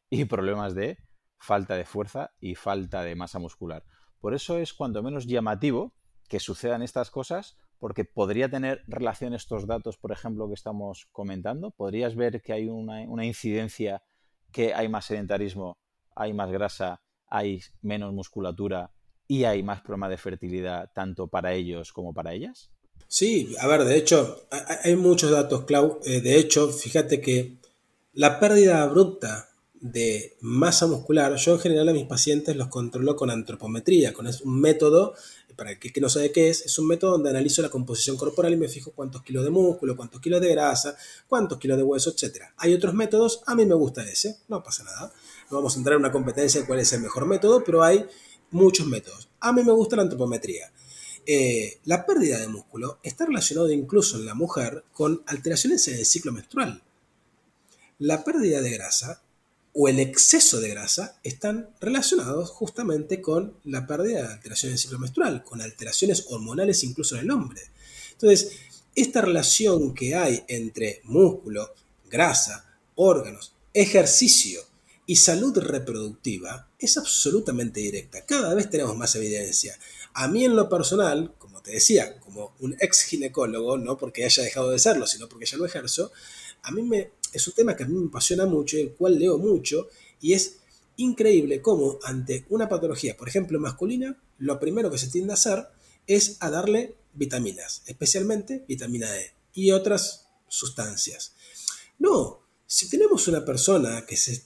y 0.09 0.25
problemas 0.25 0.75
de 0.75 0.97
falta 1.39 1.75
de 1.75 1.85
fuerza 1.85 2.31
y 2.39 2.53
falta 2.53 3.01
de 3.01 3.15
masa 3.15 3.39
muscular. 3.39 3.83
Por 4.19 4.35
eso 4.35 4.59
es 4.59 4.73
cuando 4.73 5.01
menos 5.01 5.25
llamativo 5.25 5.95
que 6.27 6.39
sucedan 6.39 6.83
estas 6.83 7.09
cosas, 7.09 7.57
porque 7.79 8.05
podría 8.05 8.49
tener 8.49 8.83
relación 8.87 9.33
estos 9.33 9.65
datos, 9.65 9.97
por 9.97 10.11
ejemplo, 10.11 10.47
que 10.47 10.53
estamos 10.53 11.07
comentando. 11.11 11.71
Podrías 11.71 12.15
ver 12.15 12.41
que 12.41 12.53
hay 12.53 12.67
una 12.67 13.25
incidencia, 13.25 14.03
que 14.51 14.73
hay 14.73 14.89
más 14.89 15.05
sedentarismo, 15.05 15.77
hay 16.15 16.33
más 16.33 16.51
grasa 16.51 17.04
hay 17.35 17.61
menos 17.81 18.13
musculatura 18.13 18.91
y 19.27 19.43
hay 19.43 19.63
más 19.63 19.81
problema 19.81 20.09
de 20.09 20.17
fertilidad 20.17 20.91
tanto 20.93 21.27
para 21.27 21.53
ellos 21.53 21.91
como 21.91 22.13
para 22.13 22.33
ellas? 22.33 22.69
Sí, 23.07 23.55
a 23.59 23.67
ver, 23.67 23.83
de 23.83 23.97
hecho, 23.97 24.47
hay 24.83 24.95
muchos 24.95 25.31
datos, 25.31 25.65
Clau. 25.65 25.99
Eh, 26.05 26.21
de 26.21 26.37
hecho, 26.37 26.69
fíjate 26.69 27.21
que 27.21 27.57
la 28.13 28.39
pérdida 28.39 28.81
abrupta 28.81 29.49
de 29.73 30.35
masa 30.41 30.87
muscular, 30.87 31.35
yo 31.35 31.53
en 31.53 31.59
general 31.59 31.89
a 31.89 31.93
mis 31.93 32.07
pacientes 32.07 32.55
los 32.55 32.69
controlo 32.69 33.15
con 33.15 33.29
antropometría, 33.29 34.13
con 34.13 34.27
un 34.27 34.59
método, 34.59 35.13
para 35.55 35.71
el 35.71 35.79
que 35.79 36.01
no 36.01 36.09
sabe 36.09 36.31
qué 36.31 36.49
es, 36.49 36.65
es 36.65 36.77
un 36.79 36.87
método 36.87 37.11
donde 37.11 37.29
analizo 37.29 37.61
la 37.61 37.69
composición 37.69 38.17
corporal 38.17 38.53
y 38.53 38.57
me 38.57 38.67
fijo 38.67 38.91
cuántos 38.91 39.21
kilos 39.21 39.43
de 39.43 39.49
músculo, 39.49 39.95
cuántos 39.95 40.21
kilos 40.21 40.41
de 40.41 40.49
grasa, 40.49 40.97
cuántos 41.27 41.59
kilos 41.59 41.77
de 41.77 41.83
hueso, 41.83 42.11
etc. 42.11 42.45
Hay 42.57 42.73
otros 42.73 42.93
métodos, 42.93 43.41
a 43.45 43.55
mí 43.55 43.65
me 43.65 43.75
gusta 43.75 44.03
ese, 44.03 44.39
no 44.47 44.63
pasa 44.63 44.83
nada. 44.83 45.13
No 45.49 45.57
vamos 45.57 45.75
a 45.75 45.77
entrar 45.79 45.95
en 45.95 46.01
una 46.01 46.11
competencia 46.11 46.61
de 46.61 46.67
cuál 46.67 46.79
es 46.79 46.91
el 46.93 47.01
mejor 47.01 47.25
método, 47.25 47.63
pero 47.63 47.83
hay 47.83 48.05
muchos 48.51 48.87
métodos. 48.87 49.29
A 49.39 49.51
mí 49.51 49.63
me 49.63 49.71
gusta 49.71 49.95
la 49.95 50.03
antropometría. 50.03 50.71
Eh, 51.25 51.79
la 51.85 52.05
pérdida 52.05 52.39
de 52.39 52.47
músculo 52.47 52.99
está 53.03 53.25
relacionada 53.25 53.73
incluso 53.73 54.17
en 54.17 54.25
la 54.25 54.35
mujer 54.35 54.83
con 54.93 55.23
alteraciones 55.27 55.87
en 55.87 55.95
el 55.95 56.05
ciclo 56.05 56.31
menstrual. 56.31 56.83
La 57.99 58.23
pérdida 58.23 58.61
de 58.61 58.71
grasa 58.71 59.21
o 59.73 59.89
el 59.89 59.99
exceso 59.99 60.59
de 60.59 60.69
grasa 60.69 61.19
están 61.23 61.69
relacionados 61.81 62.49
justamente 62.49 63.21
con 63.21 63.57
la 63.65 63.85
pérdida 63.87 64.21
de 64.21 64.33
alteraciones 64.33 64.73
del 64.73 64.79
ciclo 64.79 64.99
menstrual, 64.99 65.43
con 65.43 65.61
alteraciones 65.61 66.25
hormonales 66.29 66.83
incluso 66.83 67.15
en 67.15 67.21
el 67.21 67.31
hombre. 67.31 67.61
Entonces, 68.11 68.57
esta 68.95 69.21
relación 69.21 69.93
que 69.93 70.15
hay 70.15 70.43
entre 70.47 71.01
músculo, 71.03 71.73
grasa, 72.09 72.65
órganos, 72.95 73.53
ejercicio 73.73 74.61
y 75.05 75.17
salud 75.17 75.57
reproductiva 75.57 76.69
es 76.79 76.97
absolutamente 76.97 77.79
directa. 77.79 78.25
Cada 78.25 78.53
vez 78.53 78.69
tenemos 78.69 78.97
más 78.97 79.15
evidencia. 79.15 79.77
A 80.13 80.27
mí 80.27 80.45
en 80.45 80.55
lo 80.55 80.67
personal, 80.69 81.35
como 81.37 81.61
te 81.61 81.71
decía, 81.71 82.19
como 82.19 82.55
un 82.59 82.75
ex 82.79 83.01
ginecólogo, 83.03 83.77
no 83.77 83.97
porque 83.97 84.25
haya 84.25 84.43
dejado 84.43 84.71
de 84.71 84.79
serlo, 84.79 85.05
sino 85.05 85.29
porque 85.29 85.45
ya 85.45 85.57
lo 85.57 85.65
ejerzo, 85.65 86.11
a 86.63 86.71
mí 86.71 86.81
me, 86.81 87.11
es 87.33 87.47
un 87.47 87.53
tema 87.53 87.75
que 87.75 87.83
a 87.83 87.87
mí 87.87 87.93
me 87.93 88.07
apasiona 88.07 88.45
mucho 88.45 88.77
y 88.77 88.81
el 88.81 88.93
cual 88.93 89.19
leo 89.19 89.37
mucho 89.37 89.89
y 90.21 90.33
es 90.33 90.57
increíble 90.97 91.61
cómo 91.61 91.99
ante 92.03 92.45
una 92.49 92.69
patología, 92.69 93.17
por 93.17 93.27
ejemplo 93.27 93.59
masculina, 93.59 94.17
lo 94.39 94.59
primero 94.59 94.89
que 94.89 94.97
se 94.97 95.09
tiende 95.09 95.33
a 95.33 95.35
hacer 95.35 95.67
es 96.07 96.37
a 96.39 96.49
darle 96.49 96.95
vitaminas, 97.13 97.83
especialmente 97.85 98.63
vitamina 98.67 99.15
E 99.17 99.33
y 99.53 99.71
otras 99.71 100.27
sustancias. 100.47 101.33
No, 101.99 102.41
si 102.65 102.89
tenemos 102.89 103.27
una 103.27 103.45
persona 103.45 104.05
que 104.05 104.17
se 104.17 104.43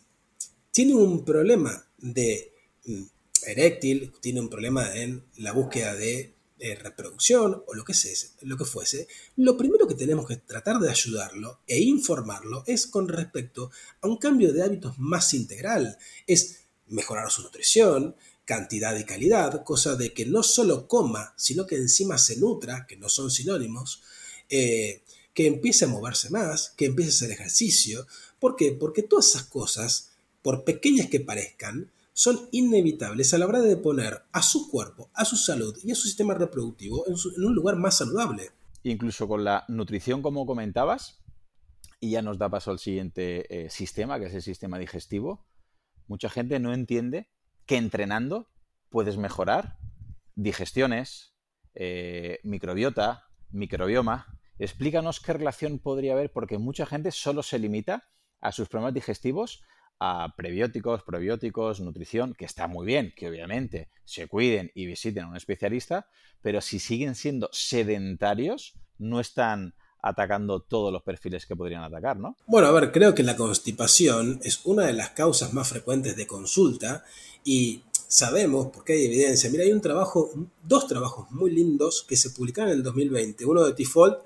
tiene 0.80 0.94
un 0.94 1.26
problema 1.26 1.90
de 1.98 2.54
mm, 2.86 3.04
eréctil, 3.48 4.14
tiene 4.22 4.40
un 4.40 4.48
problema 4.48 4.96
en 4.96 5.26
la 5.36 5.52
búsqueda 5.52 5.94
de 5.94 6.36
reproducción 6.82 7.64
o 7.68 7.74
lo 7.74 7.84
que, 7.84 7.94
sea, 7.94 8.14
lo 8.44 8.56
que 8.56 8.64
fuese, 8.64 9.10
lo 9.36 9.58
primero 9.58 9.90
que 9.90 9.96
tenemos 9.96 10.26
que 10.26 10.38
tratar 10.38 10.80
de 10.80 10.90
ayudarlo 10.90 11.60
e 11.68 11.82
informarlo 11.82 12.64
es 12.66 12.88
con 12.88 13.10
respecto 13.10 13.72
a 14.00 14.08
un 14.08 14.16
cambio 14.16 14.54
de 14.54 14.64
hábitos 14.64 14.98
más 15.00 15.34
integral. 15.34 15.98
Es 16.26 16.62
mejorar 16.88 17.30
su 17.30 17.42
nutrición, 17.42 18.16
cantidad 18.46 18.98
y 18.98 19.04
calidad, 19.04 19.66
cosa 19.66 19.98
de 19.98 20.14
que 20.14 20.28
no 20.28 20.44
solo 20.44 20.88
coma, 20.88 21.34
sino 21.36 21.68
que 21.68 21.76
encima 21.76 22.18
se 22.18 22.38
nutra, 22.38 22.88
que 22.88 22.96
no 22.96 23.10
son 23.10 23.32
sinónimos, 23.32 24.02
eh, 24.48 25.04
que 25.34 25.46
empiece 25.46 25.84
a 25.84 25.90
moverse 25.90 26.30
más, 26.30 26.70
que 26.78 26.86
empiece 26.86 27.12
a 27.12 27.16
hacer 27.16 27.32
ejercicio. 27.32 28.08
¿Por 28.40 28.56
qué? 28.56 28.72
Porque 28.72 29.04
todas 29.04 29.28
esas 29.28 29.44
cosas 29.44 30.09
por 30.50 30.64
pequeñas 30.64 31.06
que 31.06 31.20
parezcan, 31.20 31.92
son 32.12 32.50
inevitables 32.50 33.36
a 33.36 33.38
la 33.38 33.46
hora 33.46 33.62
de 33.62 33.78
poner 33.78 34.24
a 34.32 34.42
su 34.42 34.68
cuerpo, 34.72 35.12
a 35.14 35.24
su 35.24 35.38
salud 35.38 35.78
y 35.84 35.92
a 35.92 35.96
su 35.96 36.08
sistema 36.08 36.34
reproductivo 36.34 37.06
en, 37.08 37.14
un 37.46 37.54
lugar 37.54 37.76
más 37.76 37.98
saludable. 37.98 38.50
Incluso 38.82 39.28
con 39.28 39.44
la 39.44 39.64
nutrición, 39.68 40.24
como 40.24 40.48
comentabas, 40.48 41.22
y 42.00 42.10
ya 42.10 42.24
nos 42.24 42.40
da 42.40 42.50
paso 42.50 42.72
al 42.72 42.80
siguiente 42.80 43.66
eh, 43.66 43.70
sistema, 43.70 44.20
que 44.20 44.26
es 44.26 44.34
el 44.34 44.42
sistema 44.42 44.80
digestivo, 44.80 45.46
mucha 46.08 46.32
gente 46.32 46.60
no 46.60 46.74
entiende 46.74 47.30
que 47.68 47.78
entrenando 47.78 48.48
puedes 48.90 49.18
mejorar 49.18 49.78
digestiones, 50.34 51.36
eh, 51.76 52.40
microbiota, 52.42 53.28
microbioma 53.52 54.40
Explícanos 54.58 55.22
qué 55.22 55.32
relación 55.32 55.78
podría 55.78 56.14
haber, 56.14 56.32
porque 56.34 56.58
mucha 56.58 56.88
gente 56.88 57.12
solo 57.12 57.44
se 57.44 57.60
limita 57.60 58.10
a 58.42 58.52
sus 58.52 58.68
problemas 58.68 58.96
digestivos, 58.96 59.62
a 60.00 60.34
prebióticos, 60.36 61.04
probióticos, 61.04 61.82
nutrición, 61.82 62.34
que 62.34 62.46
está 62.46 62.68
muy 62.68 62.86
bien, 62.86 63.14
que 63.16 63.28
obviamente 63.28 63.90
se 64.06 64.28
cuiden 64.28 64.72
y 64.74 64.86
visiten 64.86 65.26
a 65.26 65.28
un 65.28 65.36
especialista, 65.36 66.08
pero 66.42 66.62
si 66.62 66.80
siguen 66.80 67.16
siendo 67.16 67.50
sedentarios, 67.52 68.74
no 68.98 69.20
están 69.20 69.76
atacando 70.02 70.62
todos 70.62 70.94
los 70.94 71.04
perfiles 71.04 71.46
que 71.46 71.56
podrían 71.56 71.84
atacar, 71.84 72.18
¿no? 72.18 72.38
Bueno, 72.48 72.68
a 72.68 72.72
ver, 72.72 72.92
creo 72.92 73.14
que 73.14 73.24
la 73.24 73.36
constipación 73.36 74.40
es 74.44 74.62
una 74.66 74.86
de 74.86 74.94
las 74.94 75.10
causas 75.10 75.54
más 75.54 75.68
frecuentes 75.68 76.16
de 76.16 76.26
consulta 76.26 77.04
y 77.44 77.84
sabemos, 78.08 78.68
porque 78.74 78.94
hay 78.94 79.06
evidencia, 79.06 79.50
mira, 79.50 79.64
hay 79.64 79.74
un 79.74 79.82
trabajo, 79.82 80.32
dos 80.64 80.88
trabajos 80.88 81.30
muy 81.32 81.52
lindos 81.52 82.06
que 82.08 82.16
se 82.16 82.30
publicaron 82.30 82.72
en 82.72 82.78
el 82.78 82.84
2020, 82.84 83.46
uno 83.46 83.66
de 83.66 83.74
Tifold 83.74 84.18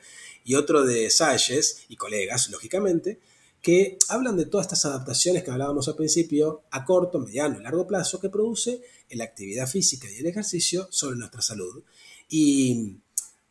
y 0.45 0.55
otro 0.55 0.83
de 0.83 1.09
Salles 1.09 1.85
y 1.89 1.95
colegas, 1.95 2.49
lógicamente, 2.49 3.19
que 3.63 3.97
hablan 4.09 4.35
de 4.35 4.45
todas 4.45 4.65
estas 4.67 4.83
adaptaciones 4.83 5.41
que 5.41 5.49
hablábamos 5.49 5.87
al 5.87 5.95
principio 5.95 6.63
a 6.69 6.83
corto, 6.83 7.17
mediano 7.17 7.57
y 7.57 7.63
largo 7.63 7.87
plazo 7.87 8.19
que 8.19 8.29
produce 8.29 8.81
la 9.09 9.23
actividad 9.23 9.67
física 9.67 10.11
y 10.11 10.17
el 10.17 10.25
ejercicio 10.25 10.89
sobre 10.91 11.15
nuestra 11.15 11.41
salud. 11.41 11.81
Y 12.27 12.97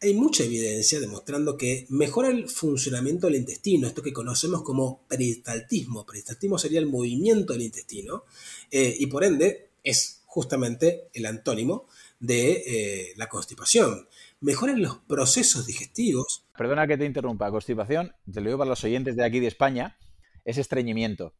hay 0.03 0.13
mucha 0.13 0.45
evidencia 0.45 1.01
demostrando 1.01 1.57
que 1.57 1.87
mejora 1.89 2.29
el 2.29 2.51
funcionamiento 2.51 3.27
del 3.27 3.37
intestino, 3.37 3.87
esto 3.87 4.03
que 4.03 4.13
conocemos 4.13 4.63
como 4.63 5.01
peristaltismo. 5.09 6.05
Peristaltismo 6.05 6.59
sería 6.59 6.81
el 6.81 6.87
movimiento 6.87 7.55
del 7.55 7.63
intestino 7.63 8.25
eh, 8.71 8.95
y 8.99 9.07
por 9.07 9.25
ende 9.25 9.71
es 9.83 10.21
justamente 10.27 11.09
el 11.15 11.25
antónimo 11.25 11.87
de 12.21 12.51
eh, 12.67 13.13
la 13.17 13.31
constipación. 13.31 14.09
Mejoran 14.41 14.83
los 14.83 14.99
procesos 14.99 15.65
digestivos. 15.65 16.45
Perdona 16.59 16.87
que 16.87 16.99
te 16.99 17.07
interrumpa, 17.07 17.51
constipación, 17.51 18.13
te 18.31 18.43
lo 18.43 18.49
digo 18.49 18.59
para 18.59 18.69
los 18.69 18.85
oyentes 18.85 19.17
de 19.17 19.25
aquí 19.25 19.41
de 19.41 19.47
España, 19.47 19.97
es 20.45 20.59
estreñimiento. 20.59 21.35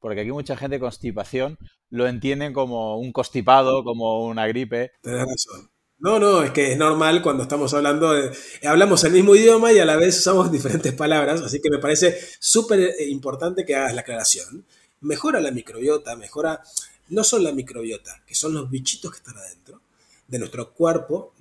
Porque 0.00 0.20
aquí 0.20 0.32
mucha 0.32 0.56
gente 0.56 0.78
constipación 0.78 1.58
lo 1.88 2.06
entienden 2.06 2.52
como 2.52 2.98
un 2.98 3.12
constipado, 3.12 3.84
como 3.84 4.26
una 4.26 4.46
gripe. 4.46 4.92
Tienes 5.02 5.22
razón. 5.22 5.70
No, 5.98 6.18
no, 6.18 6.42
es 6.42 6.50
que 6.50 6.72
es 6.72 6.76
normal 6.76 7.22
cuando 7.22 7.44
estamos 7.44 7.72
hablando, 7.72 8.12
de, 8.12 8.30
hablamos 8.64 9.02
el 9.04 9.12
mismo 9.12 9.34
idioma 9.34 9.72
y 9.72 9.78
a 9.78 9.86
la 9.86 9.96
vez 9.96 10.18
usamos 10.18 10.52
diferentes 10.52 10.92
palabras, 10.92 11.40
así 11.40 11.60
que 11.62 11.70
me 11.70 11.78
parece 11.78 12.18
súper 12.40 12.80
eh, 12.80 13.08
importante 13.08 13.64
que 13.64 13.74
hagas 13.74 13.94
la 13.94 14.02
aclaración. 14.02 14.66
Mejora 15.00 15.40
la 15.40 15.50
microbiota, 15.50 16.16
mejora 16.16 16.62
no 17.08 17.24
solo 17.24 17.44
la 17.44 17.52
microbiota, 17.52 18.22
que 18.26 18.34
son 18.34 18.54
los 18.54 18.70
bichitos 18.70 19.10
que 19.12 19.18
están 19.18 19.38
adentro, 19.38 19.80
de 20.34 20.40
nuestro 20.40 20.74
cuerpo, 20.74 21.32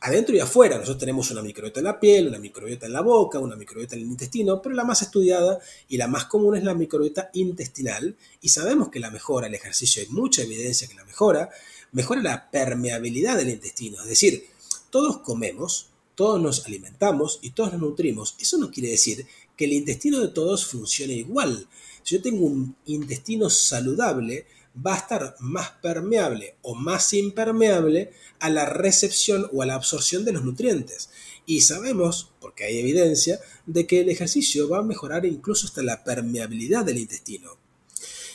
adentro 0.00 0.36
y 0.36 0.38
afuera. 0.38 0.76
Nosotros 0.76 0.98
tenemos 0.98 1.30
una 1.30 1.40
microbiota 1.40 1.80
en 1.80 1.84
la 1.84 1.98
piel, 1.98 2.28
una 2.28 2.38
microbiota 2.38 2.84
en 2.84 2.92
la 2.92 3.00
boca, 3.00 3.38
una 3.38 3.56
microbiota 3.56 3.96
en 3.96 4.02
el 4.02 4.08
intestino, 4.08 4.60
pero 4.60 4.74
la 4.74 4.84
más 4.84 5.00
estudiada 5.00 5.58
y 5.88 5.96
la 5.96 6.08
más 6.08 6.26
común 6.26 6.54
es 6.54 6.62
la 6.62 6.74
microbiota 6.74 7.30
intestinal. 7.32 8.14
Y 8.42 8.50
sabemos 8.50 8.90
que 8.90 9.00
la 9.00 9.10
mejora, 9.10 9.46
el 9.46 9.54
ejercicio, 9.54 10.02
hay 10.02 10.08
mucha 10.08 10.42
evidencia 10.42 10.86
que 10.86 10.94
la 10.94 11.06
mejora, 11.06 11.48
mejora 11.92 12.20
la 12.20 12.50
permeabilidad 12.50 13.38
del 13.38 13.48
intestino. 13.48 14.02
Es 14.02 14.08
decir, 14.08 14.44
todos 14.90 15.20
comemos, 15.20 15.88
todos 16.14 16.38
nos 16.38 16.66
alimentamos 16.66 17.38
y 17.40 17.52
todos 17.52 17.72
nos 17.72 17.80
nutrimos. 17.80 18.36
Eso 18.38 18.58
no 18.58 18.70
quiere 18.70 18.90
decir 18.90 19.26
que 19.56 19.64
el 19.64 19.72
intestino 19.72 20.20
de 20.20 20.28
todos 20.28 20.66
funcione 20.66 21.14
igual. 21.14 21.66
Si 22.02 22.14
yo 22.14 22.20
tengo 22.20 22.44
un 22.44 22.76
intestino 22.84 23.48
saludable, 23.48 24.44
va 24.74 24.94
a 24.94 24.98
estar 24.98 25.36
más 25.40 25.70
permeable 25.82 26.56
o 26.62 26.74
más 26.74 27.12
impermeable 27.12 28.12
a 28.40 28.50
la 28.50 28.66
recepción 28.66 29.48
o 29.52 29.62
a 29.62 29.66
la 29.66 29.74
absorción 29.74 30.24
de 30.24 30.32
los 30.32 30.44
nutrientes. 30.44 31.10
Y 31.46 31.60
sabemos, 31.60 32.32
porque 32.40 32.64
hay 32.64 32.78
evidencia, 32.78 33.38
de 33.66 33.86
que 33.86 34.00
el 34.00 34.08
ejercicio 34.08 34.68
va 34.68 34.78
a 34.78 34.82
mejorar 34.82 35.26
incluso 35.26 35.66
hasta 35.66 35.82
la 35.82 36.02
permeabilidad 36.02 36.84
del 36.84 36.98
intestino. 36.98 37.58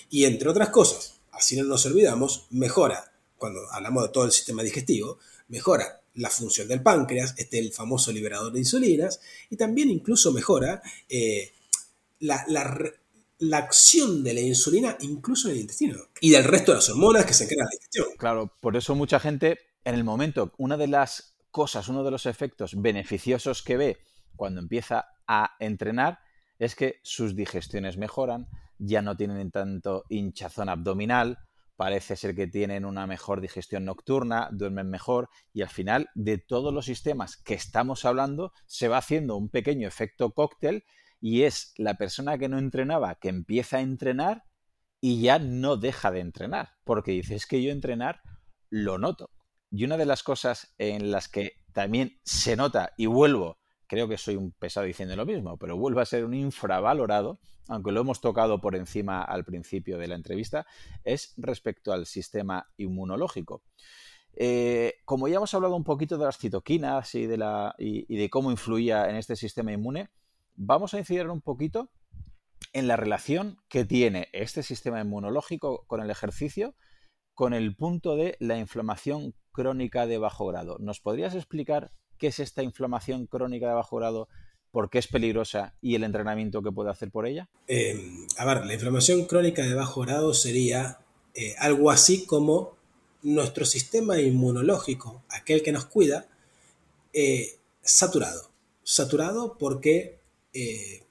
Y 0.09 0.25
entre 0.25 0.49
otras 0.49 0.69
cosas, 0.69 1.19
así 1.31 1.55
no 1.55 1.63
nos 1.63 1.85
olvidamos, 1.85 2.47
mejora, 2.49 3.11
cuando 3.37 3.61
hablamos 3.71 4.03
de 4.03 4.09
todo 4.09 4.25
el 4.25 4.31
sistema 4.31 4.63
digestivo, 4.63 5.19
mejora 5.47 6.01
la 6.15 6.29
función 6.29 6.67
del 6.67 6.81
páncreas, 6.81 7.33
este 7.37 7.59
el 7.59 7.71
famoso 7.71 8.11
liberador 8.11 8.51
de 8.51 8.59
insulinas, 8.59 9.19
y 9.49 9.55
también 9.55 9.89
incluso 9.89 10.31
mejora 10.31 10.81
eh, 11.07 11.53
la, 12.19 12.43
la, 12.47 12.93
la 13.39 13.57
acción 13.57 14.23
de 14.23 14.33
la 14.33 14.41
insulina 14.41 14.97
incluso 15.01 15.47
en 15.47 15.55
el 15.55 15.61
intestino 15.61 15.97
y 16.19 16.31
del 16.31 16.43
resto 16.43 16.71
de 16.71 16.77
las 16.77 16.89
hormonas 16.89 17.25
que 17.25 17.33
se 17.33 17.47
crean 17.47 17.61
en 17.61 17.65
la 17.65 17.71
digestión. 17.71 18.07
Claro, 18.17 18.53
por 18.59 18.75
eso 18.75 18.95
mucha 18.95 19.19
gente 19.19 19.59
en 19.85 19.95
el 19.95 20.03
momento, 20.03 20.53
una 20.57 20.77
de 20.77 20.87
las 20.87 21.35
cosas, 21.51 21.87
uno 21.87 22.03
de 22.03 22.11
los 22.11 22.25
efectos 22.25 22.73
beneficiosos 22.75 23.63
que 23.63 23.77
ve 23.77 23.97
cuando 24.35 24.59
empieza 24.59 25.07
a 25.27 25.55
entrenar 25.59 26.19
es 26.59 26.75
que 26.75 26.99
sus 27.01 27.35
digestiones 27.35 27.97
mejoran, 27.97 28.47
ya 28.77 29.01
no 29.01 29.15
tienen 29.15 29.51
tanto 29.51 30.03
hinchazón 30.09 30.69
abdominal, 30.69 31.39
parece 31.75 32.17
ser 32.17 32.35
que 32.35 32.47
tienen 32.47 32.83
una 32.83 33.07
mejor 33.07 33.39
digestión 33.39 33.85
nocturna, 33.85 34.49
duermen 34.51 34.89
mejor 34.89 35.29
y 35.53 35.61
al 35.61 35.69
final 35.69 36.09
de 36.13 36.37
todos 36.37 36.73
los 36.73 36.85
sistemas 36.85 37.37
que 37.37 37.53
estamos 37.53 38.03
hablando 38.03 38.51
se 38.65 38.89
va 38.89 38.97
haciendo 38.97 39.37
un 39.37 39.49
pequeño 39.49 39.87
efecto 39.87 40.31
cóctel 40.31 40.83
y 41.22 41.43
es 41.43 41.74
la 41.78 41.95
persona 41.95 42.38
que 42.38 42.49
no 42.49 42.57
entrenaba 42.57 43.15
que 43.15 43.30
empieza 43.30 43.78
a 43.78 43.82
entrenar 43.82 44.45
y 45.01 45.22
ya 45.22 45.39
no 45.39 45.78
deja 45.78 46.11
de 46.11 46.20
entrenar, 46.20 46.70
porque 46.84 47.11
dice, 47.11 47.36
es 47.36 47.45
que 47.45 47.63
yo 47.63 47.72
entrenar 47.72 48.22
lo 48.70 48.97
noto. 48.97 49.32
Y 49.72 49.86
una 49.86 49.97
de 49.97 50.05
las 50.05 50.24
cosas 50.24 50.74
en 50.78 51.11
las 51.11 51.30
que 51.30 51.53
también 51.74 52.20
se 52.24 52.55
nota, 52.55 52.93
y 52.97 53.05
vuelvo, 53.05 53.59
creo 53.88 54.07
que 54.07 54.17
soy 54.17 54.36
un 54.36 54.51
pesado 54.51 54.86
diciendo 54.86 55.15
lo 55.15 55.26
mismo, 55.26 55.57
pero 55.57 55.78
vuelvo 55.78 55.99
a 55.99 56.05
ser 56.05 56.26
un 56.26 56.34
infravalorado, 56.34 57.39
aunque 57.67 57.91
lo 57.91 58.01
hemos 58.01 58.20
tocado 58.20 58.59
por 58.59 58.76
encima 58.76 59.24
al 59.24 59.45
principio 59.45 59.97
de 59.97 60.07
la 60.07 60.15
entrevista, 60.15 60.65
es 61.03 61.34
respecto 61.38 61.93
al 61.93 62.05
sistema 62.05 62.67
inmunológico. 62.78 63.63
Eh, 64.34 64.95
como 65.05 65.28
ya 65.28 65.38
hemos 65.38 65.53
hablado 65.53 65.76
un 65.76 65.84
poquito 65.84 66.17
de 66.17 66.26
las 66.26 66.38
citoquinas 66.38 67.13
y 67.15 67.26
de, 67.26 67.38
la, 67.38 67.76
y 67.78 68.15
de 68.15 68.30
cómo 68.30 68.51
influía 68.51 69.09
en 69.09 69.15
este 69.15 69.36
sistema 69.36 69.72
inmune, 69.72 70.09
vamos 70.60 70.93
a 70.93 70.99
incidir 70.99 71.28
un 71.28 71.41
poquito 71.41 71.89
en 72.74 72.88
la 72.88 72.97
relación 72.97 73.57
que 73.70 73.86
tiene 73.86 74.28
este 74.34 74.62
sistema 74.62 74.99
inmunológico 75.01 75.86
con 75.88 76.01
el 76.01 76.12
ejercicio 76.12 76.76
con 77.34 77.53
el 77.53 77.74
punto 77.74 78.18
de 78.18 78.36
la 78.39 78.57
inflamación 78.57 79.34
crónica 79.53 80.05
de 80.05 80.18
bajo 80.18 80.45
grado. 80.47 80.76
¿Nos 80.80 80.99
podrías 80.99 81.36
explicar 81.36 81.93
qué 82.18 82.28
es 82.28 82.39
esta 82.39 82.64
inflamación 82.64 83.28
crónica 83.28 83.70
de 83.70 83.76
bajo 83.76 83.95
grado, 83.95 84.28
por 84.72 84.89
qué 84.89 84.99
es 84.99 85.07
peligrosa 85.07 85.74
y 85.80 85.95
el 85.95 86.03
entrenamiento 86.03 86.62
que 86.62 86.74
puede 86.74 86.89
hacer 86.89 87.12
por 87.12 87.26
ella? 87.26 87.47
Eh, 87.68 87.97
a 88.38 88.45
ver, 88.45 88.66
la 88.66 88.74
inflamación 88.74 89.24
crónica 89.24 89.62
de 89.62 89.74
bajo 89.74 90.01
grado 90.01 90.34
sería 90.34 90.99
eh, 91.34 91.55
algo 91.60 91.91
así 91.91 92.26
como 92.26 92.76
nuestro 93.24 93.66
sistema 93.66 94.20
inmunológico, 94.20 95.24
aquel 95.30 95.64
que 95.64 95.72
nos 95.72 95.86
cuida, 95.86 96.28
eh, 97.14 97.57
saturado. 97.82 98.49
Saturado 98.84 99.57
porque 99.57 100.18
eh, 100.53 101.03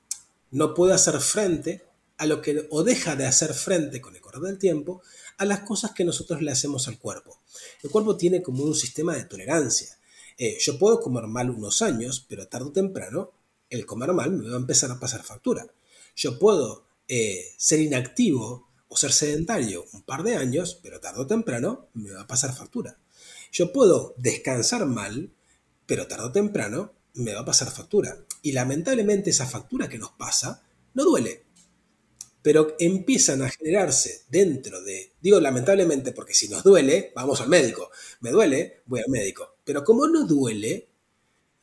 no 0.51 0.75
puede 0.75 0.95
hacer 0.95 1.21
frente 1.21 1.85
a 2.17 2.27
lo 2.27 2.43
que, 2.43 2.67
o 2.71 2.83
deja 2.83 3.17
de 3.17 3.27
hacer 3.27 3.55
frente 3.55 4.01
con 4.01 4.15
el 4.15 4.21
correr 4.21 4.43
del 4.43 4.59
tiempo, 4.59 5.03
a 5.39 5.45
las 5.45 5.61
cosas 5.61 5.93
que 5.93 6.05
nosotros 6.05 6.43
le 6.43 6.51
hacemos 6.51 6.89
al 6.89 6.99
cuerpo. 6.99 7.41
El 7.83 7.91
cuerpo 7.91 8.17
tiene 8.17 8.43
como 8.43 8.65
un 8.65 8.75
sistema 8.75 9.15
de 9.15 9.25
tolerancia. 9.25 9.97
Eh, 10.37 10.59
yo 10.61 10.79
puedo 10.79 11.01
comer 11.01 11.27
mal 11.27 11.51
unos 11.51 11.81
años, 11.83 12.25
pero 12.29 12.49
tarde 12.49 12.67
o 12.67 12.73
temprano 12.73 13.33
el 13.71 13.87
comer 13.87 14.13
mal 14.13 14.33
me 14.33 14.49
va 14.49 14.57
a 14.57 14.61
empezar 14.61 14.91
a 14.91 14.99
pasar 14.99 15.23
factura. 15.23 15.67
Yo 16.17 16.39
puedo 16.39 16.87
eh, 17.07 17.53
ser 17.57 17.81
inactivo 17.81 18.69
o 18.89 18.97
ser 18.97 19.13
sedentario 19.13 19.85
un 19.93 20.03
par 20.03 20.23
de 20.23 20.37
años, 20.37 20.79
pero 20.83 21.01
tarde 21.01 21.21
o 21.21 21.27
temprano 21.27 21.89
me 21.95 22.11
va 22.11 22.23
a 22.23 22.27
pasar 22.27 22.55
factura. 22.55 22.99
Yo 23.53 23.73
puedo 23.73 24.15
descansar 24.17 24.87
mal, 24.87 25.31
pero 25.87 26.07
tarde 26.07 26.27
o 26.27 26.33
temprano 26.33 26.93
me 27.15 27.35
va 27.35 27.41
a 27.41 27.45
pasar 27.45 27.71
factura. 27.71 28.17
Y 28.43 28.53
lamentablemente 28.53 29.31
esa 29.31 29.47
factura 29.47 29.89
que 29.89 29.99
nos 29.99 30.11
pasa 30.13 30.63
no 30.95 31.05
duele. 31.05 31.45
Pero 32.43 32.77
empiezan 32.79 33.43
a 33.43 33.51
generarse 33.51 34.23
dentro 34.31 34.83
de, 34.83 35.13
digo 35.21 35.41
lamentablemente 35.41 36.13
porque 36.13 36.35
si 36.35 36.49
nos 36.49 36.63
duele, 36.63 37.13
vamos 37.15 37.41
al 37.41 37.49
médico. 37.49 37.91
Me 38.21 38.31
duele, 38.31 38.83
voy 38.87 39.01
al 39.01 39.11
médico. 39.11 39.57
Pero 39.65 39.85
como 39.85 40.07
no 40.07 40.27
duele, 40.27 40.89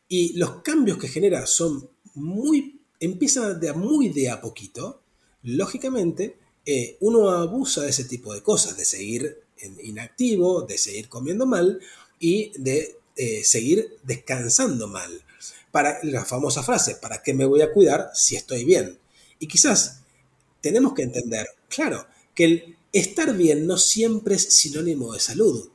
y 0.07 0.37
los 0.37 0.61
cambios 0.61 0.97
que 0.97 1.07
genera 1.07 1.47
son 1.47 1.89
muy, 2.13 2.81
empiezan 2.99 3.59
de 3.59 3.73
muy 3.73 4.09
de 4.09 4.29
a 4.29 4.41
poquito, 4.41 5.01
lógicamente 5.43 6.37
eh, 6.65 6.97
uno 7.01 7.29
abusa 7.29 7.81
de 7.81 7.89
ese 7.89 8.05
tipo 8.05 8.33
de 8.33 8.41
cosas, 8.41 8.77
de 8.77 8.85
seguir 8.85 9.43
inactivo, 9.83 10.63
de 10.63 10.77
seguir 10.77 11.09
comiendo 11.09 11.45
mal 11.45 11.79
y 12.19 12.51
de 12.59 12.97
eh, 13.15 13.43
seguir 13.43 13.97
descansando 14.03 14.87
mal 14.87 15.24
para 15.75 15.99
la 16.03 16.23
famosa 16.23 16.63
frase, 16.63 16.95
¿para 16.95 17.21
qué 17.21 17.33
me 17.33 17.43
voy 17.43 17.61
a 17.61 17.73
cuidar 17.73 18.09
si 18.13 18.37
estoy 18.37 18.63
bien? 18.63 18.97
Y 19.39 19.47
quizás 19.49 19.99
tenemos 20.61 20.93
que 20.93 21.01
entender, 21.01 21.47
claro, 21.67 22.07
que 22.33 22.45
el 22.45 22.77
estar 22.93 23.35
bien 23.35 23.67
no 23.67 23.77
siempre 23.77 24.35
es 24.35 24.53
sinónimo 24.53 25.11
de 25.11 25.19
salud. 25.19 25.67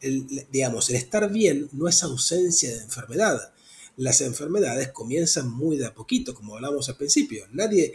El, 0.00 0.26
digamos, 0.50 0.90
el 0.90 0.96
estar 0.96 1.30
bien 1.30 1.68
no 1.70 1.86
es 1.86 2.02
ausencia 2.02 2.68
de 2.74 2.82
enfermedad. 2.82 3.52
las 3.96 4.22
enfermedades 4.22 4.88
comienzan 4.88 5.48
muy 5.48 5.76
de 5.76 5.86
a 5.86 5.94
poquito, 5.94 6.34
como 6.34 6.56
hablamos 6.56 6.88
al 6.88 6.96
principio. 6.96 7.46
Nadie 7.52 7.94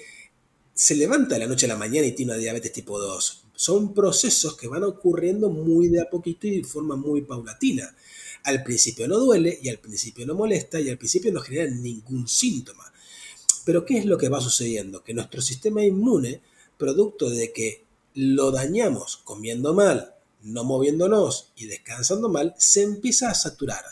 se 0.74 0.96
levanta 0.96 1.36
de 1.36 1.40
la 1.40 1.48
noche 1.48 1.66
a 1.66 1.70
la 1.70 1.76
mañana 1.76 2.08
y 2.08 2.14
tiene 2.14 2.32
una 2.32 2.40
diabetes 2.40 2.72
tipo 2.72 2.98
2. 2.98 3.44
Son 3.54 3.94
procesos 3.94 4.56
que 4.56 4.70
van 4.70 4.86
ocurriendo 4.86 5.50
muy 5.50 5.90
de 5.90 6.00
a 6.00 6.10
poquito 6.10 6.48
y 6.48 6.62
de 6.62 6.64
forma 6.64 6.96
muy 6.96 7.24
paulatina. 7.24 7.94
Al 8.44 8.64
principio 8.64 9.08
no 9.08 9.18
duele 9.18 9.60
y 9.62 9.70
al 9.70 9.80
principio 9.80 10.26
no 10.26 10.36
molesta 10.36 10.80
y 10.80 10.90
al 10.90 10.98
principio 10.98 11.32
no 11.32 11.42
genera 11.42 11.70
ningún 11.70 12.28
síntoma. 12.28 12.92
Pero 13.66 13.86
¿qué 13.86 13.98
es 13.98 14.06
lo 14.06 14.18
que 14.18 14.30
va 14.30 14.42
sucediendo? 14.42 15.04
Que 15.04 15.14
nuestro 15.14 15.42
sistema 15.42 15.84
inmune, 15.84 16.42
producto 16.78 17.30
de 17.30 17.52
que 17.52 17.86
lo 18.14 18.52
dañamos 18.52 19.18
comiendo 19.18 19.74
mal, 19.74 20.16
no 20.42 20.64
moviéndonos 20.64 21.52
y 21.56 21.66
descansando 21.66 22.30
mal, 22.30 22.56
se 22.58 22.84
empieza 22.84 23.30
a 23.30 23.36
saturar. 23.36 23.84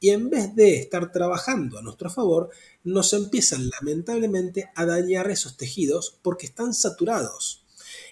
Y 0.00 0.10
en 0.10 0.30
vez 0.30 0.54
de 0.56 0.76
estar 0.76 1.12
trabajando 1.12 1.78
a 1.78 1.82
nuestro 1.82 2.10
favor, 2.10 2.50
nos 2.84 3.12
empiezan 3.12 3.70
lamentablemente 3.70 4.70
a 4.74 4.84
dañar 4.84 5.30
esos 5.30 5.56
tejidos 5.56 6.18
porque 6.22 6.46
están 6.46 6.74
saturados. 6.74 7.64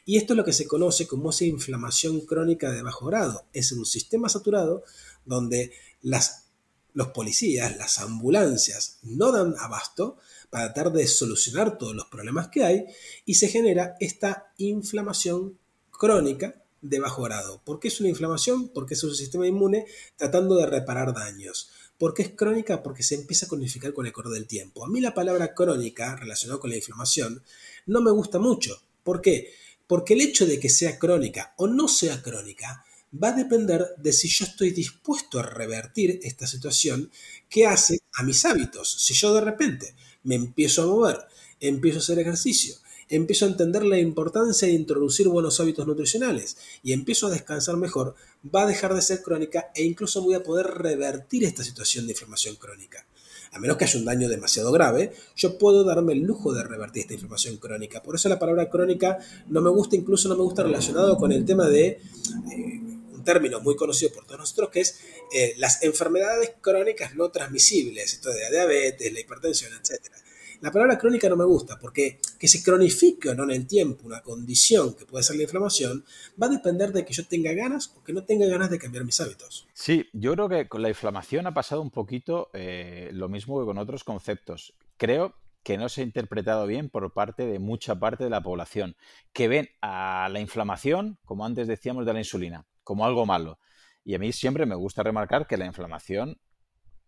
Y 0.05 0.16
esto 0.16 0.32
es 0.32 0.36
lo 0.36 0.45
que 0.45 0.53
se 0.53 0.66
conoce 0.66 1.07
como 1.07 1.30
esa 1.30 1.45
inflamación 1.45 2.20
crónica 2.20 2.70
de 2.70 2.82
bajo 2.82 3.07
grado. 3.07 3.45
Es 3.53 3.72
un 3.72 3.84
sistema 3.84 4.28
saturado 4.28 4.84
donde 5.25 5.73
las, 6.03 6.47
los 6.93 7.09
policías, 7.09 7.77
las 7.77 7.99
ambulancias 7.99 8.99
no 9.03 9.33
dan 9.33 9.55
abasto 9.59 10.18
para 10.51 10.73
tratar 10.73 10.93
de 10.93 11.07
solucionar 11.07 11.79
todos 11.79 11.95
los 11.95 12.07
problemas 12.07 12.49
que 12.49 12.64
hay 12.64 12.87
y 13.25 13.35
se 13.35 13.49
genera 13.49 13.95
esta 14.01 14.53
inflamación 14.59 15.59
crónica 15.91 16.62
de 16.83 16.99
bajo 16.99 17.23
grado. 17.23 17.62
¿Por 17.64 17.79
qué 17.79 17.89
es 17.89 18.01
una 18.01 18.09
inflamación? 18.09 18.68
Porque 18.68 18.95
es 18.95 19.05
un 19.05 19.14
sistema 19.14 19.47
inmune 19.47 19.87
tratando 20.16 20.57
de 20.57 20.66
reparar 20.66 21.14
daños. 21.14 21.71
¿Por 21.99 22.14
qué 22.14 22.23
es 22.23 22.31
crónica? 22.31 22.83
Porque 22.83 23.03
se 23.03 23.14
empieza 23.14 23.47
a 23.47 23.49
cronificar 23.51 23.93
con 23.93 24.07
el 24.07 24.12
correr 24.12 24.33
del 24.33 24.47
tiempo. 24.47 24.85
A 24.85 24.89
mí 24.89 25.01
la 25.01 25.12
palabra 25.12 25.55
crónica 25.55 26.16
relacionada 26.16 26.59
con 26.59 26.71
la 26.71 26.77
inflamación 26.77 27.43
no 27.87 28.01
me 28.01 28.11
gusta 28.11 28.39
mucho. 28.39 28.83
¿Por 29.03 29.21
qué? 29.21 29.53
Porque 29.87 30.14
el 30.14 30.23
hecho 30.23 30.47
de 30.47 30.59
que 30.59 30.71
sea 30.71 30.99
crónica 30.99 31.53
o 31.59 31.66
no 31.66 31.89
sea 31.89 32.23
crónica 32.23 32.85
va 33.12 33.28
a 33.28 33.32
depender 33.32 33.94
de 33.96 34.12
si 34.12 34.28
yo 34.28 34.44
estoy 34.44 34.70
dispuesto 34.70 35.38
a 35.38 35.42
revertir 35.42 36.20
esta 36.22 36.46
situación 36.46 37.11
que 37.48 37.66
hace 37.66 38.00
a 38.14 38.22
mis 38.22 38.44
hábitos. 38.44 38.90
Si 38.90 39.14
yo 39.14 39.34
de 39.34 39.40
repente 39.40 39.94
me 40.22 40.36
empiezo 40.36 40.82
a 40.82 40.86
mover, 40.86 41.18
empiezo 41.61 41.98
a 41.98 42.02
hacer 42.02 42.18
ejercicio, 42.18 42.76
empiezo 43.08 43.44
a 43.44 43.48
entender 43.48 43.84
la 43.84 43.98
importancia 43.98 44.68
de 44.68 44.74
introducir 44.74 45.28
buenos 45.28 45.58
hábitos 45.61 45.86
nutricionales 45.86 46.56
y 46.82 46.92
empiezo 46.92 47.26
a 47.26 47.30
descansar 47.30 47.76
mejor, 47.76 48.14
va 48.54 48.62
a 48.62 48.66
dejar 48.66 48.94
de 48.94 49.02
ser 49.02 49.22
crónica 49.22 49.70
e 49.74 49.82
incluso 49.82 50.22
voy 50.22 50.34
a 50.34 50.42
poder 50.42 50.66
revertir 50.66 51.44
esta 51.44 51.64
situación 51.64 52.06
de 52.06 52.12
inflamación 52.12 52.56
crónica. 52.56 53.04
A 53.52 53.58
menos 53.58 53.76
que 53.76 53.84
haya 53.84 53.98
un 53.98 54.04
daño 54.04 54.28
demasiado 54.28 54.70
grave, 54.70 55.12
yo 55.34 55.58
puedo 55.58 55.82
darme 55.82 56.12
el 56.12 56.20
lujo 56.20 56.52
de 56.52 56.62
revertir 56.62 57.02
esta 57.02 57.14
inflamación 57.14 57.56
crónica. 57.56 58.00
Por 58.00 58.14
eso 58.14 58.28
la 58.28 58.38
palabra 58.38 58.70
crónica 58.70 59.18
no 59.48 59.61
me 59.61 59.70
gusta, 59.70 59.96
incluso 59.96 60.28
no 60.28 60.36
me 60.36 60.42
gusta 60.42 60.62
relacionado 60.62 61.16
con 61.16 61.32
el 61.32 61.44
tema 61.44 61.66
de 61.66 62.00
eh, 62.52 62.89
un 63.21 63.25
término 63.25 63.61
muy 63.61 63.77
conocido 63.77 64.12
por 64.12 64.25
todos 64.25 64.41
nosotros, 64.41 64.71
que 64.71 64.81
es 64.81 65.01
eh, 65.33 65.55
las 65.59 65.83
enfermedades 65.83 66.55
crónicas 66.61 67.14
no 67.14 67.31
transmisibles, 67.31 68.14
esto 68.14 68.31
de 68.31 68.41
la 68.41 68.51
diabetes, 68.51 69.12
la 69.12 69.21
hipertensión, 69.21 69.73
etcétera. 69.75 70.16
La 70.62 70.71
palabra 70.71 70.99
crónica 70.99 71.27
no 71.29 71.37
me 71.37 71.45
gusta 71.45 71.79
porque 71.79 72.18
que 72.39 72.47
se 72.47 72.62
cronifique 72.62 73.31
o 73.31 73.35
no 73.35 73.45
en 73.45 73.51
el 73.51 73.66
tiempo 73.66 74.07
una 74.07 74.21
condición 74.21 74.95
que 74.95 75.07
puede 75.07 75.25
ser 75.25 75.37
la 75.37 75.45
inflamación 75.45 76.05
va 76.41 76.49
a 76.49 76.51
depender 76.51 76.93
de 76.93 77.05
que 77.05 77.14
yo 77.14 77.27
tenga 77.27 77.55
ganas 77.55 77.95
o 77.97 78.05
que 78.05 78.12
no 78.12 78.25
tenga 78.25 78.47
ganas 78.47 78.71
de 78.71 78.79
cambiar 78.79 79.05
mis 79.05 79.18
hábitos. 79.23 79.66
Sí, 79.73 80.07
yo 80.12 80.35
creo 80.35 80.49
que 80.51 80.68
con 80.68 80.83
la 80.83 80.91
inflamación 80.91 81.47
ha 81.47 81.55
pasado 81.55 81.81
un 81.81 81.91
poquito 81.91 82.51
eh, 82.53 83.09
lo 83.12 83.31
mismo 83.31 83.59
que 83.59 83.64
con 83.64 83.79
otros 83.79 84.05
conceptos. 84.05 84.75
Creo 84.99 85.35
que 85.62 85.79
no 85.79 85.89
se 85.89 86.03
ha 86.03 86.05
interpretado 86.05 86.66
bien 86.66 86.91
por 86.91 87.11
parte 87.12 87.47
de 87.47 87.59
mucha 87.59 87.99
parte 87.99 88.25
de 88.25 88.31
la 88.31 88.43
población, 88.43 88.97
que 89.33 89.49
ven 89.49 89.68
a 89.81 90.29
la 90.31 90.41
inflamación, 90.41 91.18
como 91.25 91.45
antes 91.45 91.68
decíamos 91.68 92.07
de 92.07 92.12
la 92.12 92.18
insulina, 92.18 92.66
como 92.91 93.07
algo 93.07 93.24
malo. 93.24 93.61
Y 94.03 94.16
a 94.16 94.18
mí 94.18 94.32
siempre 94.32 94.66
me 94.66 94.74
gusta 94.74 95.05
remarcar 95.05 95.47
que 95.47 95.57
la 95.57 95.64
inflamación 95.64 96.41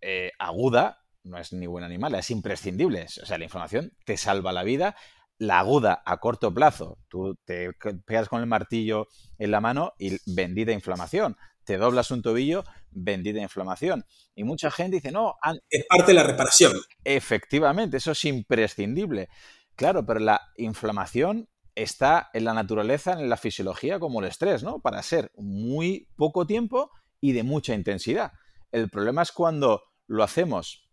eh, 0.01 0.31
aguda 0.39 1.01
no 1.25 1.39
es 1.39 1.53
ni 1.53 1.67
buen 1.67 1.83
animal, 1.83 2.15
es 2.15 2.31
imprescindible. 2.31 3.07
O 3.21 3.27
sea, 3.27 3.37
la 3.37 3.43
inflamación 3.43 3.91
te 4.05 4.17
salva 4.17 4.53
la 4.53 4.63
vida. 4.63 4.95
La 5.39 5.59
aguda 5.59 6.01
a 6.07 6.19
corto 6.19 6.55
plazo, 6.55 6.99
tú 7.09 7.37
te 7.45 7.71
pegas 8.07 8.29
con 8.29 8.41
el 8.41 8.47
martillo 8.47 9.09
en 9.39 9.51
la 9.51 9.61
mano 9.61 9.93
y 9.99 10.19
bendita 10.25 10.71
inflamación. 10.71 11.37
Te 11.65 11.79
doblas 11.79 12.13
un 12.13 12.23
tobillo, 12.23 12.63
bendita 12.93 13.41
inflamación. 13.41 14.05
Y 14.37 14.45
mucha 14.45 14.71
gente 14.71 14.99
dice, 14.99 15.11
no. 15.11 15.35
Es 15.69 15.85
parte 15.89 16.13
de 16.13 16.15
la 16.15 16.23
reparación. 16.23 16.75
Efectivamente, 17.03 17.97
eso 17.97 18.13
es 18.13 18.25
imprescindible. 18.25 19.31
Claro, 19.75 20.07
pero 20.07 20.21
la 20.21 20.41
inflamación 20.59 21.49
está 21.75 22.31
en 22.33 22.45
la 22.45 22.55
naturaleza, 22.55 23.13
en 23.13 23.29
la 23.29 23.37
fisiología, 23.37 23.99
como 23.99 24.21
el 24.21 24.27
estrés, 24.27 24.63
¿no? 24.63 24.81
Para 24.81 25.03
ser 25.03 25.31
muy 25.37 26.09
poco 26.17 26.47
tiempo 26.47 26.91
y 27.21 27.33
de 27.33 27.43
mucha 27.43 27.75
intensidad. 27.75 28.33
El 28.71 28.91
problema 28.91 29.23
es 29.23 29.33
cuando 29.33 29.83
lo 30.07 30.23
hacemos 30.23 30.89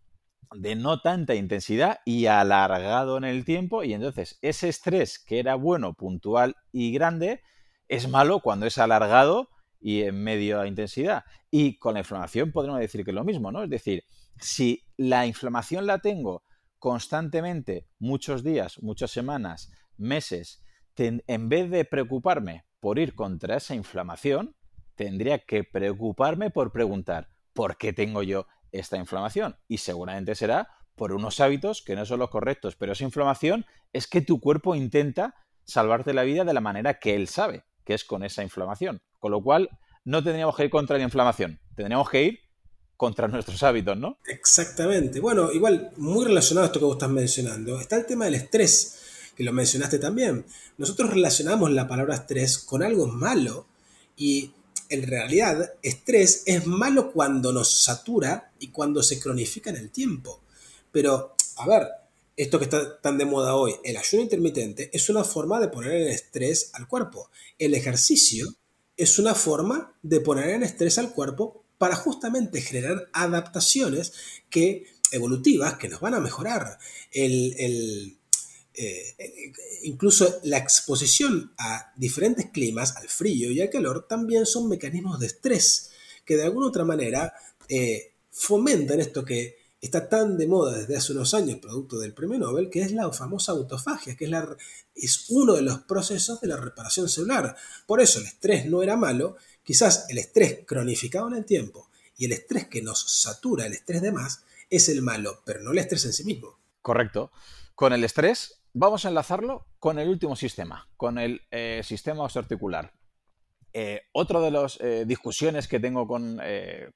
de 0.54 0.74
no 0.74 1.00
tanta 1.00 1.34
intensidad 1.34 2.00
y 2.04 2.26
alargado 2.26 3.16
en 3.16 3.24
el 3.24 3.44
tiempo 3.44 3.84
y 3.84 3.92
entonces 3.92 4.38
ese 4.42 4.68
estrés 4.68 5.18
que 5.18 5.38
era 5.38 5.54
bueno, 5.54 5.94
puntual 5.94 6.56
y 6.72 6.92
grande 6.92 7.40
es 7.88 8.08
malo 8.08 8.40
cuando 8.40 8.66
es 8.66 8.78
alargado 8.78 9.48
y 9.80 10.02
en 10.02 10.22
medio 10.22 10.60
de 10.60 10.68
intensidad. 10.68 11.24
Y 11.50 11.78
con 11.78 11.94
la 11.94 12.00
inflamación 12.00 12.52
podríamos 12.52 12.80
decir 12.80 13.04
que 13.04 13.10
es 13.10 13.14
lo 13.14 13.24
mismo, 13.24 13.50
¿no? 13.50 13.62
Es 13.62 13.70
decir, 13.70 14.04
si 14.38 14.82
la 14.96 15.26
inflamación 15.26 15.86
la 15.86 15.98
tengo 15.98 16.44
constantemente, 16.78 17.86
muchos 17.98 18.42
días, 18.42 18.82
muchas 18.82 19.10
semanas, 19.10 19.70
meses, 19.96 20.62
en 21.00 21.48
vez 21.48 21.70
de 21.70 21.84
preocuparme 21.84 22.64
por 22.80 22.98
ir 22.98 23.14
contra 23.14 23.56
esa 23.56 23.74
inflamación, 23.74 24.54
tendría 24.94 25.38
que 25.38 25.64
preocuparme 25.64 26.50
por 26.50 26.72
preguntar, 26.72 27.28
¿por 27.52 27.76
qué 27.76 27.92
tengo 27.92 28.22
yo 28.22 28.46
esta 28.72 28.96
inflamación 28.96 29.56
y 29.68 29.78
seguramente 29.78 30.34
será 30.34 30.68
por 30.94 31.12
unos 31.12 31.40
hábitos 31.40 31.82
que 31.82 31.96
no 31.96 32.04
son 32.04 32.18
los 32.18 32.30
correctos, 32.30 32.76
pero 32.76 32.92
esa 32.92 33.04
inflamación 33.04 33.64
es 33.92 34.06
que 34.06 34.20
tu 34.20 34.40
cuerpo 34.40 34.74
intenta 34.74 35.34
salvarte 35.64 36.12
la 36.12 36.24
vida 36.24 36.44
de 36.44 36.52
la 36.52 36.60
manera 36.60 36.98
que 36.98 37.14
él 37.14 37.26
sabe, 37.28 37.64
que 37.84 37.94
es 37.94 38.04
con 38.04 38.22
esa 38.22 38.42
inflamación. 38.42 39.00
Con 39.18 39.30
lo 39.32 39.42
cual, 39.42 39.70
no 40.04 40.22
tendríamos 40.22 40.56
que 40.56 40.64
ir 40.64 40.70
contra 40.70 40.98
la 40.98 41.04
inflamación, 41.04 41.58
tendríamos 41.74 42.10
que 42.10 42.22
ir 42.24 42.40
contra 42.96 43.28
nuestros 43.28 43.62
hábitos, 43.62 43.96
¿no? 43.96 44.18
Exactamente. 44.26 45.20
Bueno, 45.20 45.50
igual, 45.52 45.90
muy 45.96 46.26
relacionado 46.26 46.64
a 46.64 46.66
esto 46.66 46.80
que 46.80 46.84
vos 46.84 46.96
estás 46.96 47.08
mencionando, 47.08 47.80
está 47.80 47.96
el 47.96 48.04
tema 48.04 48.26
del 48.26 48.34
estrés, 48.34 49.09
que 49.40 49.44
lo 49.44 49.54
mencionaste 49.54 49.98
también. 49.98 50.44
Nosotros 50.76 51.08
relacionamos 51.08 51.70
la 51.70 51.88
palabra 51.88 52.14
estrés 52.14 52.58
con 52.58 52.82
algo 52.82 53.06
malo 53.06 53.66
y 54.14 54.52
en 54.90 55.02
realidad, 55.06 55.76
estrés 55.82 56.42
es 56.44 56.66
malo 56.66 57.10
cuando 57.10 57.50
nos 57.50 57.82
satura 57.82 58.52
y 58.58 58.68
cuando 58.68 59.02
se 59.02 59.18
cronifica 59.18 59.70
en 59.70 59.76
el 59.76 59.90
tiempo. 59.90 60.42
Pero, 60.92 61.36
a 61.56 61.66
ver, 61.66 61.88
esto 62.36 62.58
que 62.58 62.64
está 62.64 63.00
tan 63.00 63.16
de 63.16 63.24
moda 63.24 63.54
hoy, 63.54 63.76
el 63.82 63.96
ayuno 63.96 64.24
intermitente, 64.24 64.90
es 64.92 65.08
una 65.08 65.24
forma 65.24 65.58
de 65.58 65.68
poner 65.68 65.92
en 65.92 66.08
estrés 66.08 66.68
al 66.74 66.86
cuerpo. 66.86 67.30
El 67.58 67.72
ejercicio 67.72 68.46
es 68.94 69.18
una 69.18 69.34
forma 69.34 69.96
de 70.02 70.20
poner 70.20 70.50
en 70.50 70.64
estrés 70.64 70.98
al 70.98 71.12
cuerpo 71.14 71.64
para 71.78 71.96
justamente 71.96 72.60
generar 72.60 73.08
adaptaciones 73.14 74.12
que, 74.50 74.84
evolutivas 75.12 75.78
que 75.78 75.88
nos 75.88 76.02
van 76.02 76.12
a 76.12 76.20
mejorar. 76.20 76.78
El, 77.10 77.54
el, 77.58 78.19
eh, 78.74 79.52
incluso 79.82 80.40
la 80.44 80.58
exposición 80.58 81.52
a 81.58 81.92
diferentes 81.96 82.50
climas, 82.50 82.96
al 82.96 83.08
frío 83.08 83.50
y 83.50 83.60
al 83.60 83.70
calor, 83.70 84.06
también 84.08 84.46
son 84.46 84.68
mecanismos 84.68 85.18
de 85.18 85.26
estrés 85.26 85.90
que 86.24 86.36
de 86.36 86.44
alguna 86.44 86.68
otra 86.68 86.84
manera 86.84 87.34
eh, 87.68 88.14
fomentan 88.30 89.00
esto 89.00 89.24
que 89.24 89.56
está 89.80 90.08
tan 90.08 90.36
de 90.36 90.46
moda 90.46 90.78
desde 90.78 90.96
hace 90.96 91.12
unos 91.12 91.34
años, 91.34 91.58
producto 91.58 91.98
del 91.98 92.12
premio 92.12 92.38
Nobel, 92.38 92.68
que 92.68 92.82
es 92.82 92.92
la 92.92 93.10
famosa 93.12 93.52
autofagia, 93.52 94.14
que 94.16 94.26
es, 94.26 94.32
es 94.94 95.26
uno 95.30 95.54
de 95.54 95.62
los 95.62 95.80
procesos 95.80 96.40
de 96.40 96.48
la 96.48 96.56
reparación 96.56 97.08
celular. 97.08 97.56
Por 97.86 98.00
eso 98.00 98.20
el 98.20 98.26
estrés 98.26 98.66
no 98.66 98.82
era 98.82 98.96
malo, 98.96 99.36
quizás 99.64 100.06
el 100.10 100.18
estrés 100.18 100.60
cronificado 100.66 101.28
en 101.28 101.34
el 101.34 101.44
tiempo 101.44 101.90
y 102.16 102.26
el 102.26 102.32
estrés 102.32 102.68
que 102.68 102.82
nos 102.82 103.22
satura, 103.22 103.66
el 103.66 103.72
estrés 103.72 104.02
de 104.02 104.12
más, 104.12 104.44
es 104.68 104.88
el 104.88 105.02
malo, 105.02 105.42
pero 105.44 105.60
no 105.62 105.72
el 105.72 105.78
estrés 105.78 106.04
en 106.04 106.12
sí 106.12 106.24
mismo. 106.24 106.58
Correcto. 106.82 107.32
Con 107.74 107.92
el 107.92 108.04
estrés 108.04 108.59
vamos 108.72 109.04
a 109.04 109.08
enlazarlo 109.08 109.66
con 109.78 109.98
el 109.98 110.08
último 110.08 110.36
sistema, 110.36 110.88
con 110.96 111.18
el 111.18 111.42
eh, 111.50 111.80
sistema 111.84 112.24
osteoarticular. 112.24 112.92
Eh, 113.72 114.02
otra 114.12 114.40
de 114.40 114.50
las 114.50 114.80
eh, 114.80 115.04
discusiones 115.06 115.68
que 115.68 115.78
tengo 115.78 116.06
con 116.06 116.40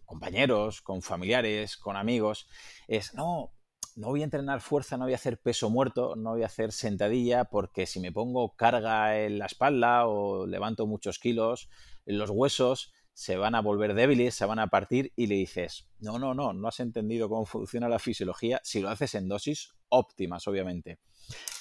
compañeros, 0.05 0.83
con 0.83 1.03
familiares, 1.03 1.77
con 1.77 1.97
amigos, 1.97 2.49
es, 2.89 3.15
no, 3.15 3.53
no 3.97 4.09
voy 4.09 4.23
a 4.23 4.25
entrenar 4.25 4.61
fuerza, 4.61 4.97
no 4.97 5.05
voy 5.05 5.13
a 5.13 5.17
hacer 5.17 5.41
peso 5.41 5.71
muerto, 5.71 6.17
no 6.17 6.33
voy 6.33 6.43
a 6.43 6.47
hacer 6.47 6.73
sentadilla, 6.73 7.45
porque 7.45 7.87
si 7.87 8.01
me 8.01 8.13
pongo 8.13 8.57
carga 8.57 9.21
en 9.21 9.39
la 9.39 9.47
espalda 9.47 10.07
o 10.07 10.47
levanto 10.47 10.87
muchos 10.87 11.19
kilos, 11.19 11.69
los 12.05 12.31
huesos 12.31 12.93
se 13.13 13.37
van 13.37 13.55
a 13.55 13.61
volver 13.61 13.95
débiles, 13.95 14.35
se 14.35 14.45
van 14.45 14.59
a 14.59 14.67
partir 14.67 15.13
y 15.15 15.29
le 15.29 15.37
dices, 15.37 15.89
no, 16.01 16.19
no, 16.19 16.35
no, 16.35 16.53
no 16.53 16.67
has 16.67 16.81
entendido 16.81 17.29
cómo 17.29 17.47
funciona 17.47 17.89
la 17.89 18.01
fisiología 18.01 18.61
si 18.65 18.81
lo 18.81 18.91
haces 18.91 19.15
en 19.15 19.29
dosis 19.29 19.73
óptimas, 19.95 20.47
obviamente. 20.47 21.01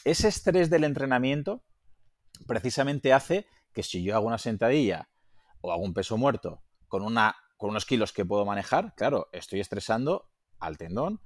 Ese 0.03 0.27
estrés 0.27 0.69
del 0.69 0.83
entrenamiento 0.83 1.63
precisamente 2.47 3.13
hace 3.13 3.47
que 3.73 3.83
si 3.83 4.03
yo 4.03 4.15
hago 4.15 4.27
una 4.27 4.37
sentadilla 4.37 5.09
o 5.61 5.71
hago 5.71 5.83
un 5.83 5.93
peso 5.93 6.17
muerto 6.17 6.63
con, 6.87 7.03
una, 7.03 7.35
con 7.57 7.69
unos 7.69 7.85
kilos 7.85 8.11
que 8.11 8.25
puedo 8.25 8.45
manejar, 8.45 8.93
claro, 8.95 9.29
estoy 9.31 9.59
estresando 9.59 10.29
al 10.59 10.77
tendón, 10.77 11.21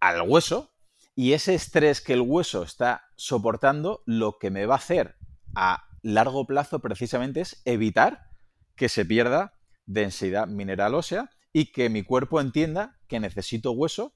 al 0.00 0.22
hueso, 0.22 0.72
y 1.14 1.32
ese 1.32 1.54
estrés 1.54 2.00
que 2.00 2.12
el 2.12 2.20
hueso 2.20 2.62
está 2.62 3.04
soportando, 3.16 4.02
lo 4.06 4.38
que 4.38 4.50
me 4.50 4.66
va 4.66 4.74
a 4.74 4.78
hacer 4.78 5.16
a 5.54 5.84
largo 6.02 6.46
plazo 6.46 6.80
precisamente 6.80 7.40
es 7.40 7.60
evitar 7.64 8.30
que 8.76 8.88
se 8.88 9.04
pierda 9.04 9.54
densidad 9.86 10.46
mineral 10.46 10.94
ósea 10.94 11.30
y 11.52 11.72
que 11.72 11.90
mi 11.90 12.04
cuerpo 12.04 12.40
entienda 12.40 12.98
que 13.08 13.20
necesito 13.20 13.72
hueso 13.72 14.14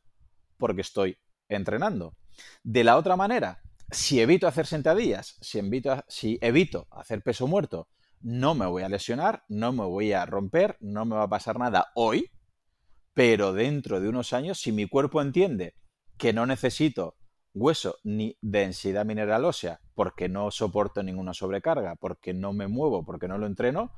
porque 0.57 0.83
estoy 0.83 1.19
entrenando. 1.49 2.17
De 2.63 2.85
la 2.85 2.97
otra 2.97 3.17
manera, 3.17 3.63
si 3.91 4.21
evito 4.21 4.47
hacer 4.47 4.67
sentadillas, 4.67 5.37
si 5.41 5.59
evito, 5.59 6.05
si 6.09 6.39
evito 6.41 6.87
hacer 6.91 7.23
peso 7.23 7.47
muerto, 7.47 7.89
no 8.21 8.55
me 8.55 8.67
voy 8.67 8.83
a 8.83 8.89
lesionar, 8.89 9.45
no 9.49 9.73
me 9.73 9.85
voy 9.85 10.13
a 10.13 10.25
romper, 10.27 10.77
no 10.81 11.05
me 11.05 11.17
va 11.17 11.25
a 11.25 11.29
pasar 11.29 11.59
nada 11.59 11.89
hoy, 11.95 12.31
pero 13.13 13.53
dentro 13.53 14.01
de 14.01 14.09
unos 14.09 14.33
años, 14.33 14.59
si 14.59 14.73
mi 14.73 14.89
cuerpo 14.89 15.21
entiende 15.21 15.75
que 16.17 16.33
no 16.33 16.47
necesito 16.47 17.17
hueso 17.53 17.97
ni 18.03 18.37
densidad 18.41 19.05
mineral 19.05 19.45
ósea 19.45 19.81
porque 19.95 20.29
no 20.29 20.51
soporto 20.51 21.03
ninguna 21.03 21.35
sobrecarga, 21.35 21.97
porque 21.97 22.35
no 22.35 22.53
me 22.53 22.67
muevo, 22.67 23.05
porque 23.05 23.29
no 23.29 23.39
lo 23.39 23.47
entreno, 23.47 23.93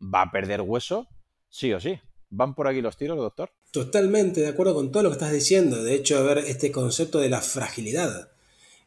va 0.00 0.22
a 0.22 0.30
perder 0.30 0.60
hueso 0.60 1.08
sí 1.48 1.72
o 1.72 1.80
sí. 1.80 2.00
¿Van 2.32 2.54
por 2.54 2.68
aquí 2.68 2.80
los 2.80 2.96
tiros, 2.96 3.18
doctor? 3.18 3.50
Totalmente 3.72 4.40
de 4.40 4.46
acuerdo 4.46 4.74
con 4.74 4.92
todo 4.92 5.02
lo 5.02 5.08
que 5.10 5.14
estás 5.14 5.32
diciendo. 5.32 5.82
De 5.82 5.94
hecho, 5.94 6.16
a 6.16 6.22
ver, 6.22 6.38
este 6.38 6.70
concepto 6.70 7.18
de 7.18 7.28
la 7.28 7.42
fragilidad, 7.42 8.30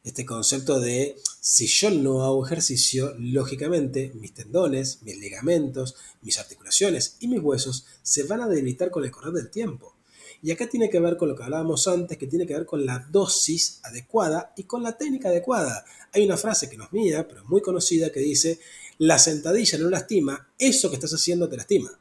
este 0.05 0.25
concepto 0.25 0.79
de 0.79 1.17
si 1.41 1.67
yo 1.67 1.89
no 1.89 2.23
hago 2.23 2.45
ejercicio, 2.45 3.13
lógicamente 3.19 4.13
mis 4.15 4.33
tendones, 4.33 5.01
mis 5.03 5.17
ligamentos, 5.17 5.95
mis 6.21 6.39
articulaciones 6.39 7.17
y 7.19 7.27
mis 7.27 7.41
huesos 7.41 7.85
se 8.01 8.23
van 8.23 8.41
a 8.41 8.47
debilitar 8.47 8.89
con 8.91 9.03
el 9.03 9.11
correr 9.11 9.33
del 9.33 9.51
tiempo. 9.51 9.93
Y 10.41 10.51
acá 10.51 10.67
tiene 10.67 10.89
que 10.89 11.01
ver 11.01 11.17
con 11.17 11.27
lo 11.27 11.35
que 11.35 11.43
hablábamos 11.43 11.85
antes, 11.89 12.17
que 12.17 12.27
tiene 12.27 12.47
que 12.47 12.53
ver 12.53 12.65
con 12.65 12.85
la 12.85 12.99
dosis 13.11 13.81
adecuada 13.83 14.53
y 14.55 14.63
con 14.63 14.83
la 14.83 14.97
técnica 14.97 15.27
adecuada. 15.27 15.83
Hay 16.13 16.25
una 16.25 16.37
frase 16.37 16.69
que 16.69 16.77
no 16.77 16.85
es 16.85 16.93
mía, 16.93 17.27
pero 17.27 17.43
muy 17.43 17.61
conocida, 17.61 18.09
que 18.09 18.21
dice, 18.21 18.59
la 18.99 19.19
sentadilla 19.19 19.77
no 19.79 19.89
lastima, 19.89 20.49
eso 20.57 20.89
que 20.89 20.95
estás 20.95 21.13
haciendo 21.13 21.49
te 21.49 21.57
lastima, 21.57 21.91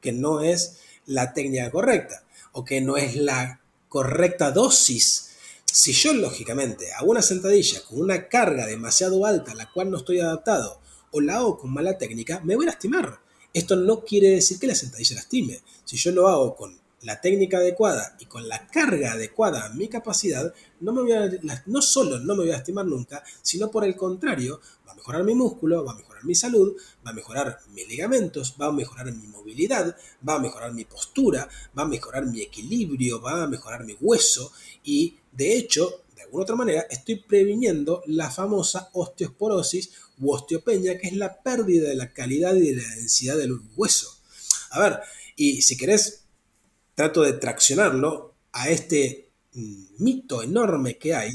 que 0.00 0.12
no 0.12 0.42
es 0.42 0.76
la 1.06 1.32
técnica 1.32 1.70
correcta 1.70 2.22
o 2.52 2.64
que 2.64 2.80
no 2.80 2.96
es 2.96 3.16
la 3.16 3.60
correcta 3.88 4.50
dosis. 4.50 5.30
Si 5.64 5.92
yo, 5.92 6.12
lógicamente, 6.14 6.92
hago 6.92 7.10
una 7.10 7.22
sentadilla 7.22 7.80
con 7.88 8.00
una 8.00 8.28
carga 8.28 8.66
demasiado 8.66 9.24
alta 9.26 9.52
a 9.52 9.54
la 9.56 9.70
cual 9.70 9.90
no 9.90 9.98
estoy 9.98 10.20
adaptado 10.20 10.80
o 11.12 11.20
la 11.20 11.36
hago 11.36 11.58
con 11.58 11.72
mala 11.72 11.98
técnica, 11.98 12.40
me 12.44 12.56
voy 12.56 12.66
a 12.66 12.70
lastimar. 12.70 13.20
Esto 13.52 13.76
no 13.76 14.04
quiere 14.04 14.30
decir 14.30 14.58
que 14.58 14.66
la 14.66 14.74
sentadilla 14.74 15.16
lastime. 15.16 15.60
Si 15.84 15.96
yo 15.96 16.12
lo 16.12 16.28
hago 16.28 16.54
con 16.54 16.78
la 17.02 17.20
técnica 17.20 17.58
adecuada 17.58 18.16
y 18.18 18.26
con 18.26 18.46
la 18.48 18.66
carga 18.68 19.12
adecuada 19.12 19.64
a 19.64 19.70
mi 19.70 19.88
capacidad, 19.88 20.52
no, 20.80 20.92
me 20.92 21.02
voy 21.02 21.12
a, 21.12 21.30
no 21.66 21.82
solo 21.82 22.18
no 22.18 22.34
me 22.34 22.42
voy 22.42 22.50
a 22.50 22.56
lastimar 22.56 22.86
nunca, 22.86 23.24
sino 23.42 23.70
por 23.70 23.84
el 23.84 23.96
contrario, 23.96 24.60
va 24.86 24.92
a 24.92 24.96
mejorar 24.96 25.24
mi 25.24 25.34
músculo, 25.34 25.84
va 25.84 25.92
a 25.92 25.96
mejorar 25.96 26.09
mi 26.24 26.34
salud, 26.34 26.76
va 27.04 27.10
a 27.10 27.14
mejorar 27.14 27.58
mis 27.74 27.88
ligamentos, 27.88 28.54
va 28.60 28.66
a 28.66 28.72
mejorar 28.72 29.12
mi 29.12 29.26
movilidad, 29.26 29.96
va 30.26 30.34
a 30.34 30.38
mejorar 30.38 30.72
mi 30.72 30.84
postura, 30.84 31.48
va 31.76 31.82
a 31.82 31.88
mejorar 31.88 32.26
mi 32.26 32.40
equilibrio, 32.40 33.20
va 33.20 33.42
a 33.42 33.46
mejorar 33.46 33.84
mi 33.84 33.96
hueso 34.00 34.52
y 34.84 35.16
de 35.32 35.56
hecho, 35.56 36.04
de 36.16 36.22
alguna 36.22 36.42
otra 36.42 36.56
manera, 36.56 36.86
estoy 36.90 37.16
previniendo 37.16 38.02
la 38.06 38.30
famosa 38.30 38.90
osteoporosis 38.92 39.90
u 40.18 40.32
osteopenia, 40.32 40.98
que 40.98 41.08
es 41.08 41.14
la 41.14 41.42
pérdida 41.42 41.88
de 41.88 41.94
la 41.94 42.12
calidad 42.12 42.54
y 42.54 42.72
de 42.72 42.82
la 42.82 42.88
densidad 42.96 43.36
del 43.36 43.58
hueso. 43.76 44.18
A 44.70 44.80
ver, 44.80 45.00
y 45.36 45.62
si 45.62 45.76
querés 45.76 46.24
trato 46.94 47.22
de 47.22 47.34
traccionarlo 47.34 48.34
a 48.52 48.68
este 48.68 49.30
mm, 49.54 49.84
mito 49.98 50.42
enorme 50.42 50.98
que 50.98 51.14
hay 51.14 51.32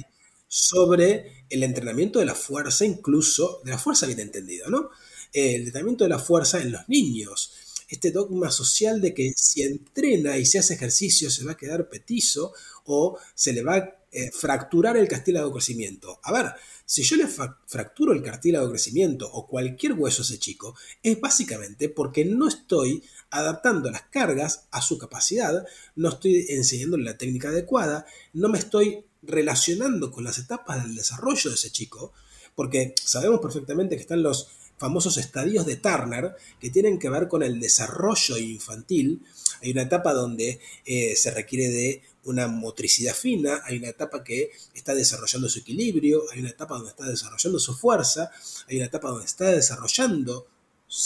sobre 0.47 1.44
el 1.49 1.63
entrenamiento 1.63 2.19
de 2.19 2.25
la 2.25 2.35
fuerza, 2.35 2.85
incluso 2.85 3.61
de 3.63 3.71
la 3.71 3.77
fuerza 3.77 4.05
bien 4.05 4.19
entendido, 4.19 4.69
¿no? 4.69 4.89
El 5.33 5.67
entrenamiento 5.67 6.03
de 6.03 6.09
la 6.09 6.19
fuerza 6.19 6.61
en 6.61 6.71
los 6.71 6.87
niños. 6.87 7.53
Este 7.87 8.11
dogma 8.11 8.49
social 8.49 8.99
de 8.99 9.13
que 9.13 9.33
si 9.35 9.61
entrena 9.61 10.37
y 10.37 10.45
se 10.45 10.57
hace 10.57 10.73
ejercicio 10.73 11.29
se 11.29 11.43
va 11.43 11.51
a 11.51 11.57
quedar 11.57 11.87
petizo 11.87 12.53
o 12.85 13.19
se 13.35 13.53
le 13.53 13.61
va 13.61 13.75
a 13.75 13.95
eh, 14.17 14.31
fracturar 14.31 14.95
el 14.95 15.09
cartílago 15.09 15.47
de 15.47 15.53
crecimiento. 15.53 16.19
A 16.23 16.31
ver, 16.31 16.53
si 16.85 17.03
yo 17.03 17.17
le 17.17 17.27
fracturo 17.27 18.13
el 18.13 18.23
cartílago 18.23 18.65
de 18.65 18.71
crecimiento 18.71 19.29
o 19.29 19.45
cualquier 19.45 19.91
hueso 19.91 20.21
a 20.21 20.25
ese 20.25 20.39
chico, 20.39 20.73
es 21.03 21.19
básicamente 21.19 21.89
porque 21.89 22.23
no 22.23 22.47
estoy 22.47 23.03
adaptando 23.29 23.91
las 23.91 24.03
cargas 24.03 24.67
a 24.71 24.81
su 24.81 24.97
capacidad, 24.97 25.65
no 25.95 26.07
estoy 26.07 26.45
enseñándole 26.47 27.03
la 27.03 27.17
técnica 27.17 27.49
adecuada, 27.49 28.05
no 28.31 28.47
me 28.47 28.57
estoy 28.57 29.03
relacionando 29.27 30.11
con 30.11 30.23
las 30.23 30.37
etapas 30.37 30.83
del 30.83 30.95
desarrollo 30.95 31.49
de 31.49 31.55
ese 31.55 31.71
chico, 31.71 32.13
porque 32.55 32.95
sabemos 33.03 33.39
perfectamente 33.41 33.95
que 33.95 34.01
están 34.01 34.23
los 34.23 34.47
famosos 34.77 35.17
estadios 35.17 35.65
de 35.65 35.77
Turner 35.77 36.35
que 36.59 36.69
tienen 36.69 36.99
que 36.99 37.09
ver 37.09 37.27
con 37.27 37.43
el 37.43 37.59
desarrollo 37.59 38.37
infantil. 38.37 39.21
Hay 39.61 39.71
una 39.71 39.83
etapa 39.83 40.13
donde 40.13 40.59
eh, 40.85 41.15
se 41.15 41.31
requiere 41.31 41.69
de 41.69 42.01
una 42.25 42.47
motricidad 42.47 43.13
fina, 43.13 43.61
hay 43.65 43.77
una 43.77 43.89
etapa 43.89 44.23
que 44.23 44.51
está 44.73 44.93
desarrollando 44.95 45.47
su 45.47 45.59
equilibrio, 45.59 46.23
hay 46.31 46.39
una 46.39 46.49
etapa 46.49 46.75
donde 46.75 46.89
está 46.89 47.05
desarrollando 47.05 47.59
su 47.59 47.75
fuerza, 47.75 48.31
hay 48.67 48.77
una 48.77 48.87
etapa 48.87 49.09
donde 49.09 49.25
está 49.25 49.51
desarrollando 49.51 50.47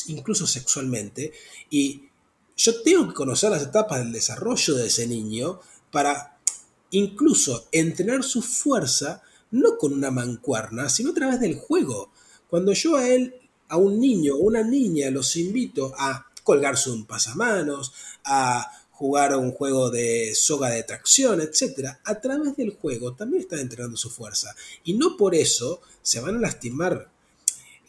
incluso 0.08 0.48
sexualmente, 0.48 1.32
y 1.70 2.10
yo 2.56 2.82
tengo 2.82 3.08
que 3.08 3.14
conocer 3.14 3.52
las 3.52 3.64
etapas 3.64 4.00
del 4.00 4.12
desarrollo 4.12 4.76
de 4.76 4.88
ese 4.88 5.08
niño 5.08 5.60
para 5.92 6.39
incluso 6.92 7.68
entrenar 7.72 8.24
su 8.24 8.42
fuerza 8.42 9.22
no 9.52 9.78
con 9.78 9.94
una 9.94 10.12
mancuerna, 10.12 10.90
sino 10.90 11.12
a 11.12 11.14
través 11.14 11.40
del 11.40 11.56
juego. 11.56 12.12
Cuando 12.50 12.74
yo 12.74 12.96
a 12.96 13.08
él, 13.08 13.36
a 13.68 13.78
un 13.78 14.00
niño 14.00 14.36
o 14.36 14.40
una 14.40 14.64
niña, 14.64 15.10
los 15.10 15.36
invito 15.36 15.94
a 15.98 16.28
colgarse 16.44 16.90
un 16.90 17.06
pasamanos, 17.06 17.94
a 18.24 18.72
jugar 18.92 19.36
un 19.36 19.52
juego 19.52 19.90
de 19.90 20.34
soga 20.36 20.70
de 20.70 20.84
tracción, 20.84 21.40
etc., 21.42 21.98
a 22.04 22.20
través 22.20 22.58
del 22.58 22.72
juego 22.72 23.14
también 23.14 23.44
están 23.44 23.60
entrenando 23.60 23.96
su 23.96 24.10
fuerza. 24.10 24.54
Y 24.84 24.94
no 24.96 25.16
por 25.16 25.36
eso 25.36 25.82
se 26.02 26.20
van 26.20 26.36
a 26.36 26.40
lastimar. 26.40 27.10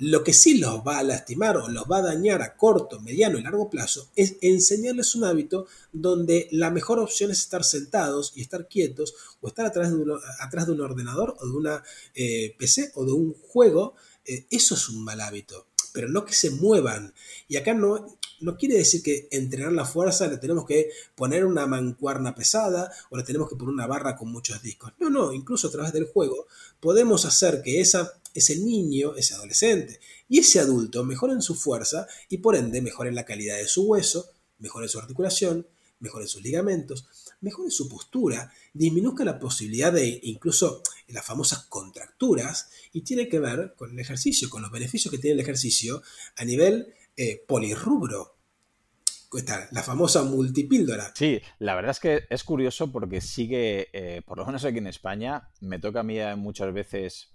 Lo 0.02 0.24
que 0.24 0.32
sí 0.32 0.56
los 0.56 0.80
va 0.80 0.96
a 0.96 1.02
lastimar 1.02 1.58
o 1.58 1.68
los 1.68 1.84
va 1.84 1.98
a 1.98 2.02
dañar 2.02 2.40
a 2.40 2.56
corto, 2.56 3.00
mediano 3.00 3.38
y 3.38 3.42
largo 3.42 3.68
plazo 3.68 4.08
es 4.16 4.36
enseñarles 4.40 5.14
un 5.14 5.24
hábito 5.24 5.66
donde 5.92 6.48
la 6.52 6.70
mejor 6.70 6.98
opción 7.00 7.30
es 7.30 7.40
estar 7.40 7.64
sentados 7.64 8.32
y 8.34 8.40
estar 8.40 8.66
quietos 8.66 9.14
o 9.42 9.48
estar 9.48 9.66
atrás 9.66 9.90
de 9.90 10.72
un, 10.72 10.80
ordenador 10.80 11.36
o 11.38 11.46
de 11.46 11.52
una 11.52 11.82
eh, 12.14 12.56
PC 12.58 12.92
o 12.94 13.04
de 13.04 13.12
un 13.12 13.34
juego. 13.34 13.94
Eh, 14.24 14.46
eso 14.50 14.74
es 14.74 14.88
un 14.88 15.04
mal 15.04 15.20
hábito 15.20 15.66
pero 15.92 16.08
no 16.08 16.24
que 16.24 16.34
se 16.34 16.50
muevan. 16.50 17.12
Y 17.48 17.56
acá 17.56 17.74
no, 17.74 18.16
no 18.40 18.56
quiere 18.56 18.76
decir 18.76 19.02
que 19.02 19.28
entrenar 19.30 19.72
la 19.72 19.84
fuerza 19.84 20.26
le 20.26 20.38
tenemos 20.38 20.66
que 20.66 20.90
poner 21.14 21.44
una 21.44 21.66
mancuerna 21.66 22.34
pesada 22.34 22.90
o 23.10 23.16
le 23.16 23.22
tenemos 23.22 23.48
que 23.48 23.56
poner 23.56 23.74
una 23.74 23.86
barra 23.86 24.16
con 24.16 24.30
muchos 24.30 24.62
discos. 24.62 24.92
No, 24.98 25.10
no, 25.10 25.32
incluso 25.32 25.68
a 25.68 25.70
través 25.70 25.92
del 25.92 26.06
juego 26.06 26.46
podemos 26.80 27.24
hacer 27.24 27.62
que 27.62 27.80
esa, 27.80 28.19
ese 28.34 28.56
niño, 28.56 29.14
ese 29.16 29.34
adolescente 29.34 30.00
y 30.28 30.38
ese 30.38 30.60
adulto 30.60 31.04
mejoren 31.04 31.42
su 31.42 31.54
fuerza 31.54 32.06
y 32.28 32.38
por 32.38 32.56
ende 32.56 32.82
mejoren 32.82 33.14
la 33.14 33.24
calidad 33.24 33.56
de 33.56 33.66
su 33.66 33.84
hueso, 33.84 34.30
mejoren 34.58 34.88
su 34.88 34.98
articulación, 34.98 35.66
mejoren 36.00 36.28
sus 36.28 36.42
ligamentos, 36.42 37.06
mejoren 37.40 37.70
su 37.70 37.88
postura, 37.88 38.52
disminuzca 38.72 39.24
la 39.24 39.38
posibilidad 39.38 39.92
de 39.92 40.20
incluso 40.24 40.82
las 41.08 41.24
famosas 41.24 41.66
contracturas 41.66 42.70
y 42.92 43.02
tiene 43.02 43.28
que 43.28 43.38
ver 43.38 43.74
con 43.76 43.92
el 43.92 43.98
ejercicio, 43.98 44.48
con 44.48 44.62
los 44.62 44.70
beneficios 44.70 45.12
que 45.12 45.18
tiene 45.18 45.34
el 45.34 45.40
ejercicio 45.40 46.02
a 46.36 46.44
nivel 46.44 46.94
eh, 47.16 47.42
polirrubro. 47.46 48.36
la 49.70 49.82
famosa 49.82 50.24
multipíldora. 50.24 51.12
Sí, 51.14 51.40
la 51.60 51.74
verdad 51.74 51.92
es 51.92 52.00
que 52.00 52.22
es 52.28 52.42
curioso 52.42 52.90
porque 52.90 53.20
sigue, 53.20 53.88
eh, 53.92 54.22
por 54.22 54.38
lo 54.38 54.46
menos 54.46 54.64
aquí 54.64 54.78
en 54.78 54.88
España, 54.88 55.50
me 55.60 55.78
toca 55.78 56.00
a 56.00 56.02
mí 56.02 56.18
muchas 56.36 56.72
veces 56.72 57.28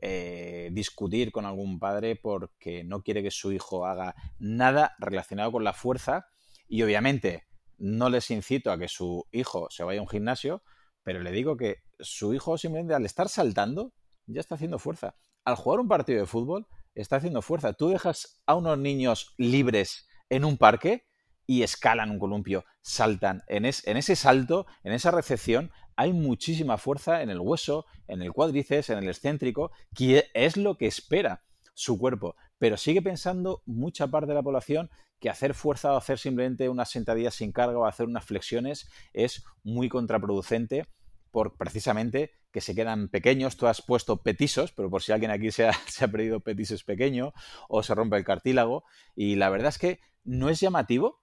eh, 0.00 0.70
discutir 0.72 1.32
con 1.32 1.44
algún 1.44 1.78
padre 1.78 2.16
porque 2.16 2.84
no 2.84 3.02
quiere 3.02 3.22
que 3.22 3.30
su 3.30 3.52
hijo 3.52 3.86
haga 3.86 4.14
nada 4.38 4.94
relacionado 4.98 5.52
con 5.52 5.64
la 5.64 5.72
fuerza 5.72 6.26
y 6.68 6.82
obviamente 6.82 7.44
no 7.78 8.08
les 8.08 8.30
incito 8.30 8.70
a 8.70 8.78
que 8.78 8.88
su 8.88 9.26
hijo 9.32 9.68
se 9.70 9.84
vaya 9.84 10.00
a 10.00 10.02
un 10.02 10.08
gimnasio, 10.08 10.62
pero 11.02 11.20
le 11.20 11.32
digo 11.32 11.56
que 11.56 11.78
su 11.98 12.34
hijo 12.34 12.58
simplemente 12.58 12.94
al 12.94 13.04
estar 13.04 13.28
saltando 13.28 13.92
ya 14.26 14.40
está 14.40 14.54
haciendo 14.54 14.78
fuerza. 14.78 15.16
Al 15.44 15.56
jugar 15.56 15.80
un 15.80 15.88
partido 15.88 16.20
de 16.20 16.26
fútbol 16.26 16.66
está 16.94 17.16
haciendo 17.16 17.42
fuerza. 17.42 17.72
Tú 17.72 17.88
dejas 17.88 18.42
a 18.46 18.54
unos 18.54 18.78
niños 18.78 19.34
libres 19.38 20.08
en 20.28 20.44
un 20.44 20.56
parque 20.56 21.06
y 21.46 21.62
escalan 21.62 22.10
un 22.10 22.18
columpio, 22.18 22.64
saltan. 22.82 23.42
En, 23.48 23.64
en 23.64 23.96
ese 23.96 24.14
salto, 24.14 24.66
en 24.84 24.92
esa 24.92 25.10
recepción, 25.10 25.72
hay 26.00 26.14
muchísima 26.14 26.78
fuerza 26.78 27.20
en 27.20 27.28
el 27.28 27.40
hueso, 27.40 27.84
en 28.08 28.22
el 28.22 28.32
cuádriceps, 28.32 28.88
en 28.88 28.96
el 28.96 29.08
excéntrico, 29.08 29.70
que 29.94 30.30
es 30.32 30.56
lo 30.56 30.78
que 30.78 30.86
espera 30.86 31.44
su 31.74 31.98
cuerpo. 31.98 32.36
Pero 32.56 32.78
sigue 32.78 33.02
pensando 33.02 33.62
mucha 33.66 34.06
parte 34.06 34.28
de 34.28 34.34
la 34.34 34.42
población 34.42 34.88
que 35.18 35.28
hacer 35.28 35.52
fuerza 35.52 35.92
o 35.92 35.98
hacer 35.98 36.18
simplemente 36.18 36.70
unas 36.70 36.88
sentadillas 36.88 37.34
sin 37.34 37.52
carga 37.52 37.78
o 37.78 37.84
hacer 37.84 38.06
unas 38.06 38.24
flexiones 38.24 38.88
es 39.12 39.44
muy 39.62 39.90
contraproducente 39.90 40.86
por 41.30 41.58
precisamente 41.58 42.30
que 42.50 42.62
se 42.62 42.74
quedan 42.74 43.10
pequeños. 43.10 43.58
Tú 43.58 43.66
has 43.66 43.82
puesto 43.82 44.22
petisos, 44.22 44.72
pero 44.72 44.88
por 44.88 45.02
si 45.02 45.12
alguien 45.12 45.30
aquí 45.30 45.50
se 45.50 45.68
ha, 45.68 45.74
perdido 46.10 46.40
petisos 46.40 46.82
pequeño 46.82 47.34
o 47.68 47.82
se 47.82 47.94
rompe 47.94 48.16
el 48.16 48.24
cartílago. 48.24 48.84
Y 49.14 49.34
la 49.34 49.50
verdad 49.50 49.68
es 49.68 49.76
que 49.76 50.00
no 50.24 50.48
es 50.48 50.60
llamativo, 50.60 51.20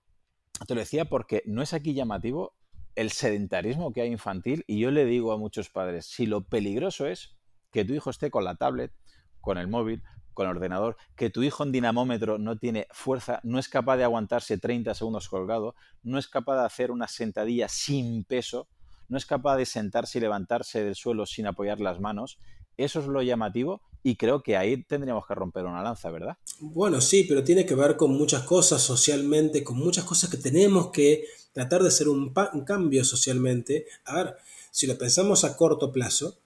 te 0.67 0.75
lo 0.75 0.82
decía 0.82 1.05
porque 1.05 1.41
no 1.47 1.63
es 1.63 1.73
aquí 1.73 1.95
llamativo 1.95 2.53
el 2.97 3.11
sedentarismo 3.11 3.93
que 3.93 4.01
hay 4.01 4.11
infantil 4.11 4.63
y 4.65 4.79
yo 4.79 4.89
le 4.89 5.05
digo 5.05 5.31
a 5.31 5.37
muchos 5.37 5.69
padres, 5.69 6.07
si 6.07 6.25
lo 6.25 6.41
peligroso 6.41 7.05
es 7.05 7.37
que 7.71 7.85
tu 7.85 7.93
hijo 7.93 8.09
esté 8.09 8.31
con 8.31 8.43
la 8.43 8.55
tablet, 8.55 8.91
con 9.39 9.59
el 9.59 9.67
móvil, 9.67 10.01
con 10.33 10.47
el 10.47 10.55
ordenador, 10.55 10.97
que 11.15 11.29
tu 11.29 11.43
hijo 11.43 11.63
en 11.63 11.71
dinamómetro 11.71 12.39
no 12.39 12.57
tiene 12.57 12.87
fuerza, 12.89 13.39
no 13.43 13.59
es 13.59 13.69
capaz 13.69 13.97
de 13.97 14.03
aguantarse 14.03 14.57
30 14.57 14.95
segundos 14.95 15.29
colgado, 15.29 15.75
no 16.01 16.17
es 16.17 16.27
capaz 16.27 16.57
de 16.59 16.65
hacer 16.65 16.89
una 16.89 17.07
sentadilla 17.07 17.67
sin 17.69 18.23
peso, 18.23 18.67
no 19.09 19.17
es 19.19 19.27
capaz 19.27 19.57
de 19.57 19.67
sentarse 19.67 20.17
y 20.17 20.21
levantarse 20.21 20.83
del 20.83 20.95
suelo 20.95 21.27
sin 21.27 21.45
apoyar 21.45 21.79
las 21.79 21.99
manos. 21.99 22.39
Eso 22.77 22.99
es 22.99 23.05
lo 23.05 23.21
llamativo 23.21 23.83
y 24.03 24.15
creo 24.15 24.41
que 24.41 24.57
ahí 24.57 24.83
tendríamos 24.83 25.25
que 25.27 25.35
romper 25.35 25.65
una 25.65 25.83
lanza, 25.83 26.09
¿verdad? 26.09 26.37
Bueno, 26.59 27.01
sí, 27.01 27.25
pero 27.27 27.43
tiene 27.43 27.65
que 27.65 27.75
ver 27.75 27.97
con 27.97 28.11
muchas 28.11 28.43
cosas 28.43 28.81
socialmente, 28.81 29.63
con 29.63 29.77
muchas 29.77 30.05
cosas 30.05 30.29
que 30.29 30.37
tenemos 30.37 30.91
que 30.91 31.25
tratar 31.53 31.81
de 31.81 31.89
hacer 31.89 32.07
un, 32.07 32.33
cambio 32.65 33.03
socialmente. 33.03 33.87
A 34.05 34.15
ver, 34.15 34.37
si 34.71 34.87
lo 34.87 34.97
pensamos 34.97 35.43
a 35.43 35.55
corto 35.55 35.91
plazo, 35.91 36.37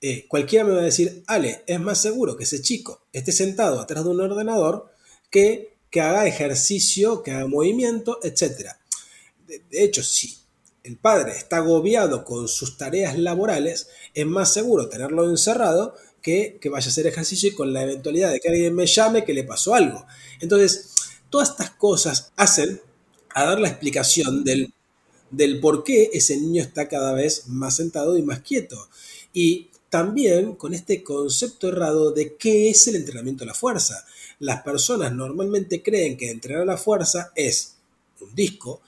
eh, 0.00 0.26
cualquiera 0.28 0.64
me 0.64 0.72
va 0.72 0.80
a 0.80 0.84
decir, 0.84 1.22
Ale, 1.26 1.62
es 1.66 1.80
más 1.80 2.00
seguro 2.00 2.36
que 2.36 2.44
ese 2.44 2.62
chico 2.62 3.02
esté 3.12 3.32
sentado 3.32 3.80
atrás 3.80 4.04
de 4.04 4.10
un 4.10 4.20
ordenador 4.20 4.90
que 5.30 5.70
que 5.90 6.00
haga 6.00 6.26
ejercicio, 6.26 7.22
que 7.22 7.32
haga 7.32 7.48
movimiento, 7.48 8.20
etc. 8.22 8.70
De, 9.46 9.64
de 9.70 9.84
hecho, 9.84 10.02
sí 10.02 10.40
el 10.82 10.96
padre 10.96 11.36
está 11.36 11.58
agobiado 11.58 12.24
con 12.24 12.48
sus 12.48 12.78
tareas 12.78 13.18
laborales, 13.18 13.88
es 14.14 14.26
más 14.26 14.52
seguro 14.52 14.88
tenerlo 14.88 15.28
encerrado 15.28 15.94
que 16.20 16.58
vaya 16.70 16.86
a 16.86 16.90
hacer 16.90 17.06
ejercicio 17.06 17.48
y 17.48 17.54
con 17.54 17.72
la 17.72 17.82
eventualidad 17.82 18.30
de 18.30 18.40
que 18.40 18.48
alguien 18.48 18.74
me 18.74 18.86
llame 18.86 19.24
que 19.24 19.34
le 19.34 19.44
pasó 19.44 19.74
algo. 19.74 20.06
Entonces, 20.40 20.90
todas 21.30 21.50
estas 21.50 21.70
cosas 21.70 22.32
hacen 22.36 22.80
a 23.34 23.44
dar 23.44 23.60
la 23.60 23.68
explicación 23.68 24.44
del, 24.44 24.72
del 25.30 25.60
por 25.60 25.84
qué 25.84 26.10
ese 26.12 26.36
niño 26.36 26.62
está 26.62 26.88
cada 26.88 27.12
vez 27.12 27.46
más 27.46 27.76
sentado 27.76 28.16
y 28.18 28.22
más 28.22 28.40
quieto. 28.40 28.88
Y 29.32 29.70
también 29.88 30.54
con 30.54 30.74
este 30.74 31.02
concepto 31.02 31.68
errado 31.68 32.12
de 32.12 32.36
qué 32.36 32.70
es 32.70 32.86
el 32.88 32.96
entrenamiento 32.96 33.44
a 33.44 33.48
la 33.48 33.54
fuerza. 33.54 34.04
Las 34.38 34.62
personas 34.62 35.12
normalmente 35.12 35.82
creen 35.82 36.16
que 36.16 36.30
entrenar 36.30 36.62
a 36.62 36.66
la 36.66 36.76
fuerza 36.76 37.32
es 37.34 37.76
un 38.20 38.34
disco, 38.34 38.80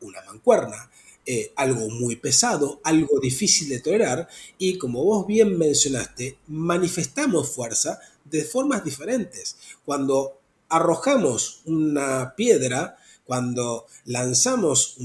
una 0.00 0.22
mancuerna, 0.22 0.90
eh, 1.26 1.52
algo 1.56 1.88
muy 1.88 2.16
pesado, 2.16 2.80
algo 2.84 3.18
difícil 3.20 3.68
de 3.70 3.80
tolerar 3.80 4.28
y 4.58 4.76
como 4.78 5.04
vos 5.04 5.26
bien 5.26 5.56
mencionaste, 5.56 6.38
manifestamos 6.48 7.48
fuerza 7.50 7.98
de 8.24 8.44
formas 8.44 8.84
diferentes. 8.84 9.56
Cuando 9.84 10.40
arrojamos 10.68 11.62
una 11.64 12.34
piedra, 12.36 12.98
cuando 13.24 13.86
lanzamos, 14.04 14.96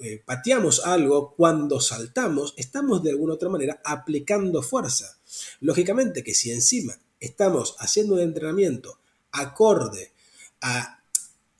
eh, 0.00 0.22
pateamos 0.24 0.84
algo, 0.84 1.34
cuando 1.36 1.80
saltamos, 1.80 2.54
estamos 2.56 3.02
de 3.02 3.10
alguna 3.10 3.34
otra 3.34 3.48
manera 3.48 3.80
aplicando 3.84 4.62
fuerza. 4.62 5.18
Lógicamente 5.60 6.22
que 6.22 6.34
si 6.34 6.52
encima 6.52 6.96
estamos 7.18 7.74
haciendo 7.78 8.14
un 8.14 8.20
entrenamiento 8.20 8.98
acorde 9.32 10.12
a 10.60 11.03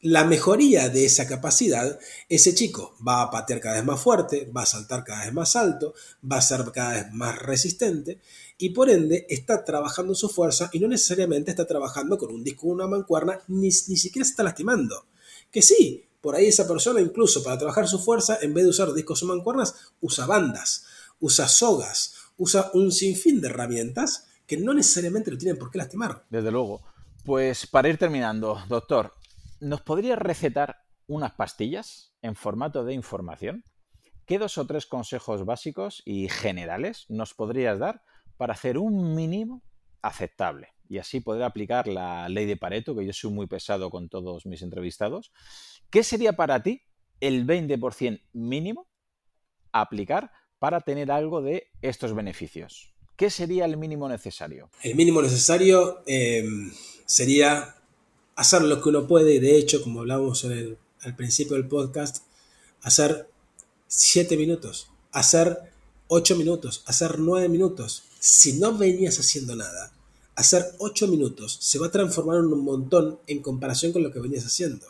la 0.04 0.24
mejoría 0.26 0.90
de 0.90 1.06
esa 1.06 1.26
capacidad, 1.26 1.98
ese 2.28 2.54
chico 2.54 2.94
va 3.06 3.22
a 3.22 3.30
patear 3.30 3.58
cada 3.58 3.76
vez 3.76 3.86
más 3.86 3.98
fuerte, 3.98 4.50
va 4.54 4.64
a 4.64 4.66
saltar 4.66 5.02
cada 5.02 5.24
vez 5.24 5.32
más 5.32 5.56
alto, 5.56 5.94
va 6.30 6.36
a 6.36 6.42
ser 6.42 6.60
cada 6.72 6.92
vez 6.92 7.12
más 7.12 7.38
resistente 7.38 8.20
y 8.58 8.68
por 8.70 8.90
ende 8.90 9.26
está 9.30 9.64
trabajando 9.64 10.14
su 10.14 10.28
fuerza 10.28 10.68
y 10.74 10.78
no 10.78 10.88
necesariamente 10.88 11.52
está 11.52 11.66
trabajando 11.66 12.18
con 12.18 12.34
un 12.34 12.44
disco 12.44 12.66
una 12.66 12.86
mancuerna, 12.86 13.40
ni, 13.48 13.68
ni 13.68 13.70
siquiera 13.70 14.26
se 14.26 14.32
está 14.32 14.42
lastimando. 14.42 15.06
Que 15.50 15.62
sí, 15.62 16.04
por 16.20 16.36
ahí 16.36 16.48
esa 16.48 16.68
persona 16.68 17.00
incluso 17.00 17.42
para 17.42 17.56
trabajar 17.56 17.88
su 17.88 17.98
fuerza, 17.98 18.38
en 18.42 18.52
vez 18.52 18.64
de 18.64 18.70
usar 18.70 18.92
discos 18.92 19.22
o 19.22 19.26
mancuernas, 19.26 19.74
usa 20.02 20.26
bandas, 20.26 20.84
usa 21.18 21.48
sogas, 21.48 22.12
usa 22.36 22.70
un 22.74 22.92
sinfín 22.92 23.40
de 23.40 23.48
herramientas 23.48 24.26
que 24.46 24.58
no 24.58 24.74
necesariamente 24.74 25.30
lo 25.30 25.38
tienen 25.38 25.58
por 25.58 25.70
qué 25.70 25.78
lastimar. 25.78 26.26
Desde 26.28 26.50
luego. 26.50 26.82
Pues 27.24 27.66
para 27.66 27.88
ir 27.88 27.96
terminando, 27.96 28.58
doctor, 28.68 29.14
¿nos 29.60 29.82
podría 29.82 30.16
recetar 30.16 30.84
unas 31.06 31.32
pastillas 31.32 32.14
en 32.22 32.34
formato 32.34 32.84
de 32.84 32.94
información? 32.94 33.64
¿Qué 34.26 34.38
dos 34.38 34.56
o 34.58 34.66
tres 34.66 34.86
consejos 34.86 35.44
básicos 35.44 36.02
y 36.04 36.28
generales 36.28 37.04
nos 37.08 37.34
podrías 37.34 37.78
dar 37.78 38.02
para 38.36 38.54
hacer 38.54 38.78
un 38.78 39.14
mínimo 39.14 39.62
aceptable? 40.02 40.68
Y 40.88 40.98
así 40.98 41.20
poder 41.20 41.42
aplicar 41.42 41.88
la 41.88 42.28
ley 42.28 42.46
de 42.46 42.56
Pareto, 42.56 42.94
que 42.96 43.04
yo 43.04 43.12
soy 43.12 43.32
muy 43.32 43.46
pesado 43.46 43.90
con 43.90 44.08
todos 44.08 44.46
mis 44.46 44.62
entrevistados. 44.62 45.32
¿Qué 45.90 46.02
sería 46.02 46.34
para 46.34 46.62
ti 46.62 46.82
el 47.20 47.46
20% 47.46 48.22
mínimo 48.32 48.88
a 49.72 49.82
aplicar 49.82 50.30
para 50.58 50.80
tener 50.80 51.10
algo 51.10 51.42
de 51.42 51.68
estos 51.82 52.14
beneficios? 52.14 52.94
¿Qué 53.16 53.30
sería 53.30 53.64
el 53.64 53.76
mínimo 53.76 54.08
necesario? 54.08 54.70
El 54.82 54.94
mínimo 54.94 55.22
necesario 55.22 56.02
eh, 56.06 56.44
sería 57.06 57.76
hacer 58.36 58.62
lo 58.62 58.82
que 58.82 58.88
uno 58.88 59.06
puede 59.06 59.34
y 59.34 59.38
de 59.38 59.56
hecho, 59.56 59.82
como 59.82 60.00
hablábamos 60.00 60.44
al 60.44 61.16
principio 61.16 61.54
del 61.54 61.68
podcast, 61.68 62.22
hacer 62.82 63.28
7 63.88 64.36
minutos, 64.36 64.88
hacer 65.12 65.58
8 66.08 66.36
minutos, 66.36 66.82
hacer 66.86 67.18
9 67.18 67.48
minutos. 67.48 68.04
Si 68.18 68.54
no 68.54 68.76
venías 68.76 69.18
haciendo 69.18 69.56
nada, 69.56 69.92
hacer 70.34 70.64
8 70.78 71.08
minutos 71.08 71.58
se 71.60 71.78
va 71.78 71.88
a 71.88 71.92
transformar 71.92 72.38
en 72.38 72.46
un 72.46 72.64
montón 72.64 73.18
en 73.26 73.40
comparación 73.40 73.92
con 73.92 74.02
lo 74.02 74.12
que 74.12 74.20
venías 74.20 74.44
haciendo. 74.44 74.86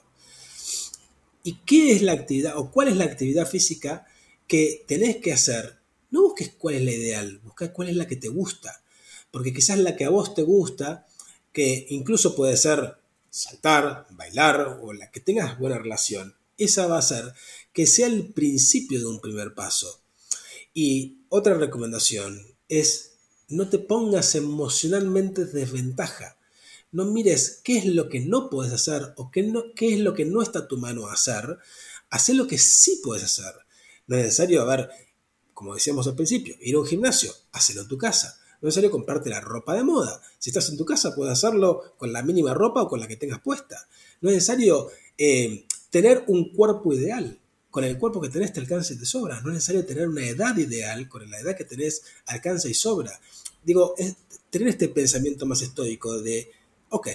¿Y 1.43 1.59
qué 1.67 1.93
es 1.93 2.03
la 2.03 2.13
actividad 2.13 2.57
o 2.57 2.71
cuál 2.71 2.89
es 2.89 2.97
la 2.97 3.05
actividad 3.05 3.49
física 3.49 4.07
que 4.49 4.85
tenés 4.89 5.19
que 5.19 5.33
hacer? 5.33 5.79
No 6.11 6.23
busques 6.23 6.53
cuál 6.57 6.77
es 6.77 6.83
la 6.83 6.93
ideal, 6.93 7.41
busca 7.45 7.73
cuál 7.73 7.91
es 7.91 7.97
la 7.97 8.07
que 8.07 8.17
te 8.17 8.29
gusta. 8.29 8.83
Porque 9.31 9.53
quizás 9.53 9.79
la 9.79 9.97
que 9.97 10.05
a 10.05 10.11
vos 10.11 10.35
te 10.35 10.43
gusta, 10.43 11.07
que 11.53 11.87
incluso 11.91 12.35
puede 12.35 12.57
ser 12.57 12.97
saltar, 13.35 14.07
bailar 14.11 14.79
o 14.81 14.93
la 14.93 15.11
que 15.11 15.19
tengas 15.19 15.59
buena 15.59 15.77
relación, 15.77 16.37
esa 16.57 16.87
va 16.87 16.99
a 16.99 17.03
ser 17.03 17.35
que 17.73 17.85
sea 17.85 18.07
el 18.07 18.33
principio 18.33 19.01
de 19.01 19.07
un 19.07 19.21
primer 19.21 19.55
paso. 19.55 20.01
Y 20.73 21.25
otra 21.31 21.55
recomendación 21.55 22.47
es 22.69 23.17
no 23.49 23.69
te 23.69 23.81
pongas 23.81 24.37
emocionalmente 24.37 25.47
desventaja. 25.47 26.39
No 26.93 27.07
mires 27.07 27.61
qué 27.65 27.79
es 27.79 27.87
lo 27.87 28.09
que 28.09 28.21
no 28.21 28.49
puedes 28.49 28.73
hacer 28.73 29.15
o 29.17 29.33
qué, 29.33 29.53
qué 29.75 29.95
es 29.95 29.99
lo 29.99 30.15
que 30.15 30.25
no 30.25 30.41
está 30.41 30.61
a 30.61 30.69
tu 30.69 30.79
mano 30.79 31.09
hacer. 31.09 31.59
Haz 32.11 32.29
lo 32.29 32.47
que 32.47 32.59
sí 32.59 33.01
puedes 33.03 33.25
hacer. 33.25 33.53
No 34.07 34.17
es 34.17 34.27
necesario, 34.27 34.63
a 34.63 34.65
ver, 34.65 34.91
como 35.53 35.75
decíamos 35.75 36.07
al 36.07 36.15
principio, 36.15 36.55
ir 36.61 36.77
a 36.77 36.79
un 36.79 36.87
gimnasio, 36.87 37.35
hazlo 37.51 37.83
en 37.83 37.89
tu 37.89 37.99
casa. 37.99 38.39
No 38.65 38.69
es 38.71 38.77
necesario 38.77 38.93
comprarte 38.93 39.29
la 39.29 39.43
ropa 39.43 39.75
de 39.75 39.85
moda. 39.85 40.23
Si 40.39 40.49
estás 40.49 40.71
en 40.71 40.79
tu 40.79 40.87
casa, 40.87 41.15
puedes 41.15 41.35
hacerlo 41.35 41.83
con 41.99 42.15
la 42.15 42.23
mínima 42.23 42.55
ropa 42.55 42.81
o 42.81 42.89
con 42.89 42.99
la 42.99 43.07
que 43.07 43.17
tengas 43.17 43.43
puesta. 43.43 43.87
No 44.23 44.31
es 44.31 44.37
necesario 44.37 44.89
eh, 45.19 45.67
tener 45.91 46.25
un 46.29 46.51
cuerpo 46.51 46.95
ideal. 46.95 47.39
Con 47.71 47.85
el 47.85 47.99
cuerpo 47.99 48.23
que 48.23 48.31
tenés 48.31 48.55
te 48.55 48.61
alcanza 48.61 48.95
y 48.95 48.97
te 48.97 49.05
sobra. 49.05 49.43
No 49.43 49.51
es 49.51 49.57
necesario 49.57 49.85
tener 49.85 50.09
una 50.09 50.27
edad 50.27 50.57
ideal. 50.57 51.11
Con 51.11 51.31
la 51.31 51.41
edad 51.41 51.55
que 51.55 51.67
tenés 51.67 52.05
alcanza 52.25 52.71
y 52.71 52.73
sobra. 52.73 53.21
Digo, 53.63 53.97
es 53.99 54.17
tener 54.49 54.69
este 54.69 54.89
pensamiento 54.89 55.45
más 55.45 55.61
estoico 55.61 56.23
de, 56.23 56.51
ok, 56.89 57.09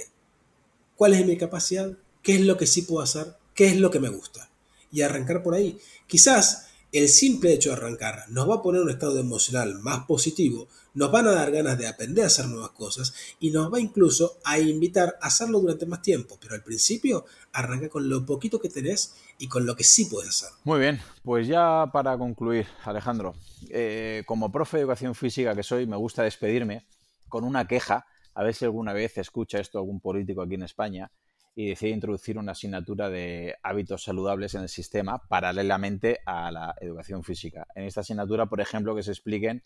¿cuál 0.96 1.16
es 1.16 1.26
mi 1.26 1.36
capacidad? 1.36 1.98
¿Qué 2.22 2.36
es 2.36 2.42
lo 2.42 2.58
que 2.58 2.68
sí 2.68 2.84
puedo 2.84 3.02
hacer? 3.02 3.26
¿Qué 3.56 3.70
es 3.70 3.78
lo 3.78 3.90
que 3.90 4.00
me 4.00 4.10
gusta? 4.10 4.52
Y 4.92 5.02
arrancar 5.02 5.42
por 5.42 5.56
ahí. 5.56 5.80
Quizás 6.06 6.68
el 6.92 7.08
simple 7.08 7.54
hecho 7.54 7.70
de 7.70 7.78
arrancar 7.78 8.26
nos 8.30 8.50
va 8.50 8.56
a 8.56 8.62
poner 8.62 8.82
un 8.82 8.90
estado 8.90 9.20
emocional 9.20 9.80
más 9.80 10.06
positivo, 10.06 10.68
nos 11.00 11.12
van 11.12 11.28
a 11.28 11.32
dar 11.32 11.50
ganas 11.50 11.78
de 11.78 11.88
aprender 11.88 12.26
a 12.26 12.28
hacer 12.28 12.46
nuevas 12.48 12.72
cosas 12.72 13.14
y 13.40 13.52
nos 13.52 13.72
va 13.72 13.80
incluso 13.80 14.38
a 14.44 14.60
invitar 14.60 15.16
a 15.22 15.28
hacerlo 15.28 15.62
durante 15.62 15.86
más 15.86 16.02
tiempo. 16.02 16.38
Pero 16.42 16.56
al 16.56 16.62
principio 16.62 17.24
arranca 17.54 17.88
con 17.88 18.10
lo 18.10 18.26
poquito 18.26 18.60
que 18.60 18.68
tenés 18.68 19.16
y 19.38 19.48
con 19.48 19.66
lo 19.66 19.78
que 19.78 19.86
sí 19.86 20.10
puedes 20.12 20.30
hacer. 20.30 20.50
Muy 20.66 20.82
bien, 20.82 21.00
pues 21.24 21.48
ya 21.48 21.86
para 21.94 22.18
concluir, 22.18 22.68
Alejandro, 22.84 23.34
eh, 23.70 24.24
como 24.26 24.52
profe 24.52 24.76
de 24.76 24.82
educación 24.82 25.16
física 25.16 25.56
que 25.56 25.64
soy, 25.64 25.88
me 25.88 25.96
gusta 25.96 26.24
despedirme 26.24 26.86
con 27.30 27.46
una 27.46 27.66
queja, 27.66 28.06
a 28.34 28.44
ver 28.44 28.54
si 28.54 28.66
alguna 28.66 28.92
vez 28.92 29.18
escucha 29.18 29.60
esto 29.60 29.80
algún 29.80 30.02
político 30.02 30.42
aquí 30.42 30.56
en 30.56 30.64
España, 30.64 31.10
y 31.56 31.70
decide 31.70 31.92
introducir 31.92 32.38
una 32.38 32.52
asignatura 32.52 33.10
de 33.10 33.56
hábitos 33.64 34.04
saludables 34.04 34.54
en 34.56 34.64
el 34.64 34.70
sistema 34.70 35.18
paralelamente 35.30 36.20
a 36.26 36.52
la 36.52 36.76
educación 36.82 37.24
física. 37.24 37.66
En 37.74 37.86
esta 37.86 38.02
asignatura, 38.02 38.48
por 38.48 38.60
ejemplo, 38.60 38.94
que 38.96 39.04
se 39.04 39.12
expliquen 39.12 39.64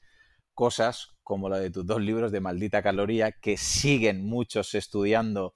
cosas 0.54 1.13
como 1.24 1.50
la 1.50 1.60
de 1.60 1.72
tus 1.72 1.86
dos 1.86 2.02
libros 2.02 2.32
de 2.32 2.42
maldita 2.42 2.82
caloría 2.82 3.32
que 3.32 3.58
siguen 3.58 4.26
muchos 4.26 4.76
estudiando 4.76 5.54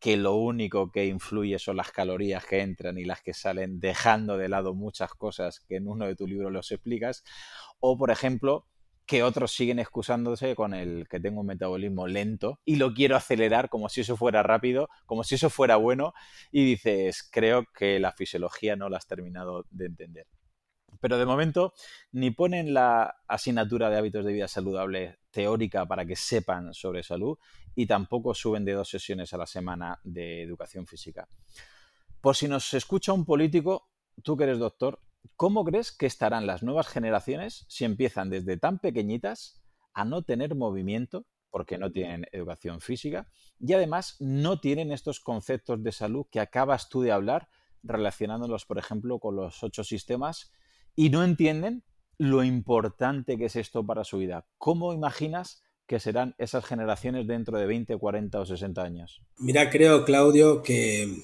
que 0.00 0.16
lo 0.16 0.34
único 0.34 0.90
que 0.90 1.06
influye 1.06 1.58
son 1.58 1.76
las 1.76 1.92
calorías 1.92 2.44
que 2.46 2.62
entran 2.62 2.96
y 2.98 3.04
las 3.04 3.20
que 3.20 3.34
salen, 3.34 3.80
dejando 3.80 4.38
de 4.38 4.48
lado 4.48 4.74
muchas 4.74 5.12
cosas 5.12 5.60
que 5.60 5.76
en 5.76 5.86
uno 5.86 6.06
de 6.06 6.16
tus 6.16 6.28
libros 6.28 6.50
los 6.50 6.72
explicas. 6.72 7.22
O, 7.80 7.98
por 7.98 8.10
ejemplo, 8.10 8.66
que 9.10 9.22
otros 9.22 9.52
siguen 9.52 9.78
excusándose 9.78 10.54
con 10.54 10.72
el 10.72 11.06
que 11.08 11.20
tengo 11.20 11.40
un 11.40 11.46
metabolismo 11.48 12.06
lento 12.06 12.60
y 12.64 12.76
lo 12.76 12.94
quiero 12.94 13.16
acelerar 13.16 13.68
como 13.68 13.88
si 13.88 14.02
eso 14.02 14.16
fuera 14.16 14.42
rápido, 14.42 14.88
como 15.04 15.24
si 15.24 15.34
eso 15.34 15.50
fuera 15.50 15.76
bueno, 15.76 16.14
y 16.50 16.64
dices, 16.64 17.28
creo 17.30 17.64
que 17.76 17.98
la 17.98 18.12
fisiología 18.12 18.76
no 18.76 18.88
la 18.88 18.98
has 18.98 19.06
terminado 19.06 19.66
de 19.70 19.86
entender. 19.86 20.26
Pero 21.00 21.18
de 21.18 21.26
momento 21.26 21.72
ni 22.12 22.30
ponen 22.30 22.74
la 22.74 23.22
asignatura 23.26 23.90
de 23.90 23.96
hábitos 23.96 24.24
de 24.24 24.32
vida 24.32 24.48
saludable 24.48 25.18
teórica 25.30 25.86
para 25.86 26.04
que 26.04 26.16
sepan 26.16 26.74
sobre 26.74 27.02
salud 27.02 27.38
y 27.74 27.86
tampoco 27.86 28.34
suben 28.34 28.64
de 28.64 28.72
dos 28.72 28.88
sesiones 28.88 29.32
a 29.32 29.38
la 29.38 29.46
semana 29.46 29.98
de 30.04 30.42
educación 30.42 30.86
física. 30.86 31.28
Por 32.20 32.36
si 32.36 32.48
nos 32.48 32.74
escucha 32.74 33.12
un 33.12 33.24
político, 33.24 33.88
tú 34.22 34.36
que 34.36 34.44
eres 34.44 34.58
doctor, 34.58 35.00
¿cómo 35.36 35.64
crees 35.64 35.90
que 35.90 36.06
estarán 36.06 36.46
las 36.46 36.62
nuevas 36.62 36.88
generaciones 36.88 37.64
si 37.68 37.84
empiezan 37.84 38.28
desde 38.28 38.58
tan 38.58 38.78
pequeñitas 38.78 39.62
a 39.94 40.04
no 40.04 40.22
tener 40.22 40.54
movimiento 40.54 41.26
porque 41.50 41.78
no 41.78 41.90
tienen 41.90 42.26
educación 42.32 42.80
física 42.80 43.28
y 43.58 43.72
además 43.72 44.16
no 44.20 44.60
tienen 44.60 44.92
estos 44.92 45.20
conceptos 45.20 45.82
de 45.82 45.92
salud 45.92 46.26
que 46.30 46.40
acabas 46.40 46.88
tú 46.88 47.00
de 47.02 47.12
hablar 47.12 47.48
relacionándolos, 47.82 48.66
por 48.66 48.78
ejemplo, 48.78 49.18
con 49.18 49.36
los 49.36 49.62
ocho 49.62 49.82
sistemas 49.82 50.52
y 50.96 51.10
no 51.10 51.24
entienden 51.24 51.82
lo 52.18 52.44
importante 52.44 53.38
que 53.38 53.46
es 53.46 53.56
esto 53.56 53.84
para 53.84 54.04
su 54.04 54.18
vida. 54.18 54.46
¿Cómo 54.58 54.92
imaginas 54.92 55.62
que 55.86 55.98
serán 55.98 56.34
esas 56.38 56.64
generaciones 56.64 57.26
dentro 57.26 57.58
de 57.58 57.66
20, 57.66 57.96
40 57.96 58.40
o 58.40 58.46
60 58.46 58.82
años? 58.82 59.22
Mira, 59.38 59.70
creo, 59.70 60.04
Claudio, 60.04 60.62
que 60.62 61.22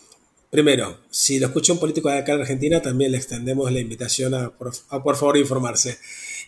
primero, 0.51 1.01
si 1.11 1.39
lo 1.39 1.49
escucha 1.49 1.75
un 1.75 1.79
político 1.79 2.09
de 2.09 2.19
acá 2.19 2.33
en 2.33 2.41
Argentina, 2.41 2.81
también 2.81 3.12
le 3.12 3.19
extendemos 3.19 3.71
la 3.71 3.81
invitación 3.81 4.35
a 4.35 4.51
por, 4.51 4.73
a 4.89 5.03
por 5.03 5.17
favor 5.17 5.37
informarse. 5.37 5.99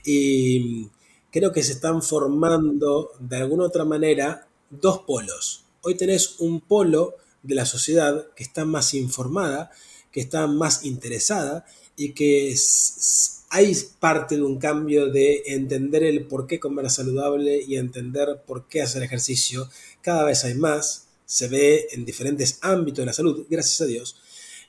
Y 0.05 0.89
creo 1.31 1.53
que 1.53 1.63
se 1.63 1.73
están 1.73 2.03
formando 2.03 3.11
de 3.21 3.37
alguna 3.37 3.65
otra 3.65 3.85
manera 3.85 4.49
dos 4.71 5.01
polos. 5.01 5.65
Hoy 5.83 5.95
tenés 5.95 6.41
un 6.41 6.61
polo 6.61 7.15
de 7.43 7.55
la 7.55 7.67
sociedad 7.67 8.29
que 8.35 8.43
está 8.43 8.65
más 8.65 8.95
informada, 8.95 9.71
que 10.11 10.21
está 10.21 10.47
más 10.47 10.85
interesada 10.85 11.67
y 11.99 12.13
que 12.13 12.55
hay 13.51 13.77
parte 13.99 14.37
de 14.37 14.43
un 14.43 14.59
cambio 14.59 15.11
de 15.11 15.43
entender 15.47 16.05
el 16.05 16.27
por 16.27 16.47
qué 16.47 16.61
comer 16.61 16.89
saludable 16.91 17.61
y 17.61 17.77
entender 17.77 18.43
por 18.47 18.69
qué 18.69 18.83
hacer 18.83 19.03
ejercicio. 19.03 19.69
Cada 20.01 20.25
vez 20.25 20.45
hay 20.45 20.55
más, 20.55 21.09
se 21.27 21.49
ve 21.49 21.89
en 21.91 22.05
diferentes 22.05 22.61
ámbitos 22.63 23.03
de 23.03 23.07
la 23.07 23.13
salud, 23.13 23.47
gracias 23.51 23.81
a 23.81 23.87
Dios. 23.87 24.17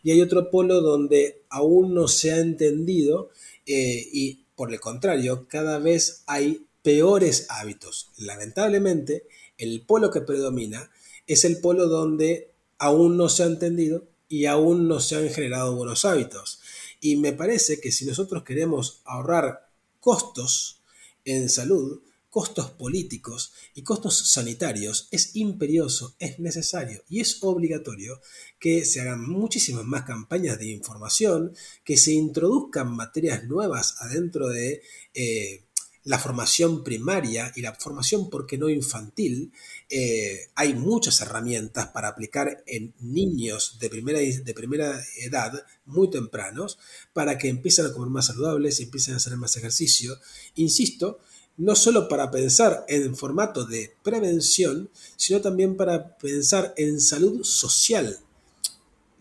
Y 0.01 0.09
hay 0.09 0.21
otro 0.21 0.49
polo 0.49 0.81
donde 0.81 1.43
aún 1.49 1.93
no 1.93 2.07
se 2.07 2.31
ha 2.31 2.39
entendido 2.39 3.29
eh, 3.67 4.09
y 4.11 4.45
por 4.55 4.73
el 4.73 4.79
contrario, 4.79 5.45
cada 5.47 5.77
vez 5.77 6.23
hay 6.25 6.65
peores 6.81 7.45
hábitos. 7.49 8.09
Lamentablemente, 8.17 9.27
el 9.59 9.81
polo 9.85 10.09
que 10.09 10.21
predomina 10.21 10.89
es 11.27 11.45
el 11.45 11.61
polo 11.61 11.87
donde 11.87 12.49
aún 12.79 13.17
no 13.17 13.29
se 13.29 13.43
ha 13.43 13.45
entendido 13.45 14.07
y 14.27 14.45
aún 14.45 14.87
no 14.87 14.99
se 14.99 15.15
han 15.15 15.29
generado 15.29 15.75
buenos 15.75 16.05
hábitos. 16.05 16.58
Y 16.99 17.15
me 17.15 17.33
parece 17.33 17.79
que 17.79 17.91
si 17.91 18.05
nosotros 18.05 18.43
queremos 18.43 19.01
ahorrar 19.05 19.69
costos 19.99 20.81
en 21.25 21.49
salud, 21.49 22.01
costos 22.29 22.69
políticos 22.71 23.53
y 23.73 23.83
costos 23.83 24.31
sanitarios, 24.31 25.07
es 25.11 25.35
imperioso, 25.35 26.15
es 26.19 26.39
necesario 26.39 27.03
y 27.09 27.21
es 27.21 27.39
obligatorio 27.41 28.21
que 28.59 28.85
se 28.85 29.01
hagan 29.01 29.27
muchísimas 29.27 29.85
más 29.85 30.03
campañas 30.03 30.59
de 30.59 30.67
información, 30.67 31.53
que 31.83 31.97
se 31.97 32.11
introduzcan 32.13 32.95
materias 32.95 33.45
nuevas 33.45 33.95
adentro 33.99 34.47
de 34.49 34.81
eh, 35.13 35.65
la 36.03 36.17
formación 36.17 36.83
primaria 36.83 37.51
y 37.55 37.61
la 37.61 37.73
formación, 37.73 38.29
porque 38.29 38.57
no 38.57 38.69
infantil, 38.69 39.51
eh, 39.89 40.47
hay 40.55 40.73
muchas 40.73 41.19
herramientas 41.21 41.87
para 41.87 42.07
aplicar 42.07 42.63
en 42.65 42.93
niños 42.99 43.77
de 43.79 43.89
primera, 43.89 44.19
de 44.19 44.53
primera 44.53 44.99
edad, 45.17 45.65
muy 45.85 46.09
tempranos, 46.09 46.79
para 47.13 47.37
que 47.37 47.49
empiecen 47.49 47.85
a 47.85 47.93
comer 47.93 48.09
más 48.09 48.27
saludables 48.27 48.79
y 48.79 48.83
empiecen 48.83 49.13
a 49.13 49.17
hacer 49.17 49.35
más 49.35 49.57
ejercicio. 49.57 50.17
Insisto, 50.55 51.19
no 51.57 51.75
solo 51.75 52.07
para 52.07 52.31
pensar 52.31 52.85
en 52.87 53.15
formato 53.17 53.65
de 53.65 53.93
prevención, 54.01 54.89
sino 55.17 55.41
también 55.41 55.75
para 55.75 56.17
pensar 56.17 56.73
en 56.77 57.01
salud 57.01 57.43
social. 57.43 58.17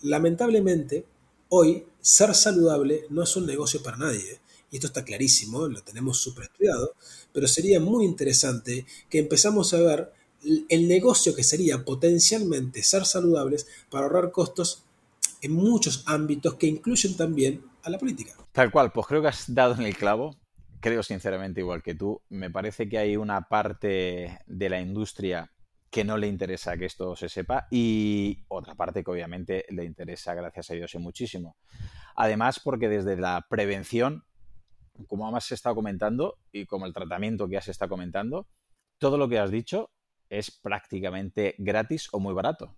Lamentablemente, 0.02 1.04
hoy 1.48 1.84
ser 2.00 2.34
saludable 2.36 3.06
no 3.10 3.24
es 3.24 3.34
un 3.34 3.46
negocio 3.46 3.82
para 3.82 3.96
nadie 3.96 4.40
y 4.70 4.76
esto 4.76 4.88
está 4.88 5.04
clarísimo, 5.04 5.66
lo 5.68 5.82
tenemos 5.82 6.18
súper 6.18 6.44
estudiado, 6.44 6.94
pero 7.32 7.46
sería 7.46 7.80
muy 7.80 8.04
interesante 8.04 8.86
que 9.08 9.18
empezamos 9.18 9.72
a 9.74 9.80
ver 9.80 10.12
el 10.68 10.88
negocio 10.88 11.34
que 11.34 11.42
sería 11.42 11.84
potencialmente 11.84 12.82
ser 12.82 13.04
saludables 13.04 13.66
para 13.90 14.04
ahorrar 14.04 14.30
costos 14.30 14.84
en 15.40 15.52
muchos 15.52 16.04
ámbitos 16.06 16.54
que 16.54 16.66
incluyen 16.66 17.16
también 17.16 17.64
a 17.82 17.90
la 17.90 17.98
política. 17.98 18.32
Tal 18.52 18.70
cual, 18.70 18.92
pues 18.92 19.06
creo 19.06 19.22
que 19.22 19.28
has 19.28 19.52
dado 19.52 19.74
en 19.74 19.82
el 19.82 19.96
clavo. 19.96 20.36
Creo 20.80 21.02
sinceramente 21.02 21.60
igual 21.60 21.82
que 21.82 21.94
tú. 21.94 22.22
Me 22.28 22.50
parece 22.50 22.88
que 22.88 22.98
hay 22.98 23.16
una 23.16 23.48
parte 23.48 24.38
de 24.46 24.68
la 24.68 24.80
industria 24.80 25.50
que 25.90 26.04
no 26.04 26.16
le 26.16 26.26
interesa 26.26 26.76
que 26.76 26.84
esto 26.84 27.16
se 27.16 27.28
sepa 27.28 27.66
y 27.70 28.44
otra 28.48 28.74
parte 28.74 29.02
que 29.02 29.10
obviamente 29.10 29.64
le 29.70 29.84
interesa, 29.84 30.34
gracias 30.34 30.70
a 30.70 30.74
Dios, 30.74 30.94
y 30.94 30.98
muchísimo. 30.98 31.56
Además, 32.14 32.60
porque 32.62 32.88
desde 32.88 33.16
la 33.16 33.46
prevención 33.48 34.24
como 35.06 35.34
has 35.36 35.52
estado 35.52 35.74
comentando 35.74 36.38
y 36.52 36.66
como 36.66 36.86
el 36.86 36.92
tratamiento 36.92 37.48
que 37.48 37.56
has 37.56 37.68
estado 37.68 37.90
comentando, 37.90 38.46
todo 38.98 39.16
lo 39.16 39.28
que 39.28 39.38
has 39.38 39.50
dicho 39.50 39.90
es 40.28 40.50
prácticamente 40.50 41.54
gratis 41.58 42.08
o 42.12 42.20
muy 42.20 42.34
barato. 42.34 42.74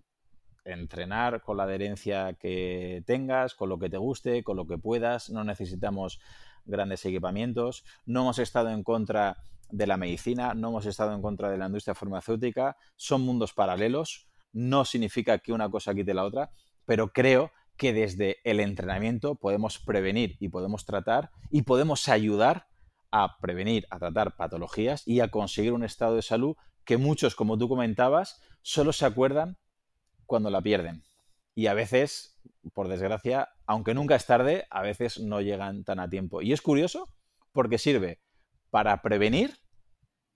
Entrenar 0.63 1.41
con 1.41 1.57
la 1.57 1.63
adherencia 1.63 2.33
que 2.33 3.03
tengas, 3.05 3.55
con 3.55 3.69
lo 3.69 3.79
que 3.79 3.89
te 3.89 3.97
guste, 3.97 4.43
con 4.43 4.57
lo 4.57 4.67
que 4.67 4.77
puedas, 4.77 5.29
no 5.29 5.43
necesitamos 5.43 6.19
grandes 6.65 7.03
equipamientos, 7.05 7.83
no 8.05 8.21
hemos 8.21 8.39
estado 8.39 8.69
en 8.69 8.83
contra 8.83 9.37
de 9.69 9.87
la 9.87 9.97
medicina, 9.97 10.53
no 10.53 10.69
hemos 10.69 10.85
estado 10.85 11.13
en 11.13 11.21
contra 11.21 11.49
de 11.49 11.57
la 11.57 11.65
industria 11.65 11.95
farmacéutica, 11.95 12.77
son 12.95 13.21
mundos 13.21 13.53
paralelos, 13.53 14.27
no 14.53 14.85
significa 14.85 15.39
que 15.39 15.53
una 15.53 15.69
cosa 15.69 15.95
quite 15.95 16.13
la 16.13 16.25
otra, 16.25 16.51
pero 16.85 17.11
creo 17.11 17.51
que 17.81 17.93
desde 17.93 18.37
el 18.43 18.59
entrenamiento 18.59 19.33
podemos 19.33 19.79
prevenir 19.79 20.37
y 20.39 20.49
podemos 20.49 20.85
tratar 20.85 21.31
y 21.49 21.63
podemos 21.63 22.07
ayudar 22.09 22.67
a 23.09 23.39
prevenir, 23.39 23.87
a 23.89 23.97
tratar 23.97 24.35
patologías 24.35 25.01
y 25.07 25.19
a 25.19 25.29
conseguir 25.29 25.73
un 25.73 25.83
estado 25.83 26.15
de 26.15 26.21
salud 26.21 26.55
que 26.85 26.97
muchos, 26.97 27.33
como 27.33 27.57
tú 27.57 27.67
comentabas, 27.67 28.39
solo 28.61 28.93
se 28.93 29.07
acuerdan 29.07 29.57
cuando 30.27 30.51
la 30.51 30.61
pierden. 30.61 31.03
Y 31.55 31.65
a 31.65 31.73
veces, 31.73 32.39
por 32.75 32.87
desgracia, 32.87 33.49
aunque 33.65 33.95
nunca 33.95 34.15
es 34.15 34.27
tarde, 34.27 34.67
a 34.69 34.83
veces 34.83 35.19
no 35.19 35.41
llegan 35.41 35.83
tan 35.83 35.99
a 35.99 36.07
tiempo. 36.07 36.43
Y 36.43 36.53
es 36.53 36.61
curioso 36.61 37.07
porque 37.51 37.79
sirve 37.79 38.21
para 38.69 39.01
prevenir 39.01 39.57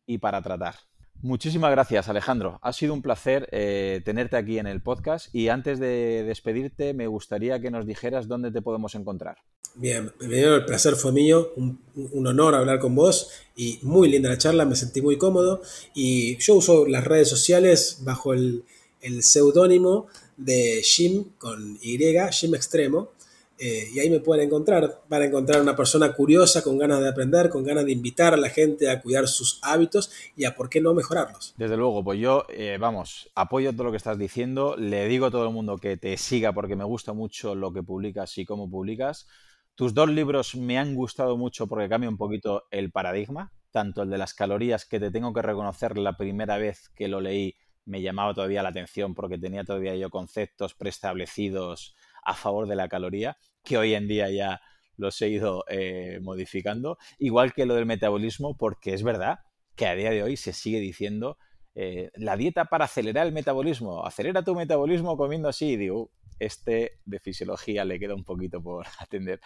y 0.08 0.18
para 0.18 0.42
tratar. 0.42 0.78
Muchísimas 1.22 1.72
gracias, 1.72 2.08
Alejandro. 2.08 2.60
Ha 2.62 2.72
sido 2.74 2.94
un 2.94 3.02
placer 3.02 3.48
eh, 3.52 4.02
tenerte 4.06 4.38
aquí 4.38 4.60
en 4.60 4.68
el 4.68 4.82
podcast 4.82 5.34
y 5.34 5.50
antes 5.50 5.80
de 5.80 6.24
despedirte 6.24 6.94
me 6.94 7.08
gustaría 7.08 7.60
que 7.60 7.72
nos 7.72 7.88
dijeras 7.88 8.28
dónde 8.28 8.52
te 8.52 8.62
podemos 8.62 8.94
encontrar. 8.96 9.38
Bien, 9.76 10.14
el 10.22 10.66
placer 10.66 10.96
fue 10.96 11.12
mío, 11.12 11.52
un, 11.58 12.28
honor 12.28 12.56
hablar 12.56 12.80
con 12.80 12.96
vos 12.96 13.30
y 13.56 13.80
muy 13.82 14.10
linda 14.10 14.30
la 14.30 14.38
charla, 14.38 14.66
me 14.66 14.76
sentí 14.76 15.02
muy 15.02 15.18
cómodo 15.18 15.62
y 15.94 16.38
yo 16.38 16.56
uso 16.56 16.86
las 16.86 17.04
redes 17.04 17.28
sociales 17.28 18.00
bajo 18.02 18.34
el, 18.34 18.64
el 19.02 19.22
seudónimo 19.22 20.08
de 20.38 20.82
Jim 20.84 21.26
con 21.38 21.78
Y, 21.82 21.98
Jim 22.32 22.56
Extremo, 22.56 23.12
eh, 23.58 23.88
y 23.94 24.00
ahí 24.00 24.10
me 24.10 24.20
pueden 24.20 24.46
encontrar. 24.46 25.04
Van 25.08 25.22
a 25.22 25.26
encontrar 25.26 25.62
una 25.62 25.76
persona 25.76 26.12
curiosa, 26.14 26.62
con 26.62 26.78
ganas 26.78 27.00
de 27.00 27.10
aprender, 27.10 27.50
con 27.50 27.64
ganas 27.64 27.86
de 27.86 27.92
invitar 27.92 28.34
a 28.34 28.38
la 28.38 28.50
gente 28.50 28.90
a 28.90 29.02
cuidar 29.02 29.28
sus 29.28 29.60
hábitos 29.62 30.12
y 30.36 30.46
a 30.46 30.56
por 30.56 30.70
qué 30.70 30.82
no 30.82 30.94
mejorarlos. 30.94 31.54
Desde 31.58 31.78
luego, 31.78 32.04
pues 32.04 32.20
yo, 32.20 32.46
eh, 32.50 32.78
vamos, 32.80 33.30
apoyo 33.36 33.72
todo 33.72 33.86
lo 33.86 33.92
que 33.92 33.98
estás 33.98 34.18
diciendo. 34.18 34.76
Le 34.78 35.08
digo 35.08 35.28
a 35.28 35.32
todo 35.32 35.48
el 35.48 35.54
mundo 35.54 35.78
que 35.78 35.98
te 35.98 36.18
siga 36.18 36.54
porque 36.54 36.76
me 36.76 36.84
gusta 36.84 37.14
mucho 37.14 37.56
lo 37.56 37.72
que 37.72 37.84
publicas 37.84 38.38
y 38.38 38.46
cómo 38.46 38.70
publicas. 38.70 39.28
Tus 39.76 39.94
dos 39.94 40.10
libros 40.10 40.56
me 40.56 40.78
han 40.78 40.96
gustado 40.96 41.38
mucho 41.38 41.68
porque 41.68 41.90
cambia 41.90 42.10
un 42.10 42.18
poquito 42.18 42.64
el 42.72 42.92
paradigma, 42.92 43.52
tanto 43.72 44.04
el 44.04 44.10
de 44.10 44.18
las 44.18 44.34
calorías, 44.34 44.86
que 44.86 45.00
te 45.00 45.12
tengo 45.12 45.34
que 45.34 45.42
reconocer 45.42 45.98
la 45.98 46.18
primera 46.18 46.58
vez 46.58 46.90
que 46.96 47.08
lo 47.08 47.20
leí 47.20 47.56
me 47.86 48.02
llamaba 48.02 48.34
todavía 48.34 48.64
la 48.64 48.70
atención 48.70 49.14
porque 49.14 49.38
tenía 49.38 49.64
todavía 49.64 49.96
yo 49.96 50.10
conceptos 50.10 50.74
preestablecidos 50.74 51.96
a 52.26 52.34
favor 52.34 52.68
de 52.68 52.76
la 52.76 52.90
caloría, 52.90 53.38
que 53.64 53.78
hoy 53.78 53.94
en 53.94 54.08
día 54.08 54.30
ya 54.30 54.62
los 54.98 55.22
he 55.22 55.30
ido 55.30 55.64
eh, 55.70 56.20
modificando, 56.22 56.98
igual 57.20 57.54
que 57.54 57.66
lo 57.66 57.76
del 57.76 57.86
metabolismo, 57.86 58.58
porque 58.58 58.94
es 58.94 59.04
verdad 59.04 59.40
que 59.76 59.88
a 59.88 59.96
día 59.96 60.12
de 60.12 60.24
hoy 60.24 60.38
se 60.38 60.54
sigue 60.54 60.80
diciendo 60.80 61.38
eh, 61.76 62.10
la 62.16 62.38
dieta 62.38 62.66
para 62.66 62.86
acelerar 62.86 63.28
el 63.28 63.34
metabolismo, 63.34 64.06
acelera 64.06 64.44
tu 64.44 64.56
metabolismo 64.56 65.18
comiendo 65.18 65.50
así, 65.50 65.76
digo, 65.76 66.12
este 66.38 67.00
de 67.06 67.20
fisiología 67.20 67.86
le 67.86 67.98
queda 67.98 68.14
un 68.14 68.24
poquito 68.24 68.62
por 68.62 68.86
atender. 69.00 69.40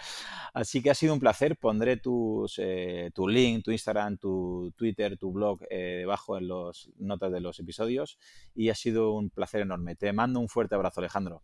Así 0.53 0.81
que 0.81 0.89
ha 0.89 0.95
sido 0.95 1.13
un 1.13 1.19
placer. 1.19 1.55
Pondré 1.55 1.97
tus, 1.97 2.55
eh, 2.57 3.11
tu 3.13 3.27
link, 3.27 3.63
tu 3.63 3.71
Instagram, 3.71 4.17
tu 4.17 4.73
Twitter, 4.75 5.15
tu 5.15 5.31
blog 5.31 5.59
debajo 5.69 6.39
en 6.39 6.47
las 6.47 6.89
notas 6.97 7.31
de 7.31 7.41
los 7.41 7.59
episodios. 7.59 8.17
Y 8.55 8.69
ha 8.69 8.75
sido 8.75 9.13
un 9.13 9.29
placer 9.29 9.61
enorme. 9.61 9.95
Te 9.95 10.11
mando 10.13 10.39
un 10.39 10.49
fuerte 10.49 10.73
abrazo, 10.73 10.99
Alejandro. 10.99 11.43